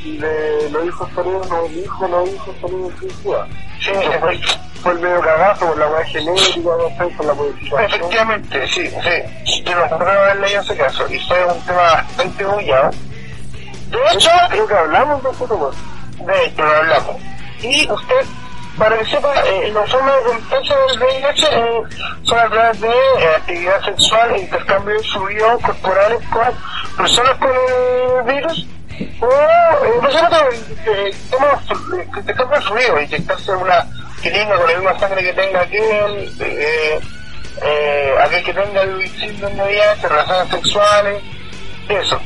y 0.06 0.18
le, 0.20 0.70
los 0.70 0.86
hijos 0.86 1.10
salieron, 1.16 1.42
los 1.50 1.72
hijos, 1.72 2.10
los 2.10 2.30
hijos 2.30 2.56
salieron 2.62 3.00
sin 3.00 3.10
SIDA. 3.10 3.48
Sí, 3.80 3.92
Eso 3.92 4.68
fue, 4.82 4.92
el 4.94 5.00
medio 5.00 5.22
cagazo 5.22 5.68
por 5.68 5.78
la 5.78 5.88
weá 5.88 6.06
no 6.24 7.14
por 7.18 7.26
la 7.26 7.86
efectivamente, 7.86 8.68
sí, 8.68 8.90
sí. 8.90 9.64
Yo 9.66 9.76
me 9.76 9.84
acuerdo 9.84 10.06
de 10.06 10.12
haber 10.12 10.40
leído 10.40 10.62
ese 10.62 10.78
caso 10.78 11.08
y 11.10 11.20
fue 11.20 11.46
un 11.46 11.62
tema 11.66 11.82
bastante 11.82 12.46
bullado. 12.46 12.92
De 13.90 13.98
hecho, 14.14 14.30
Creo 14.50 14.68
que 14.68 14.74
hablamos 14.74 15.24
de 15.24 15.30
eso, 15.32 15.58
más. 15.58 16.28
de 16.28 16.46
hecho 16.46 16.64
lo 16.64 16.76
hablamos. 16.76 17.16
Y 17.62 17.92
usted, 17.92 18.26
para 18.78 18.98
que 18.98 19.06
sepa, 19.06 19.34
eh, 19.46 19.72
la 19.74 19.84
forma 19.88 20.16
de 20.16 20.24
contagio 20.24 20.76
del 20.88 21.00
VIH 21.00 21.48
eh, 21.52 21.82
son 22.24 22.40
a 22.40 22.50
través 22.50 22.82
de 22.82 22.88
eh, 22.88 23.36
actividad 23.36 23.84
sexual 23.84 24.32
e 24.36 24.40
intercambio 24.40 24.96
de 24.96 25.04
fluidos 25.04 25.62
corporales 25.62 26.20
con 26.30 26.48
personas 26.98 27.38
con 27.38 27.50
el 27.50 28.36
virus 28.36 28.68
o 29.22 29.26
eh, 29.26 30.00
personas 30.02 30.43
que 30.84 30.91
eh, 30.91 31.10
eh, 31.10 32.08
que 32.14 32.20
intercambian 32.20 32.64
fluidos, 32.64 33.04
inyectarse 33.04 33.52
una 33.52 33.86
jeringa 34.22 34.58
con 34.58 34.68
la 34.68 34.80
misma 34.80 35.00
sangre 35.00 35.24
que 35.24 35.34
tenga 35.34 35.62
aquel, 35.62 36.36
eh, 36.39 37.00
eh, 37.64 38.14
aquel 38.22 38.43
que 38.43 38.54
tenga 38.54 38.82
el 38.82 39.10
síndrome 39.20 39.56
de 39.56 39.64
VIH, 39.64 40.08
relaciones 40.08 40.50
sexuales, 40.50 41.24
eso. 41.89 42.20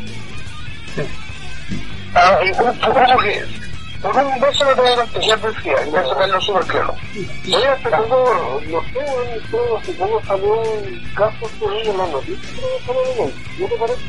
Ah, 2.15 2.39
y 2.43 2.51
que 2.51 3.45
por 4.03 4.17
un 4.17 4.39
beso 4.41 4.65
no 4.65 4.75
te 4.75 4.81
voy 4.81 4.91
a 4.91 4.95
contagiar 4.97 5.39
del 5.39 5.55
SIDA, 5.63 5.85
y 5.85 5.89
eso 5.95 6.15
tenerlo 6.15 6.41
súper 6.41 6.63
claro. 6.65 6.95
Oye, 7.45 7.67
hace 7.67 7.89
poco, 7.89 8.61
no 8.67 8.81
sé, 8.81 8.99
weón, 8.99 9.39
creo 9.49 9.69
que 9.69 9.77
hace 9.77 9.93
poco 9.93 10.21
salió 10.27 10.53
un 10.61 11.13
caso 11.15 11.49
que 11.57 11.67
vi 11.69 11.89
en 11.89 11.97
las 11.97 12.09
noticias, 12.09 12.51
creo 12.51 12.77
que 12.77 12.85
salió 12.85 13.01
de 13.01 13.23
ahí. 13.23 13.33
¿Qué 13.57 13.65
te 13.65 13.75
parece? 13.77 14.01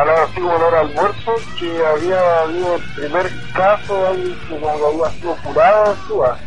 Hablaba 0.00 0.22
así 0.22 0.34
como 0.40 0.54
hora 0.54 0.70
de 0.70 0.88
almuerzo, 0.88 1.32
que 1.58 1.84
había 1.86 2.40
habido 2.42 2.76
el 2.76 2.82
primer 2.96 3.30
caso 3.54 4.06
ahí 4.08 4.38
que 4.48 4.54
como 4.58 4.70
había 4.70 5.10
sido 5.20 5.36
curado 5.44 5.92
en 5.92 5.98
Cuba. 6.08 6.38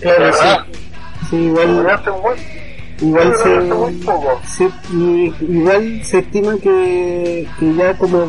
Claro, 0.00 0.22
¿Verdad? 0.24 0.66
sí. 0.72 0.78
Sí, 1.30 1.36
igual, 1.36 1.70
igual 3.00 3.34
se, 4.46 4.70
y- 4.92 5.34
igual 5.40 6.04
se 6.04 6.18
estima 6.18 6.54
que, 6.62 7.48
que 7.58 7.74
ya 7.74 7.96
como 7.98 8.28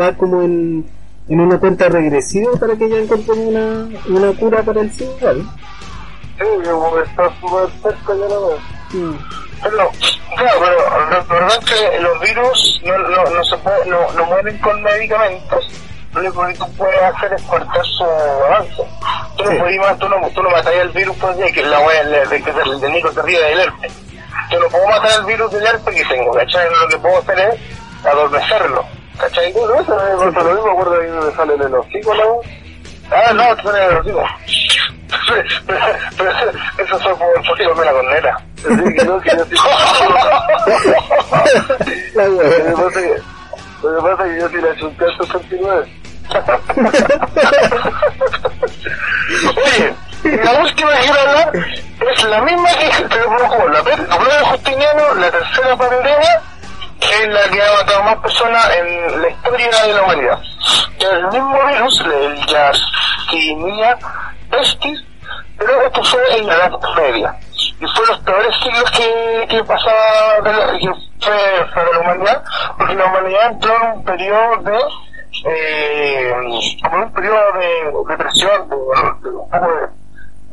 va 0.00 0.12
como 0.14 0.40
en, 0.42 0.86
en 1.28 1.40
una 1.40 1.58
cuenta 1.58 1.88
regresiva 1.88 2.52
para 2.58 2.76
que 2.76 2.88
ya 2.88 2.98
encuentren 2.98 3.38
una, 3.38 3.88
una 4.08 4.32
cura 4.38 4.62
para 4.62 4.80
el 4.80 4.90
SIDA. 4.92 5.34
Sí, 5.34 6.44
como 6.64 6.98
está 7.00 7.24
súper 7.40 7.68
cerca 7.82 8.14
ya 8.14 8.28
la 8.34 8.38
vez. 8.48 8.60
Pero, 8.90 9.90
claro, 10.36 10.60
pero 10.60 11.10
la 11.10 11.20
verdad 11.28 11.58
es 11.60 11.64
que 11.64 11.98
los 12.00 12.20
virus 12.20 12.80
no, 12.84 12.96
no, 12.98 13.24
no 13.24 13.44
se 13.44 13.56
puede, 13.58 13.86
no, 13.86 14.12
no 14.12 14.24
mueren 14.26 14.58
con 14.58 14.80
medicamentos. 14.82 15.70
Lo 16.14 16.20
único 16.20 16.46
que 16.46 16.54
tú 16.54 16.72
puedes 16.76 17.02
hacer 17.02 17.32
es 17.34 17.42
cortar 17.42 17.84
su 17.84 18.04
avance. 18.04 18.82
Tú 19.36 19.44
no, 19.44 19.50
Sí. 19.50 19.56
podías 19.58 19.98
tú 19.98 20.08
no, 20.08 20.16
tú 20.34 20.42
no 20.42 20.50
matarías 20.50 20.82
el 20.84 20.88
virus 20.90 21.16
pues, 21.20 21.36
de 21.36 21.52
que 21.52 21.62
la 21.64 21.80
wea 21.80 22.04
de, 22.04 22.42
que 22.42 22.50
el 22.50 22.80
de 22.80 22.90
Nico 22.90 23.12
se 23.12 23.22
ríe 23.22 23.40
del 23.40 23.60
herpes. 23.60 23.92
Yo 24.50 24.58
no 24.60 24.68
puedo 24.68 24.86
matar 24.88 25.10
el 25.20 25.26
virus 25.26 25.52
del 25.52 25.66
herpes 25.66 25.94
que 25.94 26.04
tengo, 26.06 26.32
¿cachai? 26.32 26.66
Lo 26.70 26.88
que 26.88 26.98
puedo 26.98 27.18
hacer 27.18 27.38
es 27.38 28.06
adormecerlo, 28.06 28.84
¿cachai? 29.18 29.52
Bueno, 29.52 29.74
eso 29.80 29.94
pasa 30.32 30.42
lo 30.48 30.54
mismo, 30.54 30.70
acuerdo 30.72 31.00
ahí 31.00 31.08
donde 31.08 31.36
sale 31.36 31.54
el 31.54 31.74
hocico 31.74 32.14
voz. 32.14 32.46
Ah, 33.10 33.32
no, 33.34 33.56
tú 33.56 33.70
eres 33.70 33.90
erotino. 33.90 34.22
Pero, 35.26 35.42
pero 36.16 36.30
eso 36.78 36.98
fue 37.00 37.16
por 37.16 37.46
porque 37.46 37.64
comí 37.64 37.84
la 37.84 37.92
corneta. 37.92 38.36
Así 38.58 38.94
que 38.94 39.04
no, 39.04 39.20
que 39.20 39.30
yo 39.30 39.44
Lo 43.82 43.96
que 43.96 44.02
pasa 44.02 44.26
es 44.26 44.32
que 44.32 44.40
yo 44.40 44.48
le 44.48 44.76
chunté 44.76 45.04
a 45.04 45.08
69. 45.24 45.88
Oye, 49.56 49.94
la 50.44 50.52
última 50.60 50.90
que 50.92 50.98
quiero 51.00 51.20
hablar 51.20 51.50
es 51.56 52.24
la 52.24 52.40
misma 52.42 52.68
que 52.70 52.92
se 52.92 53.02
produjo 53.04 53.68
la, 53.68 53.82
prueba 53.82 54.38
de 54.38 54.44
Justiniano, 54.44 55.14
la 55.14 55.30
tercera 55.30 55.76
pandemia, 55.76 56.42
que 57.00 57.22
es 57.22 57.28
la 57.28 57.42
que 57.50 57.62
ha 57.62 57.72
matado 57.72 58.02
más 58.02 58.16
personas 58.16 58.70
en 58.76 59.22
la 59.22 59.28
historia 59.28 59.86
de 59.86 59.94
la 59.94 60.02
humanidad. 60.02 60.38
El 60.98 61.28
mismo 61.28 61.66
virus, 61.66 62.00
el 62.00 62.46
Yersinia 62.46 63.98
pestis, 64.50 65.04
pero 65.58 65.82
esto 65.82 66.02
fue 66.04 66.36
en 66.38 66.46
la 66.46 66.54
Edad 66.54 66.80
Media. 66.96 67.36
Y 67.80 67.86
fue 67.86 68.06
los 68.06 68.18
peores 68.20 68.54
siglos 68.62 68.90
que, 68.92 69.46
que 69.50 69.64
pasaba, 69.64 70.40
de 70.42 70.52
la- 70.52 70.78
que 70.78 70.88
fue 71.24 71.66
para 71.74 71.92
la 71.92 71.98
humanidad, 72.00 72.44
porque 72.76 72.94
la 72.94 73.04
humanidad 73.06 73.46
entró 73.52 73.74
en 73.76 73.90
un 73.92 74.04
periodo 74.04 74.56
de 74.62 74.78
eh, 75.44 76.32
como 76.82 76.96
un 77.04 77.12
periodo 77.12 77.52
de 77.52 77.92
depresión, 78.16 78.68
de, 78.68 78.76
de 78.76 79.58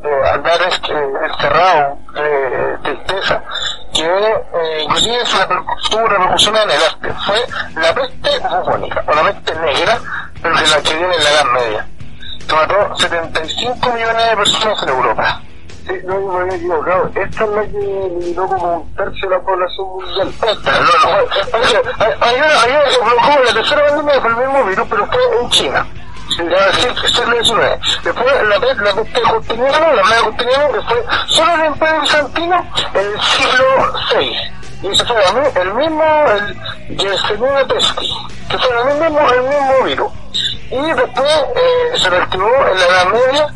de, 0.04 0.10
de 0.10 0.30
andar 0.30 0.62
este, 0.68 0.94
encerrado, 0.94 1.98
de 2.14 2.78
tristeza, 2.84 3.42
que 3.94 4.06
eh, 4.06 4.84
inclusive 4.84 5.18
tuvo 5.90 6.08
repercusiones 6.08 6.64
en 6.64 6.70
el 6.72 6.84
arte. 6.84 7.14
Fue 7.26 7.82
la 7.82 7.94
peste 7.94 8.40
bubónica, 8.48 9.04
o 9.08 9.14
la 9.16 9.24
peste 9.24 9.56
negra, 9.62 9.98
pero 10.42 10.56
de 10.56 10.68
la 10.68 10.82
que 10.84 10.94
viene 10.96 11.16
en 11.16 11.24
la 11.24 11.30
Edad 11.32 11.46
Media, 11.46 11.88
mató 12.54 12.96
75 12.98 13.90
millones 13.94 14.30
de 14.30 14.36
personas 14.38 14.84
en 14.84 14.90
Europa. 14.90 15.42
Sí, 15.88 15.94
no, 16.06 16.20
me 16.20 16.42
había 16.42 16.56
equivocado. 16.56 17.12
Esta 17.16 17.44
es 17.44 17.50
la 17.52 17.62
que 17.62 17.78
eliminó 17.78 18.48
como 18.48 18.74
un 18.78 18.96
tercio 18.96 19.30
de 19.30 19.36
la 19.36 19.42
población 19.44 19.88
mundial. 19.88 20.28
Esta, 20.30 20.72
no, 20.72 20.80
no, 21.04 22.26
hay, 22.26 22.36
una, 22.36 22.62
hay 22.62 22.72
una 22.72 23.06
produjo 23.06 23.44
la 23.46 23.54
tercera 23.54 23.86
pandemia 23.88 24.22
fue 24.22 24.30
el 24.32 24.36
mismo 24.38 24.64
virus, 24.66 24.88
pero 24.90 25.06
fue 25.08 25.42
en 25.42 25.50
China. 25.50 25.88
Después 28.04 28.26
la 28.50 28.60
peste, 28.60 28.84
la 28.84 28.94
peste 28.96 29.22
justiniana, 29.22 29.94
la 29.94 30.04
que 30.34 30.82
fue 30.82 31.06
solo 31.28 31.54
en 31.54 31.62
el 31.62 31.68
Imperio 31.68 32.02
Bizantino 32.02 32.66
en 32.96 33.06
el 33.06 33.22
siglo 33.22 33.66
VI. 34.20 34.38
Y 34.82 34.88
ese 34.92 35.06
fue 35.06 35.16
el, 35.24 35.36
mi- 35.36 35.62
el 35.62 35.74
mismo, 35.76 36.04
el 36.32 36.98
Yersinia 36.98 37.66
pestis, 37.68 38.12
que 38.50 38.58
fue 38.58 38.70
el 38.92 39.00
mismo, 39.00 39.20
el 39.32 39.42
mismo 39.44 39.84
virus. 39.86 40.12
Y 40.72 40.78
después 40.94 41.30
eh, 41.56 41.98
se 41.98 42.10
reactivó 42.10 42.48
en 42.72 42.80
la 42.80 42.86
Edad 42.86 43.06
Media 43.08 43.48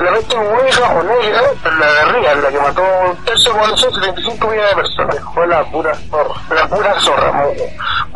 la 0.00 0.12
peste 0.12 0.34
bubónica 0.36 0.88
o 0.94 1.02
negra, 1.02 1.42
la 1.78 2.12
Ría, 2.12 2.34
la 2.36 2.48
que 2.48 2.58
mató 2.58 2.82
un 3.10 3.16
tercio 3.24 3.52
de 3.52 3.58
la 3.58 3.64
población, 3.64 3.92
75 3.94 4.48
millones 4.48 4.70
de 4.70 4.76
personas. 4.76 5.16
Fue 5.34 5.46
la 5.46 5.64
pura 5.64 5.94
zorra. 6.10 6.34
La 6.54 6.68
pura 6.68 7.00
zorra. 7.00 7.32
Mu- 7.32 7.52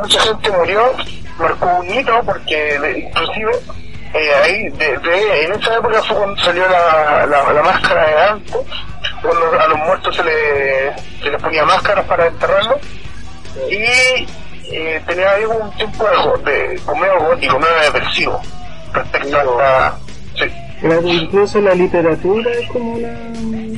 Mucha 0.03 0.21
gente 0.23 0.51
murió, 0.51 0.93
marcó 1.39 1.67
un 1.67 1.91
hito 1.91 2.21
porque 2.25 3.05
inclusive 3.07 3.53
eh, 4.15 4.31
ahí, 4.43 4.69
de, 4.71 5.45
en 5.45 5.53
esa 5.53 5.75
época 5.75 6.03
fue 6.05 6.17
cuando 6.17 6.43
salió 6.43 6.67
la, 6.71 7.27
la, 7.27 7.53
la 7.53 7.63
máscara 7.63 8.07
de 8.07 8.15
Dante, 8.15 8.53
cuando 9.23 9.61
a 9.61 9.67
los 9.69 9.79
muertos 9.81 10.17
se, 10.17 10.25
le, 10.25 10.97
se 11.23 11.31
les 11.31 11.43
ponía 11.43 11.65
máscaras 11.67 12.07
para 12.07 12.27
enterrarlos 12.29 12.79
y 13.71 14.27
eh, 14.77 15.03
tenía 15.07 15.31
ahí 15.31 15.45
un 15.45 15.71
tiempo 15.77 16.05
de, 16.45 16.53
de 16.53 16.81
medio 17.01 17.21
gótico, 17.29 17.59
medio 17.59 17.93
depresivo 17.93 18.41
respecto 18.93 19.37
a 19.37 19.43
esta... 19.43 19.99
Sí. 20.39 20.45
Claro, 20.81 21.01
incluso 21.09 21.61
la 21.61 21.75
literatura 21.75 22.51
es 22.53 22.69
como 22.71 22.95
una, 22.95 23.17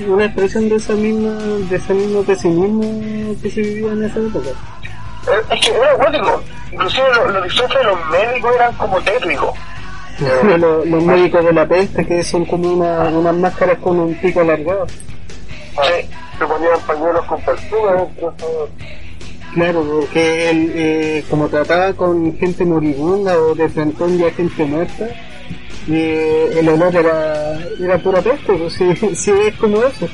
una 0.09 0.25
expresión 0.25 0.69
de 0.69 0.77
esa 0.77 0.95
misma, 0.95 1.31
de 1.69 1.77
ese 1.77 1.95
mismo 1.95 2.23
pesimismo 2.25 3.35
que 3.41 3.51
se 3.51 3.61
vivía 3.61 3.93
en 3.93 4.05
esa 4.05 4.19
época. 4.19 4.49
Eh, 4.49 5.55
Es 5.55 5.61
que 5.61 5.77
era 5.77 5.95
gótico. 5.95 6.43
Inclusive 6.73 7.05
los, 7.15 7.33
los 7.35 7.45
disfraces 7.45 7.79
de 7.79 7.85
los 7.85 8.07
médicos 8.11 8.55
eran 8.57 8.75
como 8.75 9.01
tétricos. 9.03 9.51
los, 10.59 10.87
los 10.87 11.05
médicos 11.05 11.45
de 11.45 11.53
la 11.53 11.67
peste 11.67 12.07
que 12.07 12.25
son 12.25 12.45
como 12.47 12.71
una, 12.73 13.03
unas 13.11 13.35
máscaras 13.37 13.79
con 13.79 14.01
un 14.01 14.15
pico 14.15 14.41
alargado. 14.41 14.87
Sí. 14.89 16.09
Se 16.39 16.45
ponían 16.47 16.81
pañuelos 16.87 17.25
con 17.27 17.41
perfume. 17.43 17.91
Claro, 19.57 19.83
porque 19.89 20.51
él, 20.51 20.73
eh, 20.75 21.25
como 21.31 21.49
trataba 21.49 21.95
con 21.95 22.37
gente 22.37 22.63
moribunda 22.67 23.39
o 23.39 23.55
de 23.55 23.71
frentón 23.71 24.19
ya 24.19 24.31
gente 24.31 24.67
muerta, 24.67 25.09
eh, 25.89 26.59
el 26.59 26.69
olor 26.69 26.95
era, 26.95 27.59
era 27.81 27.97
pura 27.97 28.21
peste, 28.21 28.53
pues 28.53 28.75
sí, 28.75 28.95
sí 29.17 29.31
es 29.31 29.57
como 29.57 29.83
eso. 29.83 30.07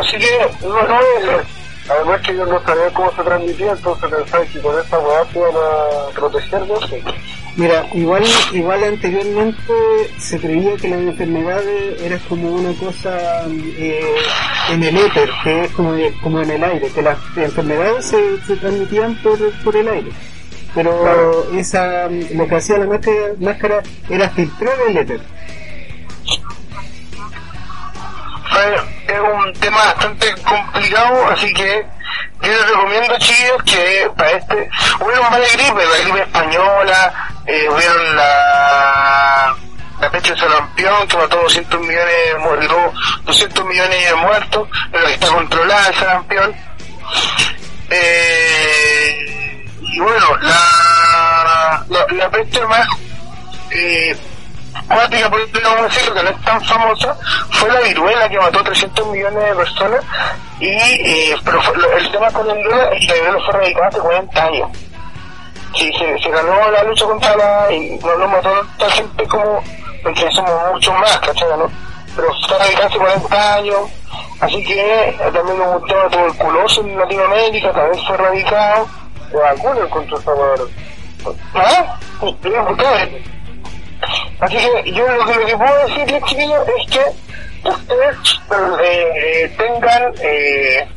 Así 0.00 0.18
que 0.18 0.66
no, 0.66 0.82
no 0.82 0.98
es... 0.98 1.46
Además 1.88 2.20
que 2.22 2.32
ellos 2.32 2.48
no 2.48 2.60
sabían 2.64 2.92
cómo 2.92 3.12
se 3.14 3.22
transmitía, 3.22 3.70
entonces 3.70 4.10
pensaban 4.10 4.48
que 4.48 4.60
con 4.60 4.80
esta 4.80 4.98
weá 4.98 5.24
iban 5.32 5.54
a 5.54 6.10
proteger 6.12 6.66
de 6.66 6.74
eso. 6.74 6.96
Mira, 7.56 7.86
igual, 7.94 8.24
igual 8.52 8.82
anteriormente 8.82 9.72
se 10.18 10.40
creía 10.40 10.76
que 10.76 10.88
las 10.88 10.98
enfermedades 10.98 12.02
eran 12.02 12.18
como 12.28 12.50
una 12.50 12.72
cosa 12.72 13.46
eh, 13.48 14.16
en 14.70 14.82
el 14.82 14.96
éter, 14.96 15.30
que 15.44 15.64
es 15.64 15.70
como, 15.70 15.94
como 16.20 16.40
en 16.40 16.50
el 16.50 16.64
aire, 16.64 16.88
que 16.90 17.02
las 17.02 17.16
enfermedades 17.36 18.06
se, 18.06 18.40
se 18.44 18.56
transmitían 18.56 19.14
por, 19.22 19.38
por 19.62 19.76
el 19.76 19.88
aire. 19.88 20.10
Pero 20.74 21.48
esa, 21.52 22.08
lo 22.08 22.48
que 22.48 22.56
hacía 22.56 22.78
la 22.78 22.86
máscara, 22.86 23.32
máscara 23.38 23.82
era 24.10 24.28
filtrar 24.30 24.74
el 24.88 24.96
éter. 24.96 25.20
es 29.06 29.20
un 29.20 29.52
tema 29.60 29.76
bastante 29.76 30.26
complicado, 30.42 31.26
así 31.28 31.52
que 31.54 31.86
yo 32.42 32.48
les 32.48 32.68
recomiendo, 32.68 33.18
chiquillos, 33.18 33.62
que 33.64 34.10
para 34.16 34.30
este... 34.32 34.70
Hubieron 35.00 35.30
varias 35.30 35.52
gripes, 35.52 35.88
la 35.88 35.98
gripe 35.98 36.22
española, 36.22 37.28
eh, 37.46 37.68
hubieron 37.68 38.16
la... 38.16 39.56
La 40.00 40.10
peste 40.10 40.32
de 40.32 40.36
sarampión 40.38 41.06
que 41.06 41.16
mató 41.16 41.36
200 41.42 41.80
millones, 41.80 42.38
murió 42.40 42.92
200 43.24 43.64
millones 43.64 44.10
de 44.10 44.14
muertos, 44.16 44.68
pero 44.90 45.06
está 45.06 45.28
controlada 45.28 45.88
el 45.88 45.94
sarampión. 45.94 46.54
Eh, 47.90 49.64
y 49.80 50.00
bueno, 50.00 50.36
la, 50.42 51.84
la, 51.88 52.06
la 52.10 52.30
peste 52.30 52.66
más 52.66 52.88
eh, 53.70 54.16
por 54.88 55.40
decirlo 55.40 55.82
decirlo, 55.84 56.14
que 56.14 56.22
no 56.22 56.30
es 56.30 56.42
tan 56.42 56.60
famosa, 56.64 57.16
fue 57.50 57.70
la 57.70 57.80
viruela 57.80 58.28
que 58.28 58.38
mató 58.38 58.62
300 58.62 59.06
millones 59.08 59.44
de 59.44 59.54
personas. 59.54 60.04
Y, 60.60 60.66
eh, 60.68 61.36
pero 61.44 61.60
fue- 61.62 61.74
el 61.98 62.10
tema 62.10 62.30
con 62.30 62.46
la 62.46 62.54
viruela 62.54 62.84
es 62.92 63.00
que 63.00 63.06
la 63.06 63.14
viruela 63.14 63.38
fue 63.44 63.54
erradicada 63.54 63.88
hace 63.88 63.98
40 63.98 64.44
años. 64.44 64.68
Sí, 65.76 65.92
se, 66.22 66.30
ganó 66.30 66.70
la 66.70 66.84
lucha 66.84 67.04
contra 67.04 67.36
la. 67.36 67.72
y 67.72 67.98
no 67.98 68.14
lo 68.16 68.28
mató 68.28 68.50
tanta 68.78 68.90
gente 68.92 69.26
como. 69.26 69.62
porque 70.02 70.30
somos 70.32 70.72
mucho 70.72 70.92
más, 70.92 71.18
¿cachai? 71.20 71.48
¿no? 71.58 71.70
Pero 72.14 72.28
fue 72.46 72.56
erradicada 72.56 72.86
hace 72.86 72.98
40 72.98 73.54
años. 73.54 73.76
Así 74.40 74.64
que 74.64 75.08
eh, 75.08 75.16
también 75.32 75.60
hubo 75.60 75.76
un 75.78 75.86
tema 75.88 76.02
de 76.04 76.10
tuberculosis 76.10 76.78
en 76.78 76.98
Latinoamérica, 76.98 77.72
también 77.72 78.04
fue 78.06 78.14
erradicado. 78.14 78.88
La 79.32 79.52
vacuna 79.52 79.88
contra 79.88 80.18
esta 80.18 80.32
weá. 80.32 80.54
¿Ah? 81.54 81.98
Ustedes. 82.20 83.33
Así 84.40 84.56
que 84.56 84.92
yo 84.92 85.06
lo 85.08 85.24
que, 85.24 85.34
lo 85.34 85.46
que 85.46 85.56
puedo 85.56 85.86
decirles, 85.86 86.24
chiquillos, 86.24 86.68
es 86.78 86.90
que 86.90 87.68
ustedes 87.68 88.40
eh, 88.82 89.12
eh, 89.16 89.54
tengan 89.56 90.12
eh, 90.20 90.88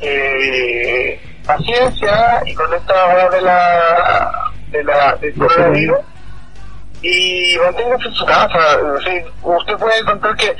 eh, 0.00 1.20
paciencia 1.46 2.42
y 2.44 2.54
con 2.54 2.72
esta 2.74 3.06
hora 3.06 3.30
de 3.30 3.40
la, 3.40 4.52
de 4.70 4.84
la 4.84 5.16
del 5.16 5.34
coronavirus 5.34 5.98
y 7.00 7.56
manténganse 7.64 8.08
en 8.08 8.14
su 8.14 8.26
casa. 8.26 8.58
Usted 9.42 9.76
puede 9.78 9.98
encontrar 10.00 10.36
que 10.36 10.54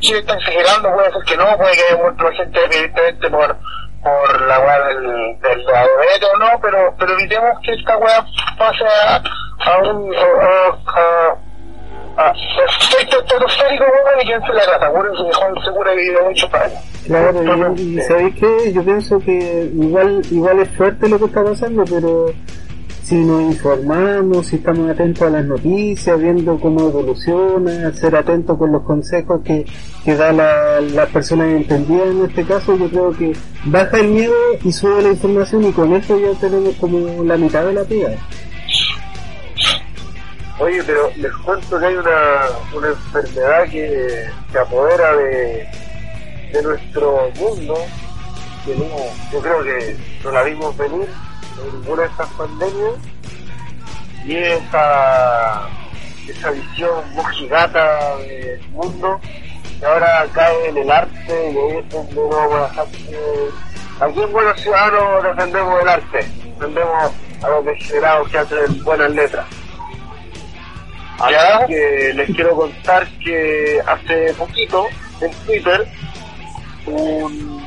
Chile 0.00 0.18
está 0.18 0.34
exagerando, 0.34 0.92
puede 0.92 1.12
ser 1.12 1.22
que 1.24 1.36
no, 1.36 1.56
puede 1.56 1.72
que 1.76 1.82
haya 1.84 1.96
muerto 1.96 2.30
gente 2.32 2.64
evidentemente 2.64 3.30
por 3.30 3.56
por 4.02 4.40
la 4.46 4.58
weá 4.60 4.78
del, 4.88 5.38
del 5.40 5.60
o 5.66 6.38
no, 6.38 6.60
pero, 6.62 6.94
pero 6.98 7.12
evitemos 7.12 7.58
que 7.64 7.72
esta 7.74 7.96
weá 7.98 8.24
pase 8.56 8.84
a, 8.84 9.22
a 9.70 9.78
un 9.78 10.14
a, 10.14 10.68
a, 11.00 12.28
a 12.28 12.32
efecto 12.32 13.18
estratosférico 13.20 13.84
weón, 13.84 14.20
y 14.22 14.26
quédense 14.26 14.48
en 14.48 14.56
la 14.56 14.64
casa, 14.64 14.86
acuérdense 14.86 15.24
que 15.24 15.32
Juan 15.34 15.64
seguro 15.64 15.90
ha 15.90 15.94
vivido 15.94 16.24
muchos 16.24 16.54
años. 16.54 16.78
Claro, 17.06 17.74
y, 17.76 17.80
y 17.80 18.00
¿sabéis 18.02 18.34
qué? 18.34 18.72
Yo 18.72 18.84
pienso 18.84 19.18
que 19.20 19.70
igual, 19.74 20.20
igual 20.30 20.58
es 20.60 20.68
fuerte 20.76 21.08
lo 21.08 21.18
que 21.18 21.24
está 21.24 21.42
pasando, 21.42 21.84
pero 21.84 22.26
si 23.08 23.14
nos 23.14 23.40
informamos, 23.40 24.48
si 24.48 24.56
estamos 24.56 24.90
atentos 24.90 25.22
a 25.22 25.30
las 25.30 25.44
noticias, 25.46 26.20
viendo 26.20 26.60
cómo 26.60 26.88
evoluciona, 26.88 27.90
ser 27.94 28.14
atentos 28.14 28.58
con 28.58 28.70
los 28.70 28.82
consejos 28.82 29.40
que, 29.42 29.64
que 30.04 30.14
da 30.14 30.30
la, 30.30 30.82
las 30.82 31.08
personas 31.08 31.48
entendidas 31.48 32.08
en 32.08 32.24
este 32.26 32.44
caso, 32.44 32.76
yo 32.76 32.90
creo 32.90 33.12
que 33.12 33.32
baja 33.64 34.00
el 34.00 34.08
miedo 34.08 34.34
y 34.62 34.70
sube 34.72 35.00
la 35.00 35.08
información 35.08 35.64
y 35.64 35.72
con 35.72 35.94
eso 35.94 36.18
ya 36.18 36.38
tenemos 36.38 36.74
como 36.74 37.24
la 37.24 37.38
mitad 37.38 37.64
de 37.64 37.72
la 37.72 37.84
pega. 37.84 38.10
Oye, 40.58 40.82
pero 40.84 41.10
les 41.16 41.32
cuento 41.32 41.80
que 41.80 41.86
hay 41.86 41.94
una, 41.94 42.40
una 42.76 42.88
enfermedad 42.88 43.70
que 43.70 44.24
se 44.52 44.58
apodera 44.58 45.16
de, 45.16 45.66
de 46.52 46.62
nuestro 46.62 47.30
mundo, 47.38 47.74
que 48.66 48.74
no, 48.74 48.84
yo 49.32 49.40
creo 49.40 49.62
que 49.62 49.96
no 50.22 50.30
la 50.30 50.42
vimos 50.42 50.76
venir 50.76 51.08
ninguna 51.72 52.02
de 52.02 52.08
estas 52.08 52.28
pandemias, 52.30 52.94
y 54.24 54.36
es 54.36 54.62
esa, 54.62 55.68
esa 56.28 56.50
visión 56.50 57.14
mojigata 57.14 58.16
del 58.18 58.60
mundo, 58.70 59.20
que 59.78 59.86
ahora 59.86 60.26
cae 60.32 60.68
en 60.68 60.76
el 60.78 60.90
arte, 60.90 61.52
y 61.52 61.56
ahí 61.58 61.78
es 61.78 61.88
donde 61.90 62.14
no 62.14 62.28
vamos 62.28 62.78
a 62.78 62.84
que- 62.84 63.68
Aquí 64.00 64.22
en 64.22 64.32
Buenos 64.32 64.60
Ciudadanos 64.60 65.24
defendemos 65.24 65.82
el 65.82 65.88
arte, 65.88 66.18
defendemos 66.44 67.12
a 67.42 67.48
los 67.48 67.64
degenerados 67.64 68.28
que 68.28 68.38
hacen 68.38 68.84
buenas 68.84 69.10
letras. 69.10 69.46
Así 71.18 71.34
que 71.66 72.12
les 72.14 72.30
quiero 72.36 72.54
contar 72.54 73.08
que 73.24 73.80
hace 73.84 74.32
poquito 74.34 74.86
en 75.20 75.32
Twitter 75.46 75.88
un, 76.86 77.57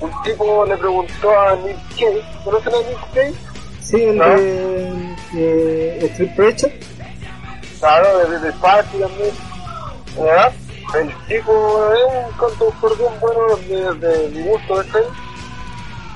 un 0.00 0.22
tipo 0.22 0.64
le 0.66 0.76
preguntó 0.76 1.38
a 1.38 1.56
Nick 1.56 1.76
Cave, 1.98 2.22
¿conocen 2.44 2.74
a 2.74 2.78
Nick 2.78 3.14
Cave? 3.14 3.34
Sí, 3.80 4.02
el 4.04 4.16
¿No? 4.16 4.28
de, 4.28 5.16
de 5.32 6.06
Street 6.06 6.34
Preacher. 6.36 6.72
Claro, 7.80 8.28
de 8.28 8.38
The 8.50 8.52
Party 8.58 8.98
también. 8.98 9.30
¿verdad? 10.18 10.52
El 10.94 11.14
tipo 11.26 11.92
es 11.92 12.00
un 12.04 12.32
cantautor 12.38 12.98
bien 12.98 13.20
bueno 13.20 13.56
de, 13.68 14.06
de 14.08 14.28
mi 14.30 14.42
gusto, 14.48 14.76
¿ves? 14.76 15.04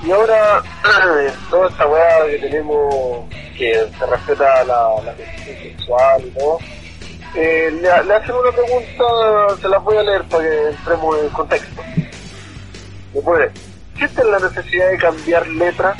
Y 0.03 0.11
ahora, 0.11 0.61
toda 1.49 1.69
esta 1.69 1.87
weá 1.87 2.25
que 2.27 2.39
tenemos, 2.39 3.25
que 3.57 3.87
se 3.97 4.05
respeta 4.05 4.63
la, 4.65 4.89
la 5.05 5.13
cuestión 5.13 5.57
sexual 5.57 6.23
y 6.25 6.29
todo, 6.31 6.57
eh, 7.35 7.69
le, 7.71 8.03
le 8.03 8.13
hacen 8.15 8.35
una 8.35 8.51
pregunta, 8.51 9.61
se 9.61 9.69
las 9.69 9.83
voy 9.83 9.97
a 9.97 10.03
leer 10.03 10.23
para 10.25 10.43
que 10.43 10.67
entremos 10.69 11.17
en 11.19 11.29
contexto. 11.29 11.81
Le 13.13 13.21
¿existe 13.95 14.23
la 14.23 14.39
necesidad 14.39 14.89
de 14.89 14.97
cambiar 14.97 15.47
letras 15.47 15.97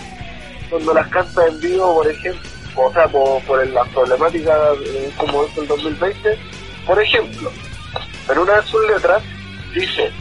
cuando 0.69 0.93
las 0.93 1.07
canta 1.07 1.47
en 1.47 1.59
vivo, 1.59 1.95
por 1.95 2.07
ejemplo? 2.07 2.49
O 2.75 2.91
sea, 2.91 3.07
por, 3.07 3.41
por 3.43 3.67
las 3.67 3.87
problemáticas 3.89 4.57
eh, 4.85 5.11
como 5.17 5.45
es 5.45 5.57
el 5.57 5.67
2020. 5.67 6.39
Por 6.87 7.01
ejemplo, 7.01 7.51
en 8.29 8.37
una 8.37 8.61
de 8.61 8.63
sus 8.63 8.87
letras 8.87 9.23
dice, 9.73 10.11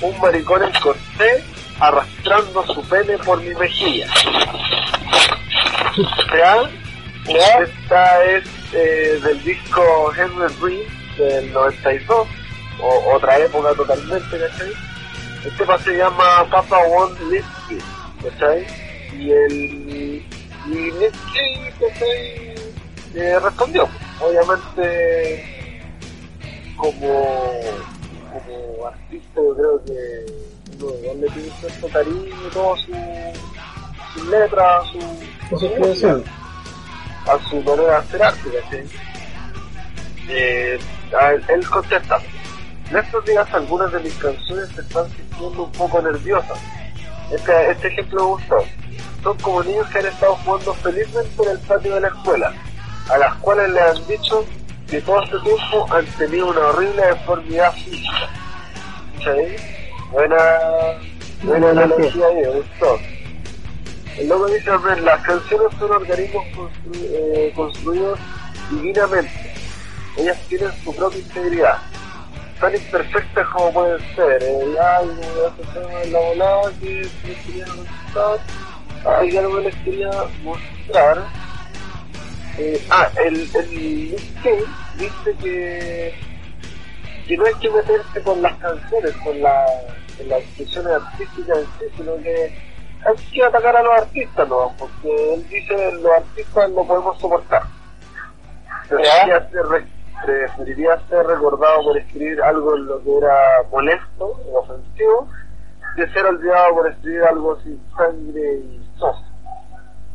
un 0.00 0.18
maricón 0.20 0.62
en 0.62 0.72
corté 0.80 1.44
arrastrando 1.80 2.66
su 2.66 2.82
pene 2.88 3.18
por 3.18 3.40
mi 3.40 3.54
mejilla. 3.54 4.06
¿Ya? 6.36 6.70
Esta 7.62 8.24
es 8.24 8.44
eh, 8.72 9.20
del 9.22 9.42
disco 9.44 10.12
Henry 10.16 10.54
Dream 10.60 10.98
del 11.18 11.52
92, 11.52 12.28
o 12.80 13.14
otra 13.14 13.38
época 13.38 13.74
totalmente, 13.74 14.38
¿cachai? 14.38 14.87
El 15.48 15.56
tema 15.56 15.78
se 15.78 15.96
llama 15.96 16.46
Papa 16.50 16.76
Won't 16.88 17.18
Lift 17.30 17.82
¿cachai? 18.22 18.66
Y 19.18 19.30
el... 19.30 20.22
Y 20.66 20.90
Cave, 20.90 21.74
¿cachai? 21.80 22.54
Eh, 23.14 23.38
respondió, 23.42 23.88
obviamente, 24.20 25.80
como, 26.76 27.60
como 28.28 28.86
artista 28.88 29.40
yo 29.40 29.54
creo 29.56 29.84
que 29.86 30.26
uno 30.82 31.14
le 31.18 31.28
tiene 31.30 31.50
cierto 31.60 31.88
cariño 31.88 32.36
y 32.46 32.50
todo 32.52 32.76
su, 32.76 32.92
sus 34.12 34.28
letras, 34.28 34.84
su, 34.90 36.24
a 37.26 37.48
su 37.48 37.56
manera 37.62 37.82
de 37.84 37.96
hacer 37.96 38.22
arte, 38.22 38.50
¿cachai? 38.60 38.84
Eh, 40.28 40.78
él 41.48 41.66
contesta, 41.70 42.20
en 42.90 42.96
estos 42.96 43.24
días 43.24 43.46
algunas 43.52 43.92
de 43.92 44.00
mis 44.00 44.14
canciones 44.14 44.68
se 44.74 44.80
están 44.80 45.06
sintiendo 45.10 45.64
un 45.64 45.72
poco 45.72 46.00
nerviosas. 46.02 46.58
Este, 47.32 47.70
este 47.70 47.88
ejemplo 47.88 48.20
me 48.20 48.26
gustó. 48.28 48.56
Son 49.22 49.36
como 49.38 49.62
niños 49.62 49.86
que 49.88 49.98
han 49.98 50.06
estado 50.06 50.36
jugando 50.36 50.74
felizmente 50.74 51.42
en 51.42 51.50
el 51.50 51.58
patio 51.60 51.94
de 51.94 52.00
la 52.00 52.08
escuela, 52.08 52.52
a 53.10 53.18
las 53.18 53.34
cuales 53.36 53.70
le 53.70 53.80
han 53.80 54.06
dicho 54.06 54.44
que 54.88 55.00
todo 55.02 55.22
este 55.22 55.38
tiempo 55.40 55.86
han 55.92 56.06
tenido 56.06 56.48
una 56.48 56.60
horrible 56.60 57.02
deformidad 57.06 57.72
física. 57.74 58.28
¿Cachai? 59.18 59.56
Buena, 60.12 60.36
buena 61.42 61.70
analogía 61.70 62.26
ahí, 62.26 62.36
me 62.36 62.48
gustó. 62.48 62.98
El 64.16 64.28
loco 64.28 64.46
dice, 64.46 64.70
"Hombre, 64.70 65.00
las 65.02 65.22
canciones 65.22 65.68
son 65.78 65.90
organismos 65.92 66.44
constru- 66.56 67.08
eh, 67.12 67.52
construidos 67.54 68.18
divinamente. 68.70 69.54
Ellas 70.16 70.38
tienen 70.48 70.70
su 70.82 70.94
propia 70.96 71.18
integridad. 71.20 71.78
Tan 72.60 72.74
imperfectas 72.74 73.46
como 73.48 73.72
pueden 73.72 73.98
ser. 74.14 74.42
Eh, 74.42 74.76
ese 75.48 75.72
tema 75.72 76.02
en 76.02 76.12
la 76.12 76.18
volada 76.20 76.72
que 76.80 77.02
les 77.24 77.38
quería 77.46 77.66
mostrar. 77.66 78.38
Hay 79.20 79.36
algo 79.36 79.56
que 79.58 79.62
les 79.64 79.74
quería 79.76 80.10
mostrar. 80.42 81.24
Eh, 82.58 82.86
ah, 82.90 83.08
el, 83.24 83.42
el 83.54 84.16
Cave 84.42 84.64
dice 84.96 85.36
que, 85.40 86.14
que 87.28 87.36
no 87.36 87.44
hay 87.46 87.54
que 87.54 87.70
meterse 87.70 88.22
con 88.22 88.42
las 88.42 88.56
canciones, 88.58 89.12
con, 89.22 89.40
la, 89.40 89.64
con 90.16 90.28
las 90.28 90.40
expresiones 90.40 90.92
artísticas 90.94 91.58
en 91.58 91.64
sí, 91.78 91.94
sino 91.96 92.16
que 92.16 92.52
hay 93.06 93.14
que 93.32 93.44
atacar 93.44 93.76
a 93.76 93.82
los 93.84 93.94
artistas, 93.94 94.48
¿no? 94.48 94.74
Porque 94.76 95.34
él 95.34 95.48
dice 95.48 95.92
los 95.92 96.12
artistas 96.16 96.70
no 96.70 96.84
podemos 96.84 97.16
soportar. 97.20 97.62
Preferiría 98.88 99.48
ser, 99.50 99.66
re- 99.70 99.86
preferiría 100.24 100.98
ser 101.08 101.26
recordado 101.26 101.82
por 101.84 101.96
escribir 101.98 102.40
algo 102.42 102.76
en 102.76 102.86
lo 102.86 103.02
que 103.02 103.16
era 103.18 103.36
molesto 103.70 104.40
ofensivo 104.54 105.28
que 105.96 106.06
ser 106.08 106.26
olvidado 106.26 106.74
por 106.74 106.86
escribir 106.88 107.22
algo 107.24 107.56
sin 107.62 107.80
sangre 107.96 108.54
y 108.58 108.88
sosa. 108.98 109.24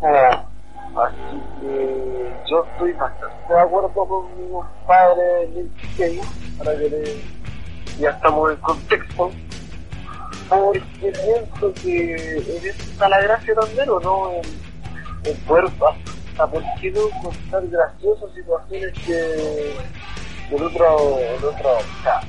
Ah, 0.02 0.46
Así 0.96 1.42
que 1.60 2.32
yo 2.48 2.64
estoy 2.72 2.94
bastante 2.94 3.52
de 3.54 3.60
acuerdo 3.60 3.90
con 3.90 4.26
mi 4.38 4.52
compadre 4.52 5.50
Cave, 5.98 6.22
para 6.60 6.72
que 6.78 6.90
le- 6.90 7.22
ya 8.00 8.12
estamos 8.12 8.52
en 8.52 8.58
contexto, 8.58 9.32
porque 10.50 10.80
pienso 11.02 11.74
que 11.82 12.38
en 12.38 12.70
eso 12.70 13.10
la 13.10 13.22
gracia 13.22 13.56
también, 13.56 13.90
¿o 13.90 14.00
no? 14.02 14.32
En, 14.34 14.42
en 15.26 15.38
hasta 16.34 16.48
por 16.48 16.64
qué 16.82 16.92
no 16.92 17.02
encontrar 17.08 17.68
graciosas 17.68 18.34
situaciones 18.34 18.94
que 19.06 19.76
en 20.52 20.64
otro, 20.64 21.20
en 21.20 21.44
otro, 21.44 21.78
o 21.78 22.04
sea, 22.04 22.22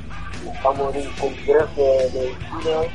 estamos 0.54 0.94
en 0.94 1.06
un 1.06 1.12
congreso 1.14 1.68
de 1.76 2.10
medicina, 2.12 2.92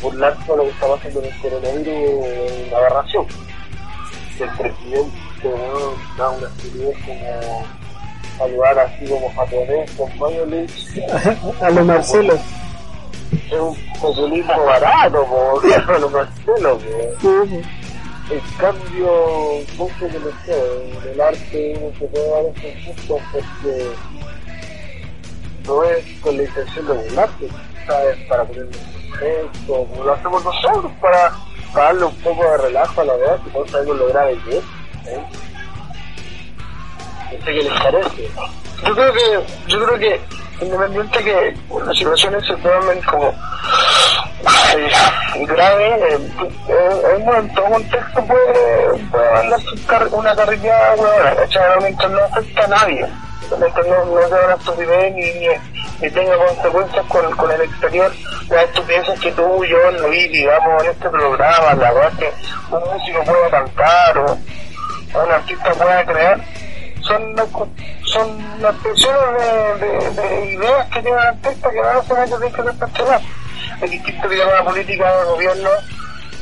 burlarse 0.00 0.52
de 0.52 0.56
lo 0.56 0.62
que 0.62 0.70
está 0.70 0.86
pasando 0.86 1.20
en 1.20 1.26
el 1.26 1.40
coronavirus 1.40 1.88
es 1.88 2.68
una 2.68 2.78
aberración 2.78 3.26
el 4.40 4.50
presidente 4.50 5.18
¿no? 5.42 6.16
da 6.16 6.30
una 6.30 6.46
estupidez 6.46 6.96
como 7.04 7.66
saludar 8.38 8.78
así 8.78 9.06
como 9.06 9.28
japonés 9.30 9.90
con 9.92 10.18
Mayolich 10.18 11.00
A 11.60 11.70
lo 11.70 11.84
Marcelo. 11.84 12.34
es 12.34 13.52
un 13.60 13.76
populismo 14.00 14.64
barato, 14.64 15.24
po, 15.26 15.60
viejo, 15.64 15.92
lo 15.98 16.10
Marcelo, 16.10 16.78
po. 16.78 17.28
En 18.30 18.40
cambio, 18.58 19.64
mucho 19.76 20.08
que 20.08 20.18
no 20.18 20.30
sé, 20.44 21.02
en 21.02 21.12
el 21.12 21.20
arte 21.20 21.78
uno 21.80 21.98
se 21.98 22.06
puede 22.06 22.30
dar 22.30 22.44
esos 22.44 22.86
gustos 22.86 23.20
porque 23.32 23.90
no 25.66 25.84
es 25.84 26.20
con 26.20 26.36
la 26.36 26.42
intención 26.42 26.86
de 26.86 26.92
burlarte, 26.92 27.48
¿sabes? 27.86 28.18
Para 28.28 28.44
ponerle 28.44 28.76
un 28.76 29.10
contexto, 29.10 29.86
como 29.86 30.04
lo 30.04 30.12
hacemos 30.12 30.44
nosotros, 30.44 30.92
para, 31.00 31.32
darle 31.74 32.04
un 32.04 32.14
poco 32.16 32.42
de 32.42 32.56
relajo 32.58 33.00
a 33.00 33.04
la 33.04 33.16
verdad, 33.16 33.40
que 33.44 33.50
todos 33.50 33.70
sabemos 33.70 33.96
lo 33.96 34.06
grave 34.08 34.38
que 34.44 34.58
es. 34.58 34.64
¿eh? 35.06 35.22
No 37.32 37.44
sé 37.44 37.44
qué 37.44 37.62
les 37.62 37.80
parece. 37.80 38.28
Yo 38.86 38.94
creo 38.94 39.12
que, 39.12 39.40
yo 39.68 39.84
creo 39.84 39.98
que 39.98 40.20
independiente 40.60 41.24
que 41.24 41.54
las 41.84 41.96
situaciones 41.96 42.46
se 42.46 42.54
tomen 42.56 43.00
como 43.02 43.34
ay, 44.44 45.46
graves, 45.46 46.02
eh, 46.02 46.18
eh, 46.68 47.16
en 47.16 47.28
en 47.28 47.54
todo 47.54 47.66
contexto 47.66 48.24
puede, 48.24 49.04
puede 49.10 50.08
una 50.12 50.34
carrilla 50.34 50.94
huevona, 50.96 51.34
¿cachai? 51.36 51.80
Mientras 51.82 52.10
no 52.10 52.18
afecta 52.24 52.64
a 52.64 52.68
nadie, 52.68 53.06
mientras 53.58 53.86
no, 53.86 54.04
no 54.04 54.28
sea 54.28 54.44
una 54.44 54.54
estupidez 54.54 55.14
ni, 55.14 55.32
ni, 55.34 55.48
ni 56.00 56.10
tenga 56.10 56.36
consecuencias 56.36 57.06
con, 57.06 57.36
con 57.36 57.50
el 57.50 57.60
exterior, 57.62 58.12
las 58.50 58.64
estupideces 58.64 59.20
que 59.20 59.32
tú 59.32 59.64
yo 59.64 60.10
vi, 60.10 60.28
digamos, 60.28 60.82
en 60.84 60.90
este 60.90 61.08
programa, 61.08 61.74
la 61.74 61.92
verdad 61.92 62.12
que 62.18 62.32
un 62.70 62.80
músico 62.92 63.24
pueda 63.24 63.50
cantar 63.50 64.18
o 64.18 64.38
un 65.14 65.30
artista 65.30 65.70
pueda 65.72 66.04
crear, 66.04 66.40
son 67.08 67.34
son 68.04 68.62
las 68.62 68.74
expresiones 68.74 69.80
de, 69.80 69.86
de, 69.86 70.10
de 70.10 70.50
ideas 70.52 70.86
que 70.86 71.02
tiene 71.02 71.16
el 71.16 71.26
artista 71.26 71.70
que 71.70 71.80
no 71.80 71.94
necesariamente 71.94 72.36
tienen 72.38 72.52
que 72.52 72.62
ser 72.62 72.78
personal. 72.78 73.22
Es 73.82 73.90
distinto 73.90 74.28
que 74.28 74.36
la 74.36 74.64
política 74.64 75.16
del 75.16 75.26
gobierno 75.26 75.68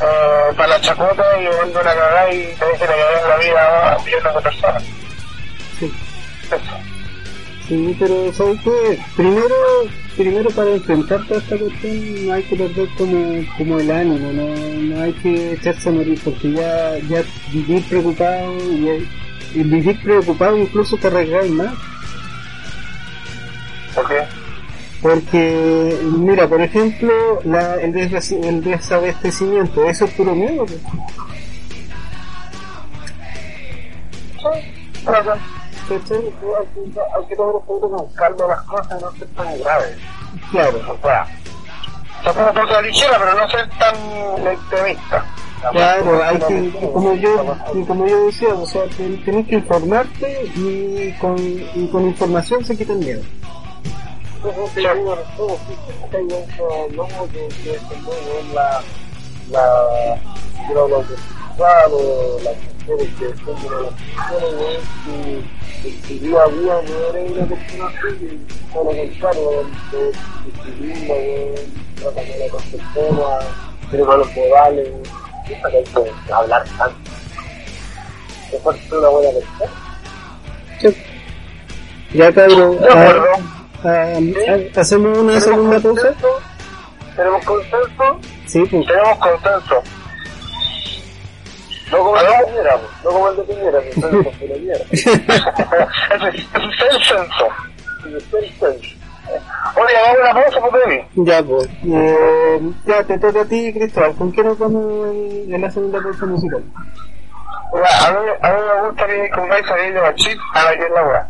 eh, 0.01 0.55
para 0.57 0.69
la 0.69 0.81
chacota 0.81 1.25
y 1.39 1.43
llevando 1.45 1.81
una 1.81 1.95
cagada 1.95 2.35
y 2.35 2.55
te 2.59 2.65
dejen 2.67 2.89
en 2.91 3.29
la 3.29 3.37
vida 3.37 3.95
a 3.95 3.99
millones 4.05 4.35
de 4.35 4.41
personas. 4.43 4.85
Sí, 7.69 7.97
pero 7.99 8.33
¿sabes 8.33 8.61
qué? 8.63 8.99
Primero, 9.17 9.55
primero 10.17 10.51
para 10.51 10.71
enfrentar 10.71 11.27
toda 11.27 11.41
esta 11.41 11.59
cuestión 11.59 12.27
no 12.27 12.33
hay 12.35 12.43
que 12.45 12.57
perder 12.57 12.89
como, 12.97 13.45
como 13.59 13.81
el 13.81 13.91
ánimo, 13.91 14.33
no, 14.33 14.55
no 14.95 15.03
hay 15.03 15.13
que 15.15 15.55
echarse 15.55 15.89
a 15.89 15.93
morir 15.93 16.21
porque 16.23 16.53
ya, 16.53 16.97
ya 17.09 17.25
vivir 17.51 17.83
preocupado 17.89 18.57
y, 18.71 19.09
y 19.57 19.63
vivir 19.63 20.01
preocupado 20.03 20.57
incluso 20.59 20.97
te 20.99 21.07
arriesgáis 21.07 21.51
más. 21.51 21.75
¿Por 23.95 24.07
qué? 24.09 24.23
Porque, 25.01 25.99
mira, 26.03 26.47
por 26.47 26.61
ejemplo, 26.61 27.41
la, 27.45 27.77
el, 27.77 27.93
desabastecimiento, 27.93 28.49
el 28.49 28.65
desabastecimiento, 28.65 29.89
eso 29.89 30.05
es 30.05 30.11
puro 30.13 30.35
miedo. 30.35 30.67
pues. 30.67 30.81
Pero, 35.05 35.23
¿cachai? 35.89 36.19
Hay 36.19 37.27
que 37.29 37.37
tomar 37.37 37.55
un 37.55 37.67
poco 37.67 37.91
con 37.91 38.13
calma 38.15 38.47
las 38.49 38.61
cosas, 38.63 39.01
no 39.01 39.11
ser 39.13 39.29
tan 39.29 39.59
graves. 39.59 39.97
Claro, 40.51 40.79
O 40.79 41.07
sea, 41.07 41.27
se 42.25 42.33
puede 42.33 42.47
tomar 42.49 42.71
la 42.71 42.83
ligera, 42.83 43.19
pero 43.19 43.35
no 43.35 43.49
ser 43.49 43.69
tan 43.79 44.47
extremista. 44.47 45.25
Claro, 45.73 46.23
hay 46.25 46.39
que, 46.39 46.71
como 46.93 47.15
yo, 47.15 47.57
como 47.87 48.07
yo 48.07 48.27
decía, 48.27 48.49
o 48.55 48.67
sea, 48.67 48.85
ten- 48.97 49.23
tenés 49.25 49.47
que 49.49 49.55
informarte 49.57 50.51
y 50.55 51.13
con, 51.21 51.37
y 51.39 51.89
con 51.91 52.07
información 52.07 52.65
se 52.65 52.77
quita 52.77 52.93
el 52.93 52.99
miedo. 53.01 53.23
la 58.55 58.83
la 59.51 60.21
creo 60.69 60.89
lo 60.89 61.01
que 61.01 61.15
claro 61.57 61.99
las 62.45 62.55
mujeres 62.89 63.09
que 63.19 63.27
son 63.45 63.63
de 63.63 63.71
las 63.71 63.93
mujeres 64.31 64.83
y 65.07 65.89
y 66.13 66.19
día 66.19 66.39
a 66.43 66.49
día 66.49 66.81
no 66.83 67.17
eres 67.17 67.31
una 67.33 67.47
persona 67.47 67.87
así 67.87 68.47
todo 68.73 68.85
lo 68.85 68.91
contrario 68.91 69.51
de 69.93 70.13
disciplina 70.45 71.15
trata 71.97 72.21
de 72.23 72.49
la 72.49 72.53
persona 72.55 73.39
tiene 73.91 74.05
malos 74.05 74.29
modales 74.37 74.89
piensa 75.47 75.71
que 75.71 75.77
hay 75.79 75.85
que 75.85 76.33
hablar 76.33 76.65
tanto 76.79 76.97
mejor 78.53 78.79
ser 78.79 78.95
una 78.99 79.09
buena 79.09 79.31
persona 79.33 79.73
Ya 82.13 82.33
cabrón, 82.33 82.79
De 82.81 82.89
acuerdo. 82.89 83.27
ah, 83.85 84.19
ah, 84.49 84.81
hacemos 84.81 85.19
una 85.19 85.41
segunda 85.41 85.81
pausa. 85.81 86.15
Tenemos 87.17 87.45
consenso, 87.45 88.21
Sí, 88.47 88.61
pues. 88.71 88.87
tenemos 88.87 89.19
consenso. 89.19 89.83
no 91.91 91.99
como 91.99 92.17
el 92.19 92.27
de 92.27 92.33
Piñera 92.47 92.79
pues, 92.79 93.05
no 93.05 93.11
como 93.11 93.29
el 93.29 93.37
de 93.37 93.43
Piñera 93.45 93.79
que 93.81 93.91
es 96.17 96.23
el 96.93 97.05
censo. 97.05 97.47
es 98.07 98.35
el 98.35 98.51
censo 98.61 98.96
Oye, 99.77 99.97
hagamos 99.97 100.21
una 100.21 100.35
pausa, 100.35 100.61
pues. 100.71 101.05
Ya, 101.15 101.43
pues. 101.43 101.69
Eh, 101.85 102.61
ya, 102.87 103.03
te 103.05 103.19
toca 103.19 103.41
a 103.43 103.45
ti, 103.45 103.73
Cristóbal. 103.73 104.15
¿Con 104.15 104.33
qué 104.33 104.43
nos 104.45 104.59
vamos 104.59 105.09
en, 105.15 105.61
la 105.61 105.71
segunda 105.71 106.01
pausa 106.03 106.27
musical? 106.27 106.63
Mira, 107.73 107.89
a 108.07 108.11
mí, 108.13 108.19
a 108.41 108.53
mí 108.53 108.61
me 108.63 108.89
gusta 108.89 109.07
que 109.07 109.31
pongáis 109.35 109.71
a 109.71 109.75
de 109.75 110.01
machit 110.01 110.39
a 110.55 110.65
la 110.65 110.73
que 110.77 110.85
es 110.87 110.91
la 110.93 111.05
weá. 111.05 111.29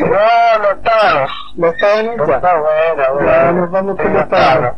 no, 0.00 0.58
no 0.62 0.70
estábamos. 0.70 1.30
¿Los 1.56 1.76
tábanos? 1.76 2.16
No 2.16 2.26
Ya. 2.26 2.36
está 2.36 2.56
buena, 2.58 3.02
Ya, 3.04 3.12
weá. 3.12 3.52
nos 3.52 3.70
vamos 3.70 3.96
con 3.96 4.14
los 4.14 4.28
tábanos. 4.28 4.74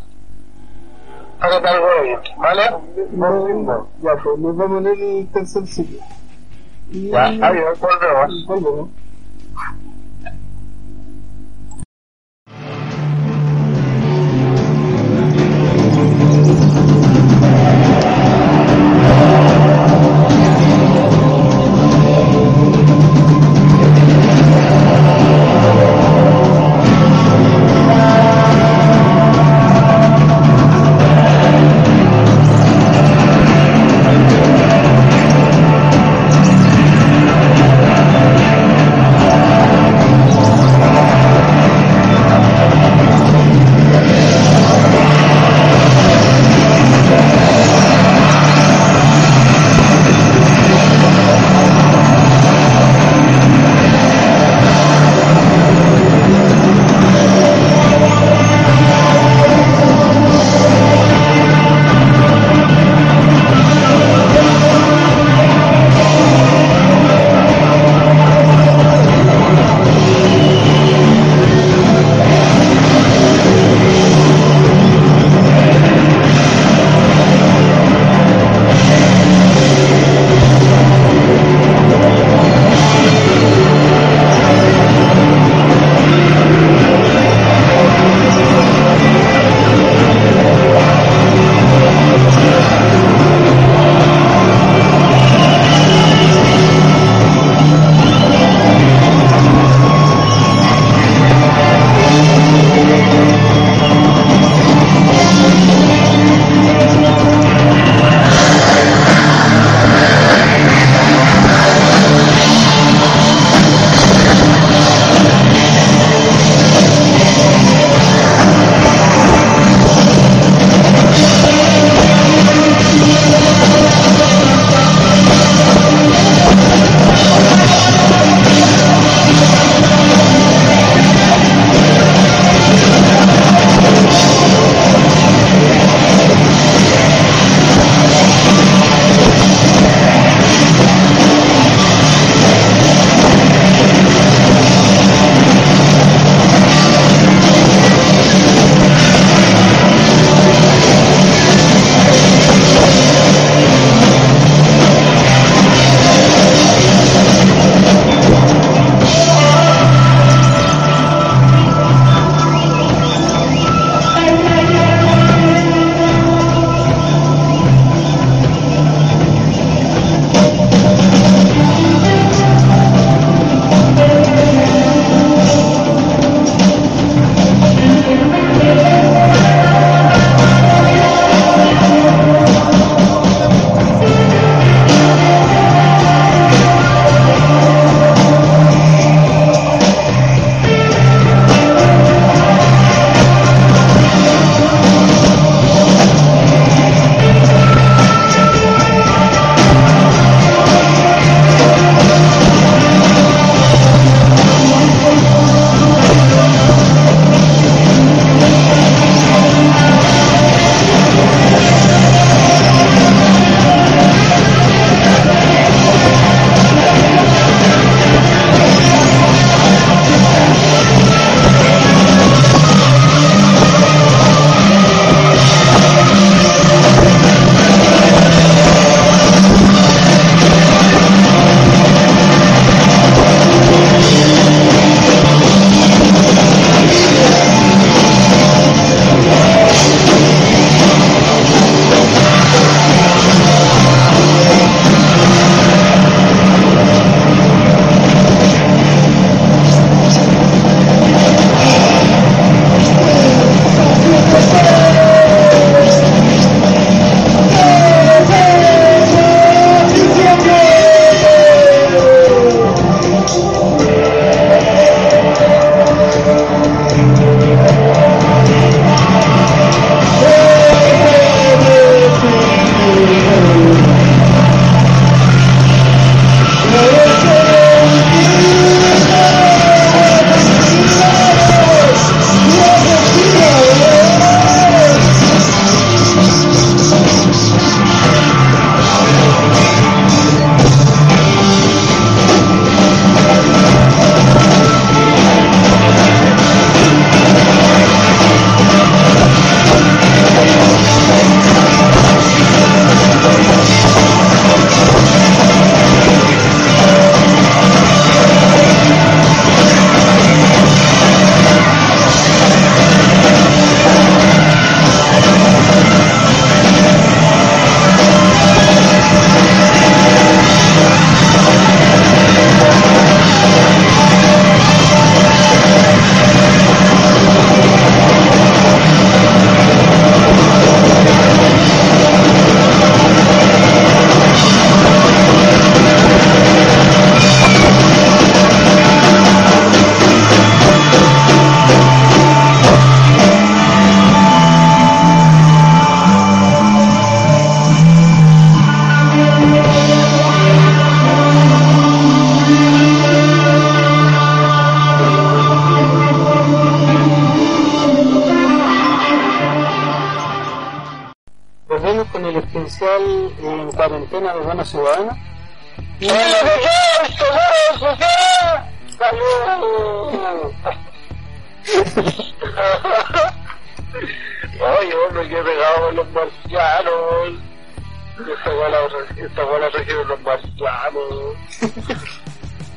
Hágate 1.40 1.68
algo 1.68 1.86
de 1.88 2.02
bien, 2.02 2.20
¿vale? 2.38 2.70
No, 3.12 3.88
ya, 4.02 4.16
pues 4.24 4.38
nos 4.38 4.56
vamos 4.56 4.80
en 4.80 4.86
el 4.86 5.28
tercer 5.32 5.66
sitio. 5.66 6.00
Ya, 6.90 7.26
adiós, 7.26 7.78
volvemos. 7.78 8.46
Volvemos. 8.46 8.88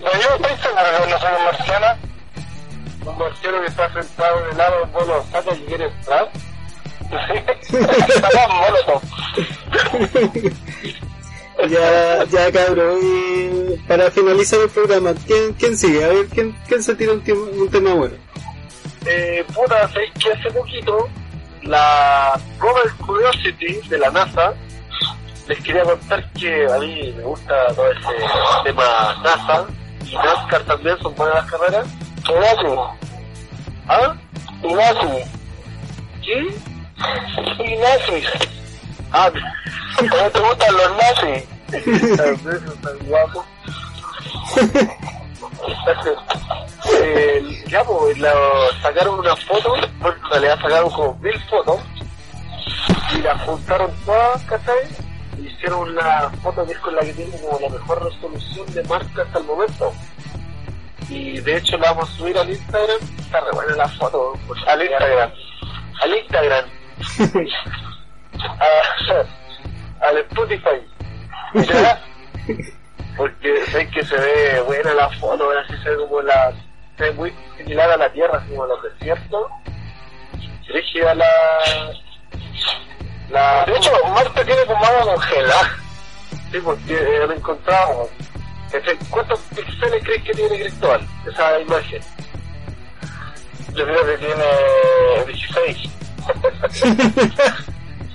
No, 0.01 0.11
yo 0.13 0.35
estoy 0.35 0.57
seguro 0.61 1.05
que 1.05 1.11
no 1.11 1.19
soy 1.19 1.29
un 1.37 1.43
marciano. 1.45 1.87
Un 3.05 3.17
marciano 3.17 3.61
que 3.61 3.67
está 3.67 3.93
sentado 3.93 4.39
en 4.45 4.51
el 4.51 4.57
lado, 4.57 4.85
vos 4.87 5.07
lo 5.07 5.23
sacas 5.31 5.57
y 5.57 5.61
quiere 5.65 5.85
entrar. 5.85 6.29
Ya, 11.69 12.23
ya 12.25 12.51
cabrón, 12.51 12.99
y 13.03 13.75
para 13.87 14.09
finalizar 14.09 14.59
el 14.61 14.69
programa, 14.69 15.13
¿quién, 15.27 15.53
quién 15.53 15.77
sigue? 15.77 16.03
A 16.03 16.07
ver, 16.07 16.25
¿quién, 16.27 16.57
quién 16.67 16.81
se 16.81 16.95
tira 16.95 17.13
un, 17.13 17.21
tema- 17.21 17.45
un 17.53 17.69
tema 17.69 17.93
bueno? 17.93 18.15
Eh, 19.05 19.45
puta, 19.53 19.87
sé 19.89 19.99
que 20.19 20.31
hace 20.33 20.49
poquito 20.51 21.07
la 21.61 22.39
Robert 22.59 22.97
Curiosity 22.97 23.79
de 23.89 23.97
la 23.99 24.09
NASA 24.09 24.53
les 25.51 25.63
quería 25.63 25.83
contar 25.83 26.31
que 26.31 26.65
a 26.71 26.77
mí 26.79 27.13
me 27.17 27.23
gusta 27.23 27.53
todo 27.75 27.91
ese 27.91 28.07
tema 28.63 29.15
NASA 29.21 29.65
y 30.09 30.15
NASCAR 30.15 30.61
también 30.63 30.97
son 31.01 31.13
buenas 31.15 31.51
carreras. 31.51 31.87
Ignacy. 32.29 33.01
¿Ah? 33.89 34.15
Ignacy. 34.63 35.29
¿Qué? 36.23 36.55
Ignacy. 37.65 38.23
Ah, 39.11 39.29
¿cómo 39.97 40.29
te 40.29 40.39
gustan 40.39 40.73
los 40.77 40.91
nazis? 40.97 42.17
Tan 42.81 42.97
guapo. 43.09 43.45
eh, 46.93 47.63
ya, 47.67 47.83
pues, 47.83 48.17
la- 48.19 48.33
sacaron 48.81 49.19
una 49.19 49.35
foto, 49.35 49.69
bueno, 49.99 50.15
en 50.23 50.29
realidad 50.31 50.59
sacaron 50.61 50.89
como 50.91 51.13
mil 51.15 51.39
fotos, 51.49 51.81
y 53.15 53.21
las 53.21 53.41
juntaron 53.41 53.91
todas, 54.05 54.41
¿cachai? 54.43 55.10
Y 55.61 55.67
hicieron 55.67 55.89
una 55.89 56.29
foto 56.41 56.65
que 56.65 56.71
es 56.73 56.79
con 56.79 56.95
la 56.95 57.01
que 57.01 57.13
tiene 57.13 57.39
como 57.39 57.59
la 57.59 57.69
mejor 57.69 58.03
resolución 58.03 58.73
de 58.73 58.83
marca 58.85 59.21
hasta 59.21 59.39
el 59.39 59.45
momento. 59.45 59.93
Y 61.09 61.39
de 61.41 61.57
hecho 61.57 61.77
la 61.77 61.91
vamos 61.91 62.09
a 62.09 62.13
subir 62.17 62.37
al 62.37 62.49
Instagram, 62.49 62.97
está 63.19 63.41
re 63.41 63.51
buena 63.53 63.75
la 63.75 63.87
foto. 63.89 64.33
pues, 64.47 64.59
al 64.67 64.81
Instagram. 64.81 65.31
Al 66.01 66.17
Instagram. 66.17 66.65
A- 68.39 69.25
al 70.07 70.17
Spotify. 70.17 70.81
¿Ya? 71.53 72.01
Porque 73.17 73.65
sé 73.67 73.87
que 73.89 74.03
se 74.05 74.15
ve 74.17 74.61
buena 74.61 74.93
la 74.93 75.09
foto, 75.19 75.49
así 75.59 75.73
se 75.83 75.89
ve 75.89 75.97
como 75.97 76.21
la. 76.21 76.53
se 76.97 77.03
ve 77.03 77.11
muy 77.11 77.33
similar 77.57 77.91
a 77.91 77.97
la 77.97 78.09
Tierra, 78.11 78.37
así 78.39 78.49
como 78.49 78.65
los 78.65 78.81
desiertos. 78.83 79.47
Rígida 80.69 81.13
la. 81.13 81.27
La 83.31 83.65
de 83.65 83.75
hecho, 83.77 83.91
Marte 84.13 84.45
tiene 84.45 84.63
como 84.65 84.85
agua 84.85 85.15
congelada. 85.15 85.75
Sí, 86.51 86.59
porque 86.63 86.93
eh, 86.93 87.25
lo 87.27 87.33
encontramos. 87.33 88.07
Este, 88.71 88.95
¿Cuántos 89.09 89.39
píxeles 89.55 90.03
crees 90.03 90.23
que 90.23 90.33
tiene 90.33 90.59
Cristóbal? 90.59 91.01
Esa 91.27 91.59
imagen. 91.59 92.01
Yo 93.73 93.83
creo 93.85 94.05
que 94.05 94.17
tiene 94.17 94.45
16. 95.27 95.77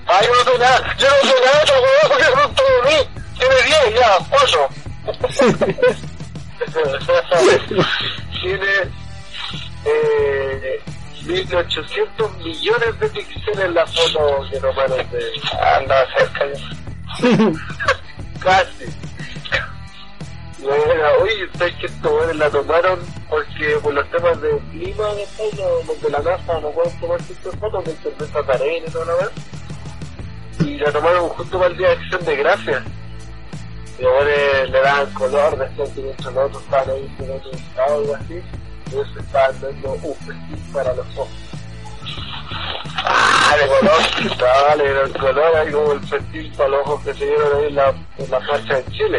Ah, 0.09 0.21
yo 0.23 0.31
no 0.33 0.45
sé 0.53 0.59
nada, 0.59 0.95
yo 0.99 1.09
no 1.09 1.17
sé 1.29 1.35
nada 1.45 1.63
otro 1.63 1.75
huevo 1.83 2.15
no 2.37 2.49
todo 2.51 2.83
de 2.83 2.89
mí. 2.89 2.99
Tiene 3.39 3.57
10 3.63 3.95
ya, 3.99 4.11
8. 4.31 4.69
Tiene 8.41 8.73
eh, 9.85 10.81
1800 11.27 12.39
millones 12.39 13.01
de 13.01 13.09
píxeles 13.09 13.59
en 13.59 13.75
la 13.75 13.87
foto 13.87 14.47
que 14.51 14.61
tomaron 14.61 15.11
de... 15.11 15.25
Anda 15.61 16.07
cerca. 16.17 16.45
Casi. 18.41 18.85
Bueno, 20.61 20.83
oye, 21.23 21.49
¿sabes 21.57 21.75
que 21.77 21.87
estos 21.87 22.13
weones 22.13 22.37
la 22.37 22.51
tomaron? 22.51 22.99
Porque 23.29 23.79
por 23.83 23.95
los 23.95 24.11
temas 24.11 24.41
de 24.41 24.59
clima, 24.71 25.05
¿sabes? 25.37 25.59
Los, 25.59 25.87
los 25.87 26.03
de 26.03 26.11
la 26.11 26.19
NASA 26.19 26.61
no 26.61 26.71
pueden 26.71 27.01
tomar 27.01 27.21
estas 27.21 27.57
fotos 27.57 27.85
de 27.85 27.93
cerveza 27.97 28.43
tarena 28.43 28.87
y 28.87 28.91
toda 28.91 29.05
la 29.07 29.15
vez. 29.15 29.31
Y 30.61 30.79
la 30.79 30.93
tomaron 30.93 31.29
justo 31.29 31.59
para 31.59 31.71
el 31.71 31.77
día 31.77 31.89
de 31.89 31.95
acción 31.95 32.25
de 32.25 32.37
gracias. 32.37 32.83
Y 33.99 34.05
ahora 34.05 34.65
le 34.65 34.81
daban 34.81 35.15
color, 35.15 35.59
decían 35.59 35.95
que 35.95 36.01
mientras 36.03 36.35
los 36.35 36.45
otros 36.47 36.63
estaban 36.65 36.91
ahí 36.91 37.15
con 37.17 37.31
otro 37.31 37.51
estado 37.53 37.95
algo 37.95 38.15
así, 38.17 38.43
ellos 38.93 39.09
estaban 39.19 39.61
dando 39.61 39.93
un 39.93 40.15
festín 40.17 40.73
para 40.73 40.93
los 40.95 41.07
ojos. 41.17 41.29
Ah, 43.09 43.55
de 43.61 43.67
color, 43.67 44.37
dale, 44.39 45.03
el 45.03 45.13
color 45.13 45.57
ahí 45.57 45.73
como 45.73 45.93
el 45.93 46.01
festín 46.07 46.53
para 46.57 46.69
los 46.71 46.81
ojos 46.87 47.05
que 47.05 47.15
se 47.15 47.25
dieron 47.27 47.57
ahí 47.61 47.67
en 47.69 47.75
la, 47.77 47.95
en 48.19 48.31
la 48.31 48.41
marcha 48.41 48.79
en 48.79 48.93
Chile. 48.93 49.19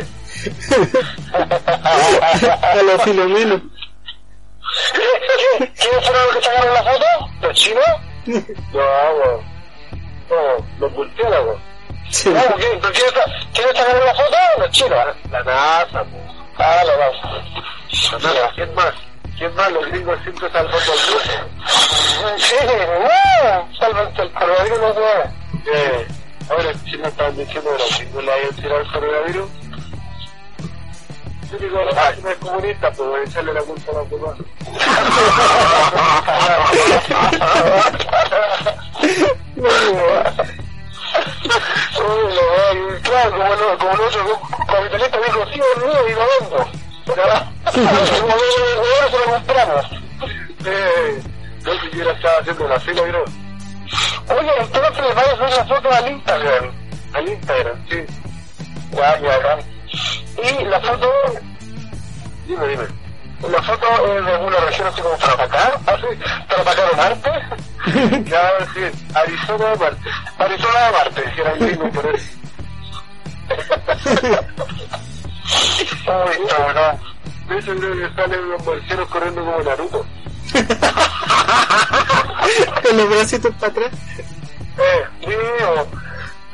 a 1.33 2.81
los 2.83 3.01
filomenos. 3.03 3.61
¿Quiénes 5.57 6.05
fueron 6.07 6.25
los 6.27 6.35
que 6.35 6.41
sacaron 6.43 6.73
la 6.73 6.83
foto? 6.83 7.05
¿Los 7.41 7.55
chinos? 7.57 7.85
No, 8.25 9.13
no, 9.13 9.43
no, 10.29 10.65
los 10.79 10.91
murciélagos. 10.91 11.59
Sí. 12.09 12.29
No, 12.29 12.41
¿quién- 12.57 12.79
¿quiénes 12.79 13.13
quiénes 13.53 13.77
sacaron 13.77 14.05
la 14.05 14.15
foto? 14.15 14.37
Los 14.59 14.71
chinos. 14.71 14.99
La 15.31 15.43
NASA, 15.43 16.03
pues. 16.03 16.23
Ah, 16.57 16.83
la 16.85 16.97
NASA. 16.97 17.27
La 18.11 18.17
NASA, 18.33 18.51
¿quién 18.55 18.75
más? 18.75 18.93
¿Quién 19.37 19.53
más? 19.55 19.71
Los 19.71 19.85
gringos 19.87 20.19
siempre 20.23 20.51
salvando 20.51 20.77
al 20.77 20.85
mundo. 20.87 22.37
Sí, 22.37 22.55
no, 22.65 23.77
salvando 23.79 24.23
el 24.23 24.31
coronavirus 24.33 24.79
no 24.79 24.93
va. 24.95 25.31
Eh, 25.73 26.07
ahora 26.49 26.63
los 26.63 26.85
chinos 26.85 27.07
estaban 27.07 27.37
diciendo 27.37 27.69
que 27.71 27.83
los 27.83 27.97
gringos 27.99 28.23
le 28.23 28.33
habían 28.33 28.55
tirado 28.55 28.79
el 28.79 28.91
coronavirus. 28.91 29.49
Yo 31.51 31.57
digo, 31.59 31.81
la 31.81 31.91
página 31.91 32.31
es 32.31 32.37
comunista, 32.37 32.91
pues 32.91 33.09
voy 33.09 33.19
a 33.19 33.23
echarle 33.23 33.53
la 33.53 33.61
culpa 33.61 33.91
a 33.91 33.95
los 33.95 34.09
demás. 34.09 34.37
Uy, 41.97 42.33
lo 42.33 42.43
veo, 42.51 43.01
claro, 43.03 43.31
como, 43.31 43.55
lo, 43.55 43.77
como 43.77 43.93
nosotros, 43.93 44.39
capitalista 44.67 45.17
dijo, 45.19 45.45
sí, 45.53 45.61
mío 45.79 46.07
y 46.07 46.13
lo 46.13 46.25
vendo. 46.39 46.86
Ahora 47.09 47.51
se 49.11 49.17
lo 49.17 49.33
compramos. 49.33 49.85
Eh, 50.65 51.21
yo 51.65 51.79
siquiera 51.81 52.11
estaba 52.11 52.39
haciendo 52.39 52.67
la 52.67 52.79
fila, 52.79 53.03
creo. 53.03 53.25
Oye, 54.29 54.51
entonces 54.59 54.97
le 54.97 55.13
vayas 55.13 55.39
a 55.39 55.45
hacer 55.45 55.57
la 55.57 55.65
foto 55.65 55.91
al 55.91 56.11
Instagram. 56.11 56.71
Al 57.13 57.27
Instagram, 57.29 57.89
sí. 57.89 58.05
Ya, 58.91 59.19
ya. 59.19 59.59
Y 60.43 60.65
la 60.65 60.79
foto... 60.81 61.11
Dime, 62.47 62.67
dime. 62.67 62.83
La 63.41 63.61
foto 63.61 64.17
es 64.17 64.25
de 64.25 64.31
alguna 64.31 64.57
región 64.57 64.87
así 64.87 65.01
como 65.01 65.17
para 65.17 65.33
atacar, 65.33 65.79
así, 65.85 66.07
atacar 66.49 66.93
a 66.93 66.97
Marte. 66.97 67.31
ya, 68.29 68.49
sí, 68.73 68.81
Arizona 69.13 69.65
de 69.69 69.77
Marte. 69.77 70.09
Arizona 70.39 70.79
de 70.79 70.91
Marte, 70.91 71.21
dijera 71.21 71.51
el 71.53 71.59
gringo 71.59 71.91
por 71.91 72.15
eso. 72.15 72.31
Uy. 75.47 76.37
De 77.47 77.59
hecho, 77.59 77.73
creo 77.75 77.93
que 77.95 78.15
salen 78.15 78.49
los 78.49 78.65
marcianos 78.65 79.07
corriendo 79.09 79.45
como 79.45 79.59
Naruto. 79.61 80.05
Con 82.83 82.97
los 82.97 83.09
bracitos 83.09 83.53
para 83.55 83.71
atrás. 83.71 83.91
Eh, 84.77 85.05
sí, 85.21 85.33
o- 85.63 85.87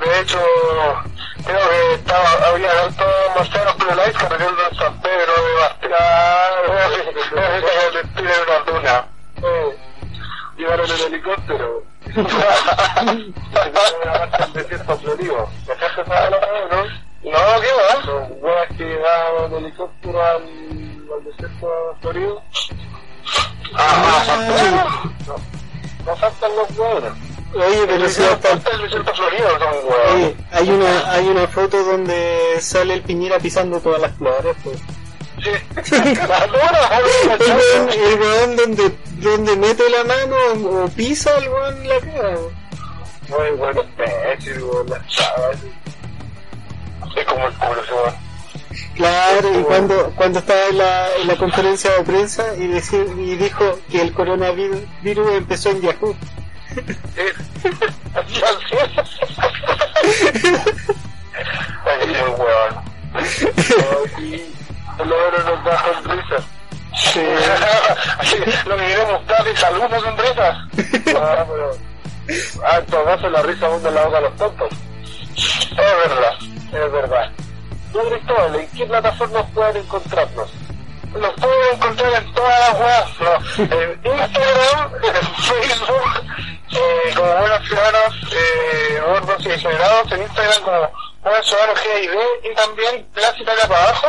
de 0.05 0.19
hecho, 0.19 0.39
creo 1.45 1.69
que 1.69 1.93
estaba, 1.95 2.29
había 2.47 2.71
altos 2.83 3.07
marcianos 3.35 3.73
con 3.75 3.89
el 3.89 3.99
ice 4.09 4.17
cargando 4.27 4.61
en 4.69 4.77
San 4.77 5.01
Pedro 5.01 5.33
de 5.43 5.53
le 7.93 8.03
tiren 8.15 8.45
una. 8.75 9.05
Eh, 9.41 9.77
llevaron 10.57 10.89
el 10.91 11.01
helicóptero. 11.01 11.83
No, 17.23 17.31
¿qué 17.31 17.71
va? 17.71 18.27
Huevas 18.41 18.67
que 18.77 18.83
llegaban 18.83 19.53
en 19.53 19.57
helicóptero 19.65 20.21
al, 20.21 20.43
al 20.43 21.23
desierto 21.23 21.95
florido. 22.01 22.41
Ah, 23.75 24.23
ah, 24.27 25.03
no, 25.27 25.35
no 26.05 26.15
faltan 26.17 26.51
los 26.55 26.69
huevos. 26.77 27.13
Oye, 27.55 27.85
pero 27.87 28.09
si 28.09 28.23
hasta... 28.23 28.51
el 28.51 28.81
desierto 28.81 29.13
florido 29.13 29.47
son 29.57 29.73
huevos. 29.73 30.11
Oye, 30.13 30.35
hay 30.51 30.69
una, 30.69 31.11
hay 31.11 31.27
una 31.27 31.47
foto 31.47 31.81
donde 31.83 32.57
sale 32.59 32.95
el 32.95 33.01
Piñera 33.03 33.39
pisando 33.39 33.79
todas 33.79 34.01
las 34.01 34.11
flores, 34.17 34.55
pues. 34.63 34.77
Sí. 35.43 35.49
El 35.93 36.01
weón, 38.19 38.55
donde, 38.55 38.91
donde 39.17 39.55
mete 39.55 39.89
la 39.89 40.03
mano 40.03 40.35
o, 40.83 40.87
pisa 40.89 41.35
el 41.37 41.49
weón 41.49 41.87
la 41.87 41.99
cara. 41.99 42.37
Muy 43.29 43.51
buen 43.57 43.77
imbécil, 43.77 44.63
weón, 44.63 44.89
la 44.89 45.07
chava. 45.07 45.51
Es 47.15 47.25
como 47.25 47.47
el 47.47 47.53
culo, 47.53 47.81
ese 47.81 47.93
weón. 47.93 48.33
Claro, 48.95 49.59
y 49.59 49.63
cuando, 49.63 50.11
cuando 50.15 50.39
estaba 50.39 50.67
en 50.69 50.77
la, 50.77 51.15
en 51.17 51.27
la 51.27 51.35
conferencia 51.35 51.91
de 51.91 52.03
prensa 52.03 52.55
y, 52.57 52.67
decir, 52.67 53.05
y 53.17 53.35
dijo 53.35 53.79
que 53.89 54.01
el 54.01 54.13
coronavirus 54.13 54.79
virus 55.01 55.31
empezó 55.33 55.69
en 55.69 55.81
Yahoo. 55.81 56.15
Por 64.97 65.07
lo 65.07 65.15
menos 65.17 65.45
nos 65.45 65.65
da 65.65 65.83
sonrisas. 65.93 66.43
Sí. 66.95 67.19
Lo 68.67 68.77
que 68.77 68.85
queremos 68.87 69.27
dar 69.27 69.47
es 69.47 69.63
algunas 69.63 70.01
sonrisas. 70.01 70.57
Ah, 71.15 71.45
pero... 71.47 71.71
Ah, 72.63 72.77
en 72.77 72.85
todo 72.85 73.03
caso 73.03 73.29
la 73.29 73.41
risa 73.41 73.65
abunda 73.65 73.89
en 73.89 73.95
la 73.95 74.05
boca 74.05 74.17
de 74.17 74.23
los 74.23 74.37
tontos. 74.37 74.69
Es 75.35 75.75
verdad, 75.75 76.33
es 76.71 76.91
verdad. 76.91 77.31
Don 77.91 78.09
Cristóbal, 78.09 78.55
¿en 78.55 78.67
qué 78.69 78.85
plataformas 78.85 79.45
pueden 79.53 79.77
encontrarnos? 79.77 80.51
Nos 81.13 81.33
pueden 81.33 81.75
encontrar 81.75 82.13
en 82.13 82.33
todas 82.33 82.59
las 82.59 82.79
webs, 82.79 83.19
¿no? 83.19 83.33
en 83.77 83.91
Instagram, 84.03 84.91
en 85.03 85.35
Facebook, 85.43 86.23
eh, 86.71 87.13
como 87.15 87.33
buenos 87.35 87.67
ciudadanos 87.67 88.15
eh, 88.31 89.01
gordos 89.05 89.45
y 89.45 89.49
degenerados, 89.49 90.11
en 90.11 90.21
Instagram 90.23 90.63
como 90.63 90.91
buenos 91.21 91.47
ciudadanos 91.47 91.79
GID 91.79 92.51
y 92.51 92.55
también 92.55 93.05
Plaza 93.13 93.37
Italia 93.39 93.67
para 93.67 93.83
abajo. 93.83 94.07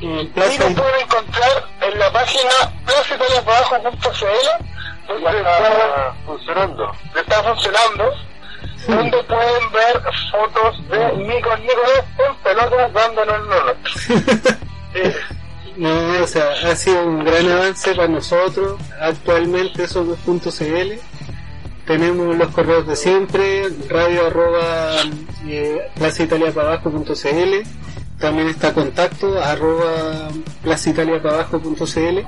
Y 0.00 0.32
nos 0.58 0.74
pueden 0.74 1.00
encontrar 1.00 1.64
en 1.80 1.98
la 1.98 2.12
página 2.12 2.50
plazitaliapabajo.cl 2.84 4.72
donde 5.08 5.38
está 5.38 6.14
funcionando. 6.26 6.92
Está 7.14 7.42
funcionando. 7.42 8.12
Donde 8.86 9.22
pueden 9.24 9.72
ver 9.72 10.02
fotos 10.30 10.88
de 10.88 11.16
Nico 11.18 11.56
Nicolás 11.56 12.04
en 12.18 12.36
pelotas 12.42 12.92
dándonos. 12.92 13.76
Eh, 14.94 15.16
No, 15.76 16.22
o 16.22 16.26
sea, 16.26 16.50
ha 16.66 16.76
sido 16.76 17.06
un 17.06 17.24
gran 17.24 17.50
avance 17.50 17.94
para 17.94 18.08
nosotros. 18.08 18.78
Actualmente 19.00 19.88
somos 19.88 20.18
.cl. 20.18 20.98
Tenemos 21.86 22.36
los 22.36 22.48
correos 22.50 22.86
de 22.86 22.94
siempre, 22.94 23.68
radio 23.88 24.26
arroba 24.26 24.96
eh, 25.46 25.80
plazaitaliaparabajo.cl. 25.94 27.68
También 28.18 28.48
está 28.48 28.72
contacto 28.74 29.42
arroba 29.42 30.28
plazaitaliaparabajo.cl. 30.62 32.18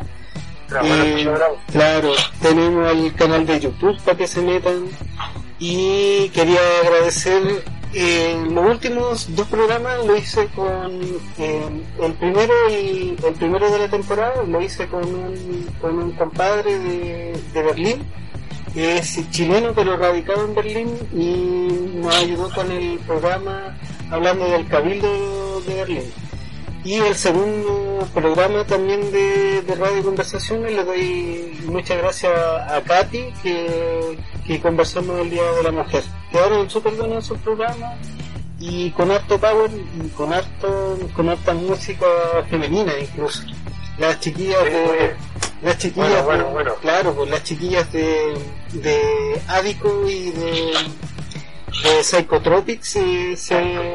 Eh, 0.83 1.31
claro, 1.71 2.13
tenemos 2.41 2.91
el 2.91 3.15
canal 3.15 3.47
de 3.47 3.61
YouTube 3.61 4.01
para 4.03 4.17
que 4.17 4.27
se 4.27 4.41
metan. 4.41 4.87
Y 5.59 6.29
quería 6.31 6.61
agradecer 6.83 7.65
eh, 7.97 8.45
los 8.51 8.71
últimos 8.71 9.37
dos 9.37 9.47
programas 9.47 10.05
lo 10.05 10.17
hice 10.17 10.49
con 10.49 11.01
eh, 11.39 11.63
el 12.03 12.13
primero 12.15 12.53
y 12.69 13.17
el 13.25 13.35
primero 13.35 13.71
de 13.71 13.79
la 13.79 13.89
temporada 13.89 14.43
lo 14.43 14.61
hice 14.61 14.89
con 14.89 15.05
un, 15.05 15.69
con 15.81 15.99
un 16.03 16.11
compadre 16.13 16.77
de, 16.81 17.41
de 17.53 17.63
Berlín 17.63 18.03
que 18.75 18.99
es 18.99 19.31
chileno 19.31 19.73
pero 19.77 19.97
radicado 19.97 20.45
en 20.45 20.55
Berlín 20.57 20.89
y 21.13 21.99
nos 22.01 22.17
ayudó 22.17 22.51
con 22.53 22.69
el 22.73 22.99
programa 23.07 23.79
hablando 24.11 24.51
del 24.51 24.67
cabildo 24.67 25.61
de 25.61 25.75
Berlín 25.77 26.13
y 26.85 26.95
el 26.97 27.15
segundo 27.15 28.07
programa 28.13 28.65
también 28.67 29.11
de, 29.11 29.63
de 29.63 29.75
Radio 29.75 30.03
Conversaciones 30.05 30.73
le 30.73 30.85
doy 30.85 31.61
muchas 31.67 31.97
gracias 31.99 32.33
a 32.37 32.81
Katy 32.83 33.25
que, 33.43 34.19
que 34.47 34.61
conversamos 34.61 35.19
el 35.21 35.31
Día 35.31 35.43
de 35.53 35.63
la 35.63 35.73
Mujer. 35.73 36.05
Quedaron 36.31 36.69
súper 36.69 36.93
buenos 36.95 37.25
esos 37.25 37.39
programas 37.39 37.95
y 38.61 38.91
con 38.91 39.11
harto 39.11 39.39
power 39.39 39.71
y 39.73 40.09
con 40.11 40.33
harto 40.33 40.99
con 41.17 41.29
harta 41.29 41.55
música 41.55 42.07
femenina 42.51 42.93
incluso. 42.99 43.43
Las 43.99 44.21
chiquillas 44.21 44.63
de 44.65 45.15
las 45.63 45.79
chiquillas 45.79 46.25
Bueno, 46.25 46.25
bueno, 46.25 46.45
de- 46.49 46.53
bueno. 46.53 46.75
claro, 46.83 47.15
pues 47.15 47.31
las 47.31 47.43
chiquillas 47.45 47.91
de 47.93 48.35
de 48.75 49.41
Ádico 49.49 50.07
y 50.09 50.31
de 50.33 50.73
de 51.83 52.03
Psychotropics 52.05 52.97
eh, 52.97 53.37
se, 53.37 53.95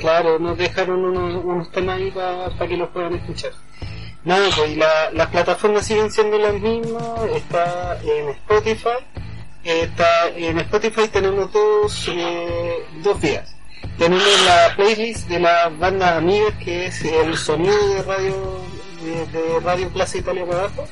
claro, 0.00 0.38
nos 0.38 0.58
dejaron 0.58 1.04
unos, 1.04 1.44
unos 1.44 1.70
temas 1.70 1.96
ahí 1.98 2.10
para 2.10 2.68
que 2.68 2.76
los 2.76 2.88
puedan 2.90 3.14
escuchar. 3.14 3.52
Nada, 4.24 4.48
pues 4.56 4.70
y 4.70 4.76
la- 4.76 5.10
las 5.12 5.28
plataformas 5.28 5.86
siguen 5.86 6.10
siendo 6.10 6.38
las 6.38 6.54
mismas, 6.54 7.02
está 7.34 7.98
en 8.02 8.28
Spotify, 8.30 8.98
está 9.64 10.28
en 10.28 10.58
Spotify 10.60 11.08
tenemos 11.08 11.52
dos, 11.52 12.08
eh, 12.08 12.84
dos 13.02 13.20
vías. 13.20 13.54
Tenemos 13.98 14.24
la 14.46 14.74
playlist 14.76 15.28
de 15.28 15.40
las 15.40 15.76
bandas 15.78 16.12
amigas 16.18 16.54
que 16.64 16.86
es 16.86 17.02
el 17.04 17.36
sonido 17.36 17.88
de 17.94 18.02
radio 18.02 18.60
de, 19.02 19.26
de 19.26 19.60
Radio 19.60 19.88
Plaza 19.88 20.18
Italia 20.18 20.46
para 20.46 20.60
abajo 20.60 20.86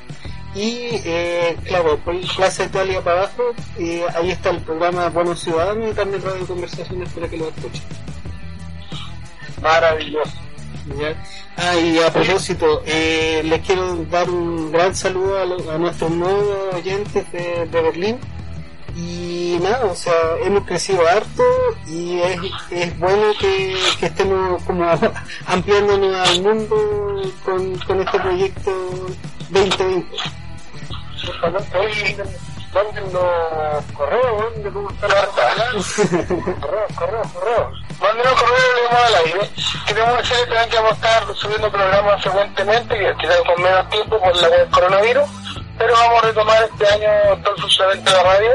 y 0.54 0.88
eh, 1.04 1.56
claro, 1.64 1.96
por 1.98 2.14
Plaza 2.36 2.64
Italia 2.64 3.00
para 3.02 3.22
abajo, 3.22 3.42
eh, 3.78 4.04
ahí 4.14 4.30
está 4.30 4.50
el 4.50 4.58
programa 4.62 5.08
Buenos 5.08 5.40
Ciudadanos 5.40 5.90
y 5.92 5.94
también 5.94 6.22
Radio 6.22 6.46
Conversaciones 6.46 7.08
para 7.12 7.28
que 7.28 7.36
lo 7.36 7.48
escuchen. 7.48 7.82
Maravilloso. 9.62 10.32
¿ya? 10.98 11.14
Ah, 11.56 11.76
y 11.76 11.98
a 11.98 12.10
propósito, 12.12 12.82
eh, 12.86 13.42
les 13.44 13.60
quiero 13.66 13.96
dar 14.10 14.28
un 14.30 14.72
gran 14.72 14.94
saludo 14.94 15.38
a, 15.38 15.44
lo- 15.44 15.70
a 15.70 15.78
nuestros 15.78 16.10
nuevos 16.10 16.74
oyentes 16.74 17.30
de, 17.32 17.66
de 17.66 17.80
Berlín. 17.82 18.18
Y 18.96 19.58
nada, 19.62 19.86
o 19.86 19.94
sea, 19.94 20.12
hemos 20.44 20.64
crecido 20.64 21.06
harto 21.06 21.44
y 21.86 22.18
es, 22.20 22.40
es 22.72 22.98
bueno 22.98 23.32
que, 23.40 23.76
que 24.00 24.06
estemos 24.06 24.60
como 24.64 24.84
ampliándonos 25.46 26.28
al 26.28 26.42
mundo 26.42 27.22
con, 27.44 27.78
con 27.78 28.00
este 28.00 28.18
proyecto 28.18 28.72
2020. 29.50 30.16
Oye, 31.78 32.16
manden 32.72 33.12
los 33.12 33.84
correos, 33.96 34.62
de 34.62 34.70
cómo 34.70 34.90
está 34.90 35.08
la 35.08 35.26
Correos, 35.26 36.92
correos, 36.96 37.32
correos. 37.32 37.80
Mándenos 38.00 38.32
correos 38.40 38.64
y 38.70 38.76
leemos 38.76 39.04
al 39.04 39.14
aire. 39.14 39.50
Queremos 39.86 40.16
decirles 40.18 40.48
también 40.48 40.70
que 40.70 40.76
vamos 40.76 40.92
a 40.92 40.94
estar 40.94 41.34
subiendo 41.34 41.70
programas 41.70 42.22
frecuentemente, 42.22 42.98
que 42.98 43.14
quizás 43.20 43.40
con 43.42 43.62
menos 43.62 43.88
tiempo 43.90 44.20
por 44.20 44.36
la 44.36 44.48
del 44.48 44.70
coronavirus, 44.70 45.30
pero 45.78 45.92
vamos 45.94 46.22
a 46.22 46.26
retomar 46.26 46.62
este 46.62 46.86
año 46.88 47.42
todo 47.42 47.54
el 47.56 47.62
funcionamiento 47.62 48.10
de 48.10 48.16
la 48.16 48.22
radio 48.22 48.50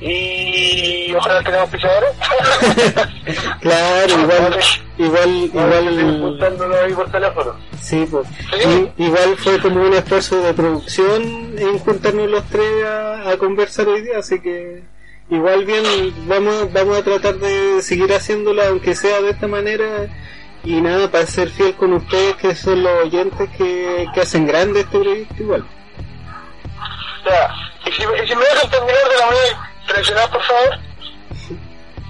y 0.00 1.14
ojalá 1.14 1.42
tengamos 1.42 1.70
pisadores. 1.70 2.10
Claro, 3.60 4.20
igual, 4.20 4.58
igual, 4.98 5.30
Igual 5.30 5.72
ahí 6.84 6.92
por 6.94 7.10
teléfono. 7.10 7.54
sí, 7.80 8.06
pues, 8.10 8.26
Sí. 8.60 8.90
igual 8.98 9.36
fue 9.38 9.58
como 9.60 9.82
un 9.82 9.94
esfuerzo 9.94 10.40
de 10.42 10.52
producción 10.54 11.54
en 11.58 11.78
juntarnos 11.78 12.28
los 12.30 12.44
tres 12.44 12.84
a, 12.84 13.30
a 13.30 13.36
conversar 13.38 13.88
hoy 13.88 14.02
día, 14.02 14.18
así 14.18 14.40
que 14.40 14.82
igual 15.30 15.64
bien, 15.64 15.84
vamos, 16.26 16.72
vamos 16.72 16.98
a 16.98 17.02
tratar 17.02 17.36
de 17.36 17.80
seguir 17.82 18.12
haciéndolo 18.12 18.62
aunque 18.62 18.94
sea 18.94 19.20
de 19.22 19.30
esta 19.30 19.48
manera 19.48 20.08
y 20.64 20.80
nada, 20.80 21.10
para 21.10 21.26
ser 21.26 21.48
fiel 21.48 21.74
con 21.74 21.92
ustedes 21.94 22.36
que 22.36 22.54
son 22.54 22.82
los 22.84 23.04
oyentes 23.06 23.48
que, 23.56 24.06
que 24.14 24.20
hacen 24.20 24.46
grande 24.46 24.80
este 24.80 24.98
proyecto 24.98 25.42
igual. 25.42 25.64
Ya, 27.24 27.54
y 27.86 27.92
si, 27.92 28.02
y 28.02 28.28
si 28.28 28.36
me 28.36 28.44
dejan 28.44 28.70
terminar 28.70 29.08
de 29.10 29.18
la 29.18 29.26
manera 29.26 29.70
tradicional, 29.88 30.30
por 30.30 30.42
favor. 30.42 30.78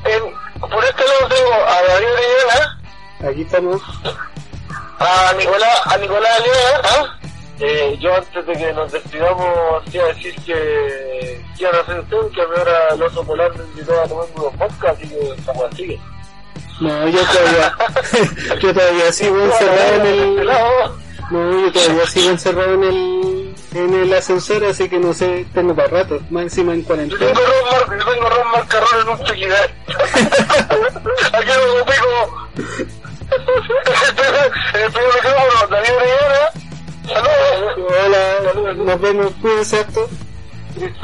En, 0.05 0.42
por 0.71 0.85
este 0.85 1.03
lado 1.05 1.29
tengo 1.29 1.55
a 1.55 1.83
David 1.83 2.07
Orellana, 2.13 2.79
Aquí 3.31 3.43
estamos. 3.43 3.81
a 4.99 5.33
Nicolás, 5.39 5.81
a 5.87 5.97
Nicolás 5.99 6.41
Aliaga, 6.41 6.81
¿ah? 6.85 7.19
Eh, 7.61 7.97
yo 8.01 8.17
antes 8.17 8.45
de 8.45 8.53
que 8.55 8.73
nos 8.73 8.91
despidamos 8.91 9.85
quiero 9.91 10.09
decir 10.09 10.35
que 10.45 11.41
quiero 11.57 11.81
hacer 11.81 12.01
usted 12.01 12.17
que 12.35 12.43
ahora 12.43 12.95
el 12.95 13.03
oso 13.03 13.25
polar 13.25 13.57
me 13.57 13.65
invitó 13.65 14.01
a 14.01 14.09
tomar 14.09 14.27
unos 14.35 14.53
podcast 14.55 14.99
así 14.99 15.09
que 15.09 15.31
estamos 15.39 15.65
así. 15.73 16.01
No, 16.81 17.09
yo 17.09 17.21
todavía, 17.21 17.77
yo 18.61 18.75
todavía 18.75 19.13
sigo 19.13 19.41
encerrado 19.45 19.95
en 19.95 20.07
Este 20.07 20.41
el, 20.41 20.47
lado, 20.47 20.97
no, 21.31 21.61
yo 21.61 21.73
todavía 21.73 22.07
sigo 22.07 22.31
encerrado 22.31 22.75
en 22.75 22.83
el, 22.85 23.42
en 23.75 23.95
el 23.95 24.13
ascensor, 24.13 24.65
así 24.65 24.89
que 24.89 24.99
no 24.99 25.13
sé, 25.13 25.47
tengo 25.55 25.75
para 25.75 25.89
rato, 25.89 26.21
más 26.31 26.43
encima 26.45 26.73
en 26.75 26.81
Yo 26.83 26.87
cuarentena. 26.87 27.33
tengo 27.33 27.41
Ron, 27.87 27.99
yo 27.99 28.05
tengo 28.13 28.29
Ron 28.29 28.51
Marcarrón 28.53 29.01
en 29.01 29.09
un 29.09 29.25
tequila. 29.25 29.57
Aquí 31.33 31.49
lo 31.49 31.85
pico. 31.85 32.49
En 34.75 34.81
el 34.83 34.93
primer 34.93 35.15
micrófono, 35.15 35.67
David 35.71 35.91
Orellana. 35.97 36.51
Saludos. 37.09 37.95
Hola, 38.05 38.75
nos 38.75 39.01
vemos, 39.01 39.33
cuídense 39.41 39.79
harto. 39.79 40.09
Yo 40.77 40.87
yo 40.87 40.97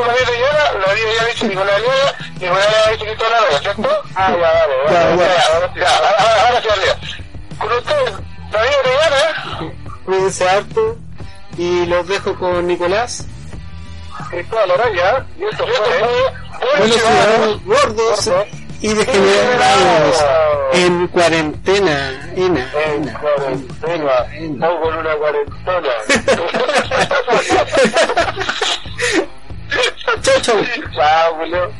volver 0.00 0.24
a 0.54 0.72
lo 0.78 0.86
había 0.90 1.24
dicho 1.26 1.46
Nicolás 1.46 1.74
Aliaga, 1.74 2.14
Nicolás 2.38 2.66
Aliaga 2.66 2.86
ha 2.86 2.90
dicho 2.92 3.04
Cristóbal 3.04 3.44
¿cierto? 3.62 4.02
Ah, 4.14 4.30
ya, 4.30 4.52
dale, 4.52 4.74
Ya, 4.90 5.00
ahora 5.00 5.70
sí, 5.74 5.80
ahora- 5.80 6.96
sí. 7.02 7.24
Con 7.58 7.72
ustedes, 7.72 8.12
David 8.50 8.74
Orellana, 8.80 9.72
Cuídense 10.04 10.48
harto. 10.48 10.96
Y 11.56 11.86
los 11.86 12.06
dejo 12.08 12.34
con 12.36 12.66
Nicolás. 12.66 13.26
Cristóbal 14.30 14.70
Araya, 14.70 15.26
y 15.38 15.44
eso 15.44 15.64
fue... 15.66 16.04
Buenos 16.78 16.94
ciudadanos 16.94 17.64
gordos 17.64 18.30
y 18.80 18.92
degenerados 18.94 20.24
en 20.74 21.06
cuarentena. 21.08 22.30
Ena, 22.36 22.70
En 22.86 23.08
ena, 23.08 23.18
cuarentena, 23.18 24.26
ena. 24.36 24.68
o 24.70 24.80
con 24.80 24.94
una 24.98 25.14
cuarentona. 25.16 25.88
Chau, 30.22 30.40
chau. 30.42 30.56
Chao, 30.94 31.34
Julio. 31.36 31.72